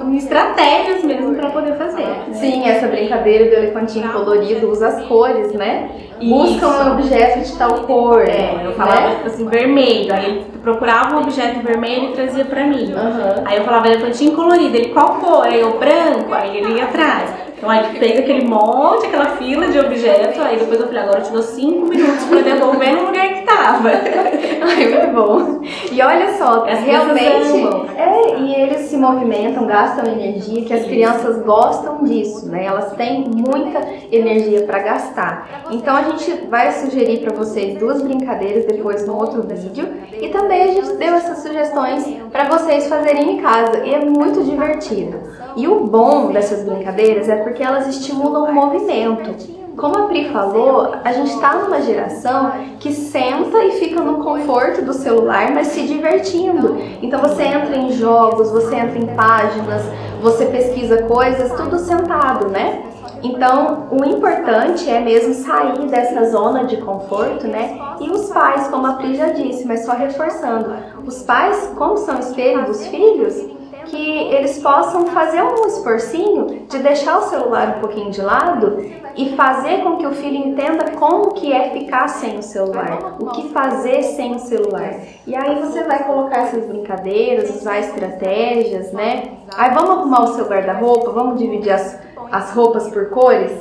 em 0.06 0.16
estratégias 0.16 1.04
mesmo 1.04 1.34
pra 1.36 1.50
poder 1.50 1.74
fazer. 1.76 2.04
né? 2.04 2.24
Sim, 2.34 2.70
essa 2.70 2.88
brincadeira 2.88 3.46
do 3.50 3.56
elefantinho 3.56 4.08
colorido 4.12 4.70
usa 4.70 4.88
as 4.88 5.04
cores, 5.06 5.52
né? 5.54 5.90
Busca 6.22 6.68
um 6.68 6.94
objeto 6.94 7.40
de 7.40 7.58
tal 7.58 7.74
cor. 7.82 8.22
É, 8.22 8.62
eu 8.64 8.72
falava 8.74 9.02
né? 9.10 9.22
assim, 9.26 9.46
vermelho. 9.48 10.14
Aí 10.14 10.26
ele 10.26 10.46
procurava 10.62 11.16
um 11.16 11.22
objeto 11.22 11.60
vermelho 11.62 12.12
e 12.12 12.14
trazia 12.14 12.46
pra 12.46 12.64
mim. 12.64 12.94
Aham. 12.94 13.42
Aí 13.44 13.58
eu 13.58 13.64
falava 13.64 13.88
elefantinho 13.88 14.34
colorido, 14.34 14.78
ele 14.78 14.90
qual 14.90 15.16
cor? 15.16 15.44
Aí 15.46 15.60
eu 15.60 15.78
branco, 15.78 16.32
aí 16.34 16.58
ele 16.58 16.74
ia 16.78 16.84
atrás. 16.86 17.43
Então 17.64 17.72
aí 17.72 17.98
fez 17.98 18.20
aquele 18.20 18.46
monte, 18.46 19.06
aquela 19.06 19.38
fila 19.38 19.68
de 19.68 19.80
objetos, 19.80 20.38
aí 20.38 20.58
depois 20.58 20.82
eu 20.82 20.88
falei, 20.88 21.02
agora 21.02 21.20
eu 21.20 21.24
te 21.24 21.32
dou 21.32 21.42
cinco 21.42 21.88
minutos 21.88 22.26
pra 22.26 22.42
devolver 22.42 22.94
no 22.94 23.06
lugar 23.06 23.34
que 23.36 23.42
tava. 23.44 23.88
Ai, 24.64 24.88
muito 24.90 25.16
bom. 25.16 25.62
E 25.90 26.02
olha 26.02 26.34
só, 26.34 26.66
As 26.68 26.82
realmente. 26.82 27.62
amam. 27.62 27.86
É, 27.96 28.38
e 28.40 28.54
eles 28.54 28.82
se 28.82 28.98
movimentam, 28.98 29.66
gastam 29.66 30.12
energia, 30.12 30.66
que 30.66 30.74
as 30.74 30.84
crianças 30.84 31.42
gostam 31.44 32.04
disso, 32.04 32.50
né? 32.50 32.66
Elas 32.66 32.92
têm 32.98 33.30
muita 33.30 33.80
energia 34.12 34.64
para 34.64 34.80
gastar. 34.80 35.64
Então 35.72 35.96
a 35.96 36.04
gente 36.04 36.46
vai 36.50 36.70
sugerir 36.74 37.20
para 37.20 37.34
vocês 37.34 37.78
duas 37.80 38.02
brincadeiras 38.02 38.66
depois 38.66 39.08
no 39.08 39.16
outro 39.18 39.42
vídeo. 39.42 39.88
E 40.22 40.28
também 40.30 40.64
a 40.64 40.68
gente 40.68 40.98
deu 40.98 41.16
essas 41.16 41.38
sugestões 41.40 42.06
para 42.30 42.44
vocês 42.50 42.88
fazerem 42.88 43.38
em 43.38 43.42
casa. 43.42 43.86
E 43.86 43.94
é 43.94 44.04
muito 44.04 44.44
divertido. 44.44 45.18
E 45.56 45.68
o 45.68 45.82
bom 45.82 46.32
dessas 46.32 46.66
brincadeiras 46.66 47.30
é 47.30 47.36
porque 47.36 47.53
elas 47.62 47.88
estimulam 47.88 48.46
o 48.46 48.54
movimento. 48.54 49.54
Como 49.76 49.98
a 49.98 50.04
Pri 50.04 50.30
falou, 50.30 50.94
a 51.04 51.12
gente 51.12 51.32
está 51.32 51.56
numa 51.56 51.82
geração 51.82 52.52
que 52.80 52.94
senta 52.94 53.64
e 53.66 53.72
fica 53.72 54.02
no 54.02 54.24
conforto 54.24 54.84
do 54.84 54.94
celular, 54.94 55.52
mas 55.52 55.68
se 55.68 55.86
divertindo. 55.88 56.78
Então 57.02 57.20
você 57.20 57.44
entra 57.44 57.76
em 57.76 57.92
jogos, 57.92 58.52
você 58.52 58.76
entra 58.76 59.00
em 59.00 59.08
páginas, 59.16 59.82
você 60.22 60.46
pesquisa 60.46 61.04
coisas, 61.04 61.52
tudo 61.54 61.80
sentado, 61.80 62.50
né? 62.50 62.84
Então, 63.24 63.88
o 63.90 64.04
importante 64.04 64.90
é 64.90 65.00
mesmo 65.00 65.34
sair 65.34 65.88
dessa 65.88 66.30
zona 66.30 66.66
de 66.66 66.78
conforto, 66.78 67.48
né? 67.48 67.80
E 68.02 68.10
os 68.10 68.30
pais, 68.30 68.68
como 68.68 68.86
a 68.86 68.94
Pri 68.94 69.16
já 69.16 69.30
disse, 69.30 69.66
mas 69.66 69.86
só 69.86 69.94
reforçando, 69.94 70.74
os 71.06 71.24
pais, 71.24 71.72
como 71.78 71.98
são 71.98 72.20
espelho 72.20 72.66
dos 72.66 72.86
filhos, 72.88 73.53
que 73.94 74.34
eles 74.34 74.58
possam 74.58 75.06
fazer 75.08 75.44
um 75.44 75.68
esforcinho 75.68 76.66
de 76.68 76.80
deixar 76.80 77.20
o 77.20 77.30
celular 77.30 77.76
um 77.78 77.82
pouquinho 77.82 78.10
de 78.10 78.22
lado 78.22 78.84
e 79.16 79.36
fazer 79.36 79.84
com 79.84 79.98
que 79.98 80.08
o 80.08 80.12
filho 80.12 80.38
entenda 80.38 80.92
como 80.98 81.34
que 81.34 81.54
é 81.54 81.70
ficar 81.70 82.08
sem 82.08 82.40
o 82.40 82.42
celular, 82.42 83.18
o 83.20 83.28
que 83.28 83.50
fazer 83.50 84.02
sem 84.02 84.36
o 84.36 84.40
celular. 84.40 84.96
E 85.28 85.36
aí 85.36 85.60
você 85.62 85.84
vai 85.84 86.04
colocar 86.06 86.40
essas 86.40 86.66
brincadeiras, 86.66 87.56
usar 87.56 87.80
estratégias, 87.80 88.92
né? 88.92 89.34
Aí 89.56 89.72
vamos 89.76 89.92
arrumar 89.92 90.24
o 90.24 90.34
seu 90.34 90.46
guarda-roupa, 90.46 91.12
vamos 91.12 91.38
dividir 91.38 91.72
as, 91.72 92.00
as 92.32 92.52
roupas 92.52 92.90
por 92.90 93.12
cores. 93.12 93.52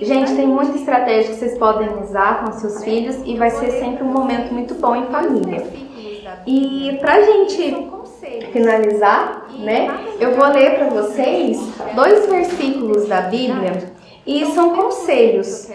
Gente, 0.00 0.36
tem 0.36 0.46
muita 0.46 0.76
estratégia 0.76 1.32
que 1.32 1.40
vocês 1.40 1.58
podem 1.58 1.88
usar 2.00 2.44
com 2.44 2.52
seus 2.52 2.84
filhos 2.84 3.16
e 3.24 3.36
vai 3.36 3.50
ser 3.50 3.72
sempre 3.72 4.04
um 4.04 4.12
momento 4.12 4.52
muito 4.52 4.74
bom 4.74 4.94
em 4.94 5.06
família. 5.06 5.66
E 6.46 6.96
pra 7.00 7.20
gente 7.22 7.93
finalizar, 8.54 9.48
né, 9.58 9.88
eu 10.20 10.32
vou 10.36 10.46
ler 10.46 10.78
para 10.78 10.88
vocês 10.88 11.58
dois 11.94 12.26
versículos 12.26 13.08
da 13.08 13.22
Bíblia 13.22 13.92
e 14.24 14.46
são 14.46 14.74
conselhos. 14.76 15.68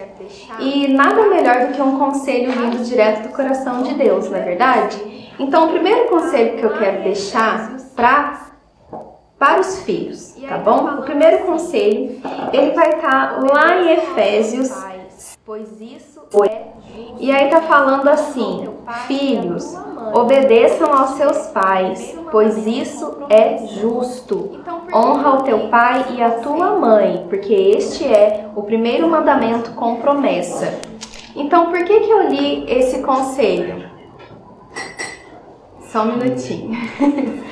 E 0.58 0.88
nada 0.88 1.26
melhor 1.26 1.66
do 1.66 1.74
que 1.74 1.82
um 1.82 1.98
conselho 1.98 2.50
vindo 2.50 2.82
direto 2.82 3.28
do 3.28 3.34
coração 3.36 3.82
de 3.82 3.94
Deus, 3.94 4.30
não 4.30 4.38
é 4.38 4.42
verdade? 4.42 5.30
Então, 5.38 5.66
o 5.66 5.72
primeiro 5.72 6.08
conselho 6.08 6.56
que 6.56 6.64
eu 6.64 6.76
quero 6.76 7.04
deixar 7.04 7.76
para 7.94 8.48
para 9.38 9.58
os 9.58 9.82
filhos, 9.84 10.36
tá 10.46 10.58
bom? 10.58 10.98
O 10.98 11.02
primeiro 11.02 11.46
conselho, 11.46 12.20
ele 12.52 12.72
vai 12.72 12.96
estar 12.96 13.42
lá 13.42 13.80
em 13.80 13.92
Efésios 13.92 14.70
Pois 15.46 15.80
isso 15.80 16.20
Oi. 16.32 16.48
E 17.18 17.32
aí 17.32 17.50
tá 17.50 17.62
falando 17.62 18.06
assim: 18.08 18.68
Filhos, 19.06 19.74
obedeçam 20.12 20.92
aos 20.92 21.10
seus 21.10 21.46
pais, 21.48 22.16
pois 22.30 22.66
isso 22.66 23.24
é 23.28 23.66
justo. 23.66 24.62
Honra 24.92 25.40
o 25.40 25.42
teu 25.42 25.68
pai 25.68 26.16
e 26.16 26.22
a 26.22 26.30
tua 26.40 26.78
mãe, 26.78 27.26
porque 27.28 27.52
este 27.52 28.04
é 28.04 28.48
o 28.54 28.62
primeiro 28.62 29.08
mandamento 29.08 29.70
com 29.72 29.96
promessa. 29.96 30.80
Então, 31.34 31.70
por 31.70 31.84
que 31.84 32.00
que 32.00 32.10
eu 32.10 32.28
li 32.28 32.64
esse 32.70 33.02
conselho? 33.02 33.88
Só 35.90 36.02
um 36.02 36.16
minutinho. 36.16 36.70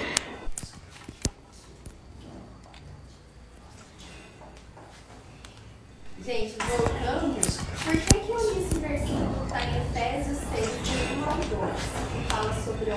Gente, 6.28 6.57
voltando, 6.59 7.41
por 7.84 7.97
que, 7.97 8.18
que 8.18 8.30
eu 8.30 8.39
li 8.39 8.61
esse 8.61 8.78
versículo 8.80 9.32
que 9.32 9.45
está 9.45 9.64
em 9.64 9.78
Efésios 9.78 10.36
6, 10.55 10.82
de 10.82 10.93
1 11.16 11.24
ao 11.24 11.36
2, 11.36 11.41
que 11.49 11.49
fala 11.49 11.49
sobre 11.49 11.57
honra? 11.57 11.68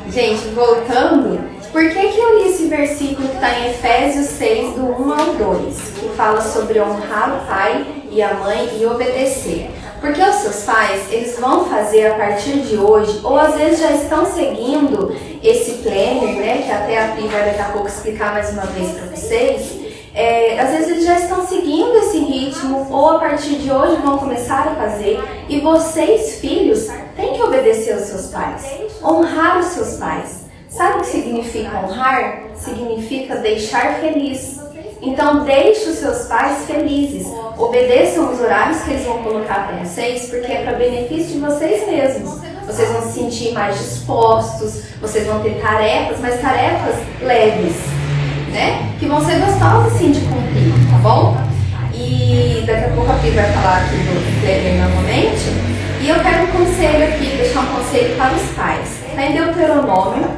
Gente, 0.09 0.47
voltando, 0.49 1.39
por 1.71 1.89
que, 1.89 2.07
que 2.09 2.19
eu 2.19 2.39
li 2.39 2.49
esse 2.49 2.65
versículo 2.65 3.29
que 3.29 3.35
está 3.35 3.59
em 3.59 3.69
Efésios 3.69 4.27
6, 4.27 4.75
do 4.75 4.85
1 4.87 5.13
ao 5.13 5.55
2, 5.55 5.75
que 5.99 6.09
fala 6.17 6.41
sobre 6.41 6.81
honrar 6.81 7.41
o 7.41 7.47
pai 7.47 7.85
e 8.11 8.21
a 8.21 8.33
mãe 8.33 8.77
e 8.79 8.85
obedecer? 8.85 9.69
Porque 10.01 10.21
os 10.21 10.35
seus 10.35 10.63
pais, 10.63 11.11
eles 11.11 11.39
vão 11.39 11.65
fazer 11.65 12.07
a 12.07 12.15
partir 12.15 12.59
de 12.59 12.75
hoje, 12.75 13.21
ou 13.23 13.37
às 13.37 13.55
vezes 13.55 13.79
já 13.79 13.91
estão 13.91 14.25
seguindo 14.25 15.15
esse 15.43 15.83
planner, 15.83 16.35
né, 16.35 16.63
que 16.65 16.71
até 16.71 17.03
a 17.03 17.07
Pri 17.09 17.27
vai 17.27 17.45
daqui 17.45 17.61
a 17.61 17.69
pouco 17.69 17.87
explicar 17.87 18.33
mais 18.33 18.49
uma 18.49 18.65
vez 18.65 18.91
para 18.91 19.15
vocês, 19.15 19.79
é, 20.13 20.59
às 20.59 20.71
vezes 20.71 20.89
eles 20.89 21.05
já 21.05 21.19
estão 21.19 21.47
seguindo 21.47 21.95
esse 21.99 22.19
ritmo 22.19 22.85
ou 22.91 23.11
a 23.11 23.19
partir 23.19 23.55
de 23.55 23.71
hoje 23.71 23.95
vão 24.01 24.17
começar 24.17 24.67
a 24.67 24.75
fazer 24.75 25.21
e 25.47 25.61
vocês, 25.61 26.39
filhos, 26.41 26.87
que 27.41 27.47
obedecer 27.47 27.93
aos 27.93 28.03
seus 28.03 28.27
pais, 28.27 28.63
honrar 29.03 29.59
os 29.59 29.67
seus 29.67 29.97
pais. 29.97 30.45
Sabe 30.69 30.97
o 30.97 31.01
que 31.01 31.07
significa 31.07 31.79
honrar? 31.79 32.43
Significa 32.55 33.37
deixar 33.37 33.95
feliz. 33.99 34.59
Então 35.01 35.43
deixe 35.43 35.89
os 35.89 35.97
seus 35.97 36.27
pais 36.27 36.65
felizes, 36.65 37.25
obedeçam 37.57 38.31
os 38.31 38.39
horários 38.39 38.81
que 38.83 38.91
eles 38.91 39.05
vão 39.05 39.23
colocar 39.23 39.67
para 39.67 39.83
vocês, 39.83 40.29
porque 40.29 40.51
é 40.51 40.63
para 40.63 40.77
benefício 40.77 41.33
de 41.33 41.39
vocês 41.39 41.87
mesmos. 41.87 42.39
Vocês 42.67 42.89
vão 42.91 43.01
se 43.01 43.13
sentir 43.13 43.51
mais 43.51 43.77
dispostos, 43.79 44.83
vocês 45.01 45.25
vão 45.25 45.41
ter 45.41 45.59
tarefas, 45.59 46.19
mas 46.19 46.39
tarefas 46.39 46.95
leves 47.19 47.75
né? 48.51 48.95
Que 48.99 49.07
vão 49.07 49.25
ser 49.25 49.39
gostosas 49.39 49.93
assim 49.93 50.11
de 50.11 50.19
cumprir, 50.21 50.73
tá 50.91 50.97
bom? 50.97 51.37
E 51.93 52.63
daqui 52.65 52.85
a 52.85 52.89
pouco 52.89 53.11
a 53.11 53.15
Pi 53.15 53.29
vai 53.31 53.51
falar 53.51 53.77
aqui 53.77 53.95
do 53.95 54.41
planner 54.41 54.81
novamente. 54.81 55.80
E 56.01 56.09
eu 56.09 56.15
quero 56.15 56.45
um 56.45 56.65
conselho 56.65 57.07
aqui, 57.13 57.37
deixar 57.37 57.59
um 57.59 57.75
conselho 57.75 58.17
para 58.17 58.33
os 58.33 58.51
pais. 58.53 58.89
Está 59.07 59.23
em 59.23 59.33
Deuteronômio 59.35 60.31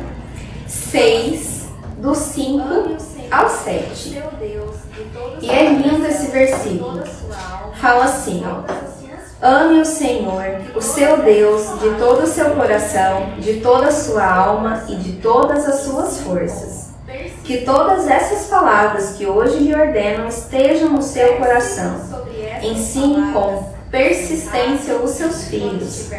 6, 0.68 1.70
do 2.00 2.14
5 2.14 2.98
ao 3.32 3.50
7. 3.50 4.22
E 5.42 5.50
é 5.50 5.70
lindo 5.70 6.06
esse 6.06 6.32
versículo. 6.32 7.02
Fala 7.76 8.04
assim, 8.04 8.44
ó. 8.46 8.84
Ame 9.42 9.80
o 9.80 9.86
Senhor, 9.86 10.44
o 10.76 10.82
seu 10.82 11.22
Deus, 11.22 11.80
de 11.80 11.92
todo 11.92 12.24
o 12.24 12.28
seu 12.28 12.52
coração, 12.52 13.32
de 13.40 13.62
toda 13.62 13.88
a 13.88 13.92
sua 13.92 14.26
alma 14.26 14.84
e 14.90 14.96
de 14.96 15.14
todas 15.14 15.66
as 15.66 15.80
suas 15.82 16.20
forças. 16.20 16.90
Que 17.46 17.60
todas 17.60 18.06
essas 18.10 18.48
palavras 18.48 19.16
que 19.16 19.26
hoje 19.26 19.60
lhe 19.60 19.74
ordenam 19.74 20.28
estejam 20.28 20.90
no 20.90 21.02
seu 21.02 21.38
coração. 21.38 22.02
Ensine 22.62 23.32
com 23.32 23.72
persistência 23.94 24.96
os 24.96 25.12
seus 25.12 25.48
filhos. 25.50 26.10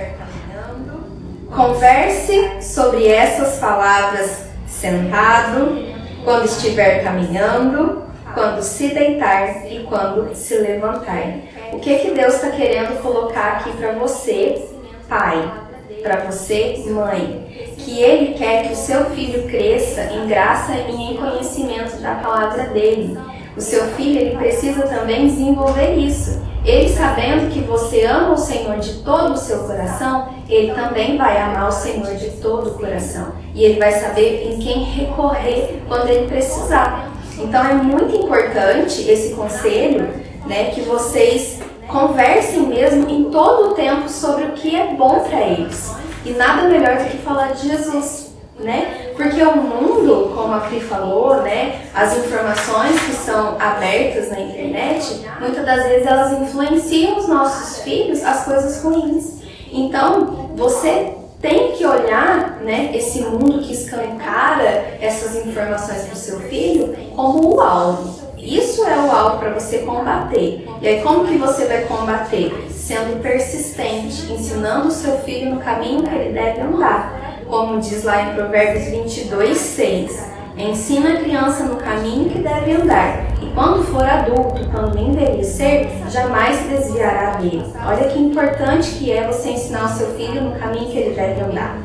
Converse 1.52 2.62
sobre 2.62 3.08
essas 3.08 3.58
palavras 3.58 4.44
sentado, 4.64 5.84
quando 6.22 6.44
estiver 6.44 7.02
caminhando, 7.02 8.04
quando 8.32 8.62
se 8.62 8.94
deitar 8.94 9.66
e 9.66 9.80
quando 9.88 10.32
se 10.36 10.54
levantar. 10.56 11.40
O 11.72 11.80
que 11.80 11.98
que 11.98 12.12
Deus 12.12 12.34
está 12.34 12.50
querendo 12.50 13.02
colocar 13.02 13.54
aqui 13.54 13.72
para 13.72 13.90
você, 13.94 14.68
pai, 15.08 15.52
para 16.00 16.30
você, 16.30 16.80
mãe? 16.86 17.74
Que 17.76 18.00
Ele 18.00 18.34
quer 18.34 18.68
que 18.68 18.72
o 18.72 18.76
seu 18.76 19.06
filho 19.06 19.48
cresça 19.48 20.12
em 20.12 20.28
graça 20.28 20.74
e 20.74 20.94
em 20.94 21.16
conhecimento 21.16 22.00
da 22.00 22.14
palavra 22.14 22.68
dele. 22.68 23.18
O 23.56 23.60
seu 23.60 23.84
filho 23.94 24.20
ele 24.20 24.36
precisa 24.36 24.82
também 24.82 25.26
desenvolver 25.26 25.94
isso. 25.94 26.43
Ele 26.64 26.88
sabendo 26.88 27.52
que 27.52 27.60
você 27.60 28.06
ama 28.06 28.32
o 28.32 28.38
Senhor 28.38 28.78
de 28.78 28.94
todo 29.02 29.34
o 29.34 29.36
seu 29.36 29.64
coração, 29.64 30.28
ele 30.48 30.72
também 30.72 31.18
vai 31.18 31.36
amar 31.40 31.68
o 31.68 31.72
Senhor 31.72 32.14
de 32.14 32.30
todo 32.40 32.70
o 32.70 32.74
coração. 32.74 33.32
E 33.54 33.64
ele 33.64 33.78
vai 33.78 33.92
saber 33.92 34.50
em 34.50 34.58
quem 34.58 34.82
recorrer 34.84 35.82
quando 35.86 36.08
ele 36.08 36.26
precisar. 36.26 37.12
Então 37.38 37.62
é 37.64 37.74
muito 37.74 38.16
importante 38.16 39.08
esse 39.10 39.34
conselho, 39.34 40.08
né, 40.46 40.70
que 40.70 40.80
vocês 40.82 41.60
conversem 41.86 42.60
mesmo 42.62 43.10
em 43.10 43.24
todo 43.24 43.70
o 43.70 43.74
tempo 43.74 44.08
sobre 44.08 44.44
o 44.44 44.52
que 44.52 44.74
é 44.74 44.94
bom 44.94 45.20
para 45.20 45.40
eles. 45.40 45.94
E 46.24 46.30
nada 46.30 46.68
melhor 46.68 46.96
do 46.96 47.10
que 47.10 47.18
falar 47.18 47.52
de 47.52 47.68
Jesus, 47.68 48.23
né? 48.58 49.12
Porque 49.16 49.42
o 49.42 49.56
mundo, 49.56 50.32
como 50.34 50.54
a 50.54 50.60
Cri 50.60 50.80
falou, 50.80 51.42
né, 51.42 51.82
as 51.94 52.16
informações 52.16 53.00
que 53.00 53.12
são 53.12 53.56
abertas 53.58 54.30
na 54.30 54.40
internet, 54.40 55.24
muitas 55.40 55.64
das 55.64 55.84
vezes 55.84 56.06
elas 56.06 56.32
influenciam 56.40 57.18
os 57.18 57.28
nossos 57.28 57.82
filhos 57.82 58.24
as 58.24 58.44
coisas 58.44 58.82
ruins. 58.82 59.42
Então, 59.72 60.50
você 60.54 61.14
tem 61.40 61.72
que 61.72 61.84
olhar 61.84 62.60
né, 62.62 62.90
esse 62.94 63.20
mundo 63.22 63.60
que 63.60 63.72
escancara 63.72 64.96
essas 65.00 65.36
informações 65.44 66.04
para 66.04 66.14
o 66.14 66.16
seu 66.16 66.40
filho 66.40 66.96
como 67.14 67.56
o 67.56 67.60
alvo. 67.60 68.24
Isso 68.38 68.84
é 68.84 68.96
o 68.96 69.10
alvo 69.10 69.38
para 69.38 69.50
você 69.50 69.78
combater. 69.78 70.66
E 70.80 70.88
aí, 70.88 71.02
como 71.02 71.26
que 71.26 71.36
você 71.38 71.66
vai 71.66 71.82
combater? 71.84 72.52
Sendo 72.70 73.20
persistente, 73.22 74.30
ensinando 74.32 74.88
o 74.88 74.90
seu 74.90 75.18
filho 75.18 75.54
no 75.54 75.60
caminho 75.60 76.02
que 76.02 76.14
ele 76.14 76.32
deve 76.32 76.60
andar. 76.60 77.23
Como 77.54 77.78
diz 77.78 78.02
lá 78.02 78.20
em 78.20 78.34
Provérbios 78.34 78.88
22, 78.88 79.56
6. 79.56 80.24
Ensina 80.58 81.10
a 81.10 81.16
criança 81.18 81.62
no 81.62 81.76
caminho 81.76 82.28
que 82.28 82.40
deve 82.40 82.72
andar, 82.72 83.26
e 83.40 83.46
quando 83.54 83.84
for 83.84 84.02
adulto, 84.02 84.68
quando 84.72 84.98
envelhecer, 84.98 85.88
jamais 86.10 86.56
se 86.56 86.64
desviará 86.64 87.36
dele. 87.36 87.64
Olha 87.86 88.08
que 88.08 88.18
importante 88.18 88.96
que 88.96 89.12
é 89.12 89.24
você 89.28 89.50
ensinar 89.50 89.84
o 89.84 89.96
seu 89.96 90.08
filho 90.16 90.40
no 90.40 90.58
caminho 90.58 90.90
que 90.90 90.98
ele 90.98 91.14
deve 91.14 91.42
andar. 91.42 91.78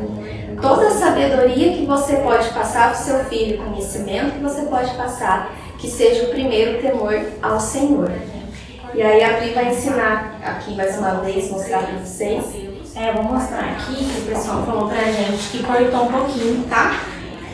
Toda 0.59 0.87
a 0.87 0.91
sabedoria 0.91 1.73
que 1.73 1.85
você 1.85 2.15
pode 2.15 2.49
passar 2.49 2.91
para 2.91 2.99
o 2.99 3.03
seu 3.03 3.19
filho, 3.25 3.63
conhecimento 3.63 4.37
que 4.37 4.43
você 4.43 4.63
pode 4.63 4.91
passar, 4.95 5.53
que 5.77 5.87
seja 5.87 6.23
o 6.23 6.29
primeiro 6.29 6.81
temor 6.81 7.13
ao 7.43 7.59
Senhor. 7.59 8.11
E 8.95 9.03
aí 9.03 9.23
a 9.23 9.37
Pri 9.37 9.53
vai 9.53 9.69
ensinar 9.69 10.39
aqui 10.43 10.73
mais 10.73 10.97
uma 10.97 11.21
vez, 11.21 11.51
mostrar 11.51 11.83
para 11.83 11.99
vocês. 11.99 12.68
É, 13.01 13.13
vou 13.13 13.23
mostrar 13.23 13.61
aqui 13.61 13.95
que 13.95 14.19
o 14.19 14.25
pessoal 14.25 14.65
falou 14.65 14.89
pra 14.89 15.03
gente 15.03 15.47
que 15.51 15.63
cortou 15.63 16.03
um 16.03 16.11
pouquinho, 16.11 16.65
tá? 16.69 16.99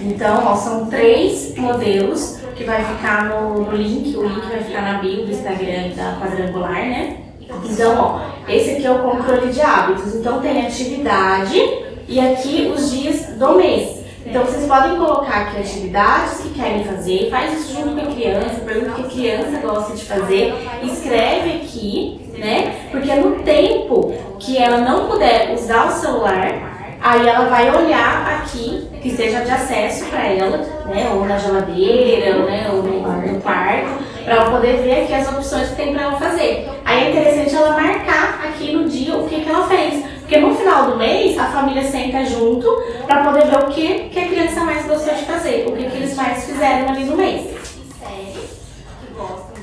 Então, 0.01 0.43
ó, 0.43 0.55
são 0.55 0.87
três 0.87 1.55
modelos 1.55 2.39
que 2.55 2.63
vai 2.63 2.83
ficar 2.83 3.25
no 3.25 3.71
link, 3.71 4.17
o 4.17 4.23
link 4.23 4.43
vai 4.47 4.63
ficar 4.63 4.81
na 4.81 4.93
bio 4.97 5.23
do 5.23 5.31
Instagram 5.31 5.89
da 5.95 6.17
Quadrangular, 6.19 6.73
né? 6.73 7.17
Então, 7.63 7.95
ó, 7.95 8.51
esse 8.51 8.71
aqui 8.71 8.87
é 8.87 8.91
o 8.91 9.03
controle 9.03 9.51
de 9.51 9.61
hábitos. 9.61 10.15
Então 10.15 10.41
tem 10.41 10.65
atividade 10.65 11.61
e 12.07 12.19
aqui 12.19 12.73
os 12.75 12.89
dias 12.89 13.27
do 13.37 13.53
mês. 13.53 14.03
Então 14.25 14.43
vocês 14.43 14.65
podem 14.65 14.97
colocar 14.97 15.41
aqui 15.41 15.59
atividades 15.59 16.39
que 16.39 16.49
querem 16.59 16.83
fazer, 16.83 17.29
faz 17.29 17.59
isso 17.59 17.75
junto 17.75 17.93
com 17.93 18.09
a 18.09 18.11
criança, 18.11 18.61
pergunta 18.65 18.93
o 18.93 18.95
que 18.95 19.01
a 19.03 19.09
criança 19.09 19.59
gosta 19.59 19.95
de 19.95 20.03
fazer, 20.05 20.55
escreve 20.81 21.51
aqui, 21.57 22.24
né? 22.37 22.75
Porque 22.91 23.13
no 23.15 23.43
tempo 23.43 24.13
que 24.39 24.57
ela 24.57 24.77
não 24.77 25.07
puder 25.07 25.53
usar 25.53 25.87
o 25.87 25.91
celular, 25.91 26.75
Aí 27.05 27.27
ela 27.27 27.45
vai 27.45 27.69
olhar 27.69 28.41
aqui, 28.41 28.89
que 28.99 29.11
seja 29.11 29.41
de 29.41 29.51
acesso 29.51 30.05
para 30.05 30.25
ela, 30.25 30.57
né? 30.87 31.11
Ou 31.13 31.23
na 31.23 31.37
geladeira, 31.37 32.39
né? 32.45 32.67
Ou 32.71 32.81
no, 32.81 33.41
quarto, 33.41 34.03
para 34.23 34.33
ela 34.33 34.49
poder 34.49 34.77
ver 34.77 35.03
aqui 35.03 35.13
as 35.13 35.31
opções 35.31 35.69
que 35.69 35.75
tem 35.75 35.93
para 35.93 36.01
ela 36.01 36.19
fazer. 36.19 36.67
Aí 36.83 37.03
é 37.03 37.09
interessante 37.11 37.55
ela 37.55 37.79
marcar 37.79 38.47
aqui 38.47 38.71
no 38.71 38.89
dia 38.89 39.15
o 39.15 39.29
que, 39.29 39.39
que 39.41 39.47
ela 39.47 39.67
fez. 39.67 40.03
Porque 40.21 40.39
no 40.39 40.55
final 40.55 40.89
do 40.89 40.97
mês 40.97 41.37
a 41.37 41.45
família 41.45 41.83
senta 41.83 42.25
junto 42.25 42.67
para 43.05 43.23
poder 43.23 43.45
ver 43.45 43.57
o 43.57 43.67
que, 43.67 44.09
que 44.09 44.19
a 44.19 44.27
criança 44.27 44.61
mais 44.61 44.87
gostou 44.87 45.13
de 45.13 45.25
fazer, 45.25 45.67
o 45.67 45.73
que, 45.73 45.87
que 45.87 45.97
eles 45.97 46.15
mais 46.15 46.43
fizeram 46.43 46.89
ali 46.89 47.03
no 47.03 47.15
mês. 47.15 47.55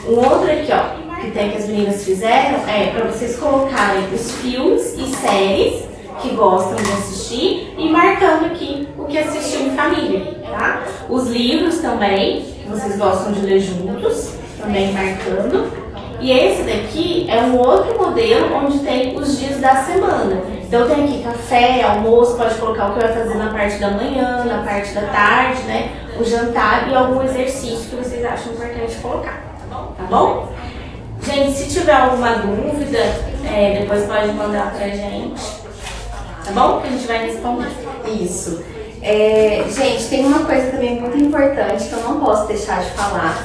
Um 0.06 0.16
outro 0.16 0.48
aqui, 0.48 0.70
ó, 0.72 1.11
que 1.22 1.30
tem 1.30 1.50
que 1.50 1.58
as 1.58 1.68
meninas 1.68 2.04
fizeram, 2.04 2.58
é 2.68 2.90
para 2.90 3.04
vocês 3.04 3.36
colocarem 3.36 4.12
os 4.12 4.32
filmes 4.32 4.94
e 4.98 5.06
séries 5.06 5.84
que 6.20 6.30
gostam 6.30 6.76
de 6.76 6.92
assistir 6.92 7.74
e 7.78 7.88
marcando 7.88 8.46
aqui 8.46 8.88
o 8.98 9.04
que 9.04 9.16
assistiu 9.16 9.66
em 9.66 9.76
família, 9.76 10.34
tá? 10.50 10.82
Os 11.08 11.28
livros 11.28 11.78
também, 11.78 12.42
que 12.42 12.68
vocês 12.68 12.98
gostam 12.98 13.32
de 13.32 13.40
ler 13.40 13.60
juntos, 13.60 14.34
também 14.60 14.92
marcando. 14.92 15.82
E 16.20 16.30
esse 16.30 16.62
daqui 16.62 17.26
é 17.28 17.40
um 17.40 17.58
outro 17.58 17.98
modelo 17.98 18.54
onde 18.54 18.78
tem 18.80 19.16
os 19.16 19.38
dias 19.38 19.58
da 19.60 19.76
semana. 19.76 20.40
Então 20.62 20.88
tem 20.88 21.04
aqui 21.04 21.22
café, 21.22 21.82
almoço, 21.82 22.36
pode 22.36 22.54
colocar 22.56 22.90
o 22.90 22.94
que 22.94 23.00
vai 23.00 23.12
fazer 23.12 23.34
na 23.34 23.50
parte 23.50 23.78
da 23.78 23.90
manhã, 23.90 24.44
na 24.44 24.62
parte 24.62 24.94
da 24.94 25.02
tarde, 25.02 25.62
né? 25.62 25.90
O 26.18 26.24
jantar 26.24 26.88
e 26.88 26.94
algum 26.94 27.22
exercício 27.22 27.90
que 27.90 27.96
vocês 27.96 28.24
acham 28.24 28.52
importante 28.52 28.94
colocar. 29.02 29.42
Tá 29.68 30.04
bom? 30.08 30.52
Gente, 31.24 31.52
se 31.52 31.68
tiver 31.68 31.94
alguma 31.94 32.34
dúvida, 32.34 32.98
é, 33.44 33.78
depois 33.80 34.04
pode 34.06 34.32
mandar 34.32 34.72
pra 34.74 34.88
gente 34.88 35.62
tá 36.44 36.52
bom? 36.52 36.80
Que 36.80 36.88
a 36.88 36.90
gente 36.90 37.06
vai 37.06 37.26
responder. 37.26 37.68
Isso. 38.20 38.62
É, 39.00 39.64
gente, 39.68 40.08
tem 40.08 40.26
uma 40.26 40.40
coisa 40.40 40.70
também 40.70 41.00
muito 41.00 41.16
importante 41.16 41.88
que 41.88 41.92
eu 41.92 42.00
não 42.00 42.20
posso 42.20 42.46
deixar 42.46 42.82
de 42.82 42.90
falar. 42.90 43.44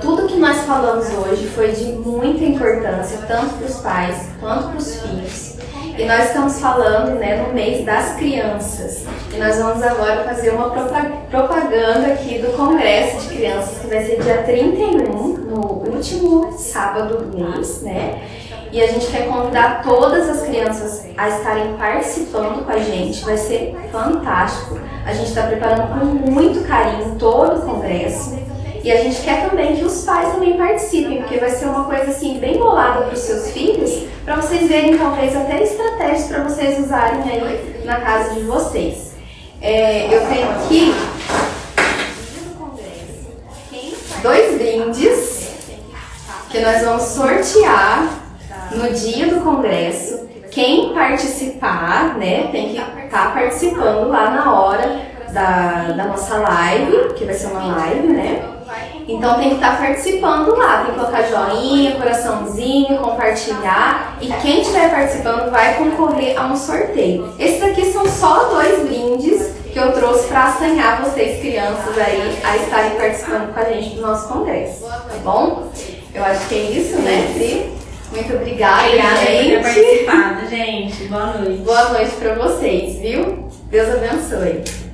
Tudo 0.00 0.26
que 0.26 0.36
nós 0.36 0.58
falamos 0.62 1.06
hoje 1.10 1.46
foi 1.48 1.72
de 1.72 1.92
muita 1.92 2.42
importância, 2.44 3.18
tanto 3.28 3.54
para 3.54 3.66
os 3.66 3.76
pais 3.76 4.16
quanto 4.40 4.68
para 4.68 4.78
os 4.78 5.00
filhos. 5.00 5.50
E 5.98 6.04
nós 6.06 6.26
estamos 6.26 6.58
falando 6.58 7.18
né, 7.18 7.42
no 7.42 7.52
mês 7.52 7.84
das 7.84 8.14
crianças. 8.14 9.04
E 9.34 9.36
nós 9.36 9.56
vamos 9.58 9.82
agora 9.82 10.24
fazer 10.24 10.50
uma 10.50 10.70
propaganda 10.70 12.06
aqui 12.06 12.38
do 12.38 12.56
Congresso 12.56 13.20
de 13.20 13.36
Crianças, 13.36 13.78
que 13.78 13.86
vai 13.88 14.04
ser 14.06 14.22
dia 14.22 14.42
31, 14.42 15.39
no 15.50 15.82
último 15.96 16.52
sábado 16.56 17.18
do 17.18 17.36
mês, 17.36 17.82
né? 17.82 18.22
E 18.72 18.80
a 18.80 18.86
gente 18.86 19.08
quer 19.08 19.26
convidar 19.26 19.82
todas 19.82 20.28
as 20.28 20.42
crianças 20.46 21.06
a 21.16 21.28
estarem 21.28 21.74
participando 21.76 22.64
com 22.64 22.70
a 22.70 22.78
gente. 22.78 23.24
Vai 23.24 23.36
ser 23.36 23.76
fantástico. 23.90 24.78
A 25.04 25.12
gente 25.12 25.28
está 25.28 25.42
preparando 25.42 25.98
com 25.98 26.30
muito 26.30 26.66
carinho 26.68 27.16
todo 27.18 27.58
o 27.58 27.62
congresso. 27.62 28.38
E 28.82 28.90
a 28.90 29.02
gente 29.02 29.20
quer 29.22 29.50
também 29.50 29.76
que 29.76 29.84
os 29.84 30.04
pais 30.04 30.32
também 30.32 30.56
participem, 30.56 31.18
porque 31.18 31.38
vai 31.38 31.50
ser 31.50 31.66
uma 31.66 31.84
coisa 31.84 32.10
assim 32.10 32.38
bem 32.38 32.58
bolada 32.58 33.02
para 33.02 33.12
os 33.12 33.20
seus 33.20 33.50
filhos, 33.50 34.04
para 34.24 34.36
vocês 34.36 34.68
verem 34.68 34.96
talvez 34.96 35.36
até 35.36 35.62
estratégias 35.62 36.28
para 36.28 36.44
vocês 36.44 36.78
usarem 36.78 37.20
aí 37.28 37.82
na 37.84 38.00
casa 38.00 38.34
de 38.34 38.40
vocês. 38.40 39.10
É, 39.60 40.06
eu 40.06 40.26
tenho 40.28 40.50
aqui 40.50 40.94
dois 44.22 44.56
brindes 44.56 45.39
que 46.50 46.58
nós 46.60 46.82
vamos 46.82 47.02
sortear 47.02 48.08
no 48.72 48.92
dia 48.92 49.28
do 49.28 49.40
congresso, 49.40 50.28
quem 50.50 50.92
participar, 50.92 52.16
né, 52.18 52.48
tem 52.50 52.70
que 52.70 52.78
estar 52.78 53.08
tá 53.08 53.30
participando 53.30 54.08
lá 54.08 54.30
na 54.30 54.52
hora 54.52 55.00
da, 55.32 55.92
da 55.96 56.04
nossa 56.06 56.38
live, 56.38 57.14
que 57.14 57.24
vai 57.24 57.34
ser 57.34 57.46
uma 57.46 57.76
live, 57.76 58.08
né? 58.08 58.42
Então 59.06 59.34
tem 59.38 59.50
que 59.50 59.54
estar 59.56 59.76
tá 59.76 59.76
participando 59.76 60.56
lá, 60.56 60.84
tem 60.84 60.94
que 60.94 61.00
colocar 61.00 61.22
joinha, 61.22 61.96
coraçãozinho, 61.96 62.98
compartilhar 62.98 64.16
e 64.20 64.28
quem 64.34 64.60
estiver 64.60 64.90
participando 64.90 65.50
vai 65.50 65.74
concorrer 65.74 66.40
a 66.40 66.46
um 66.46 66.56
sorteio. 66.56 67.32
Esses 67.38 67.62
aqui 67.62 67.92
são 67.92 68.06
só 68.06 68.44
dois 68.44 68.86
brindes 68.86 69.54
que 69.72 69.78
eu 69.78 69.92
trouxe 69.92 70.28
para 70.28 70.44
assanhar 70.46 71.00
vocês 71.02 71.40
crianças 71.40 71.96
aí 71.96 72.38
a 72.42 72.56
estarem 72.56 72.90
participando 72.96 73.52
com 73.52 73.60
a 73.60 73.64
gente 73.64 73.96
do 73.96 74.02
nosso 74.02 74.28
congresso, 74.28 74.84
tá 74.84 75.16
bom? 75.24 75.70
Eu 76.12 76.24
acho 76.24 76.48
que 76.48 76.54
é 76.54 76.70
isso, 76.72 76.98
né, 77.02 77.32
Pri? 77.34 77.72
Muito 78.12 78.34
obrigada, 78.34 78.88
obrigada 78.88 79.16
gente. 79.24 79.56
por 79.56 79.62
ter 79.62 79.62
participado, 79.62 80.50
gente. 80.50 81.04
Boa 81.04 81.26
noite. 81.38 81.62
Boa 81.62 81.88
noite 81.90 82.10
para 82.16 82.34
vocês, 82.34 82.98
viu? 82.98 83.48
Deus 83.70 83.88
abençoe. 83.88 84.89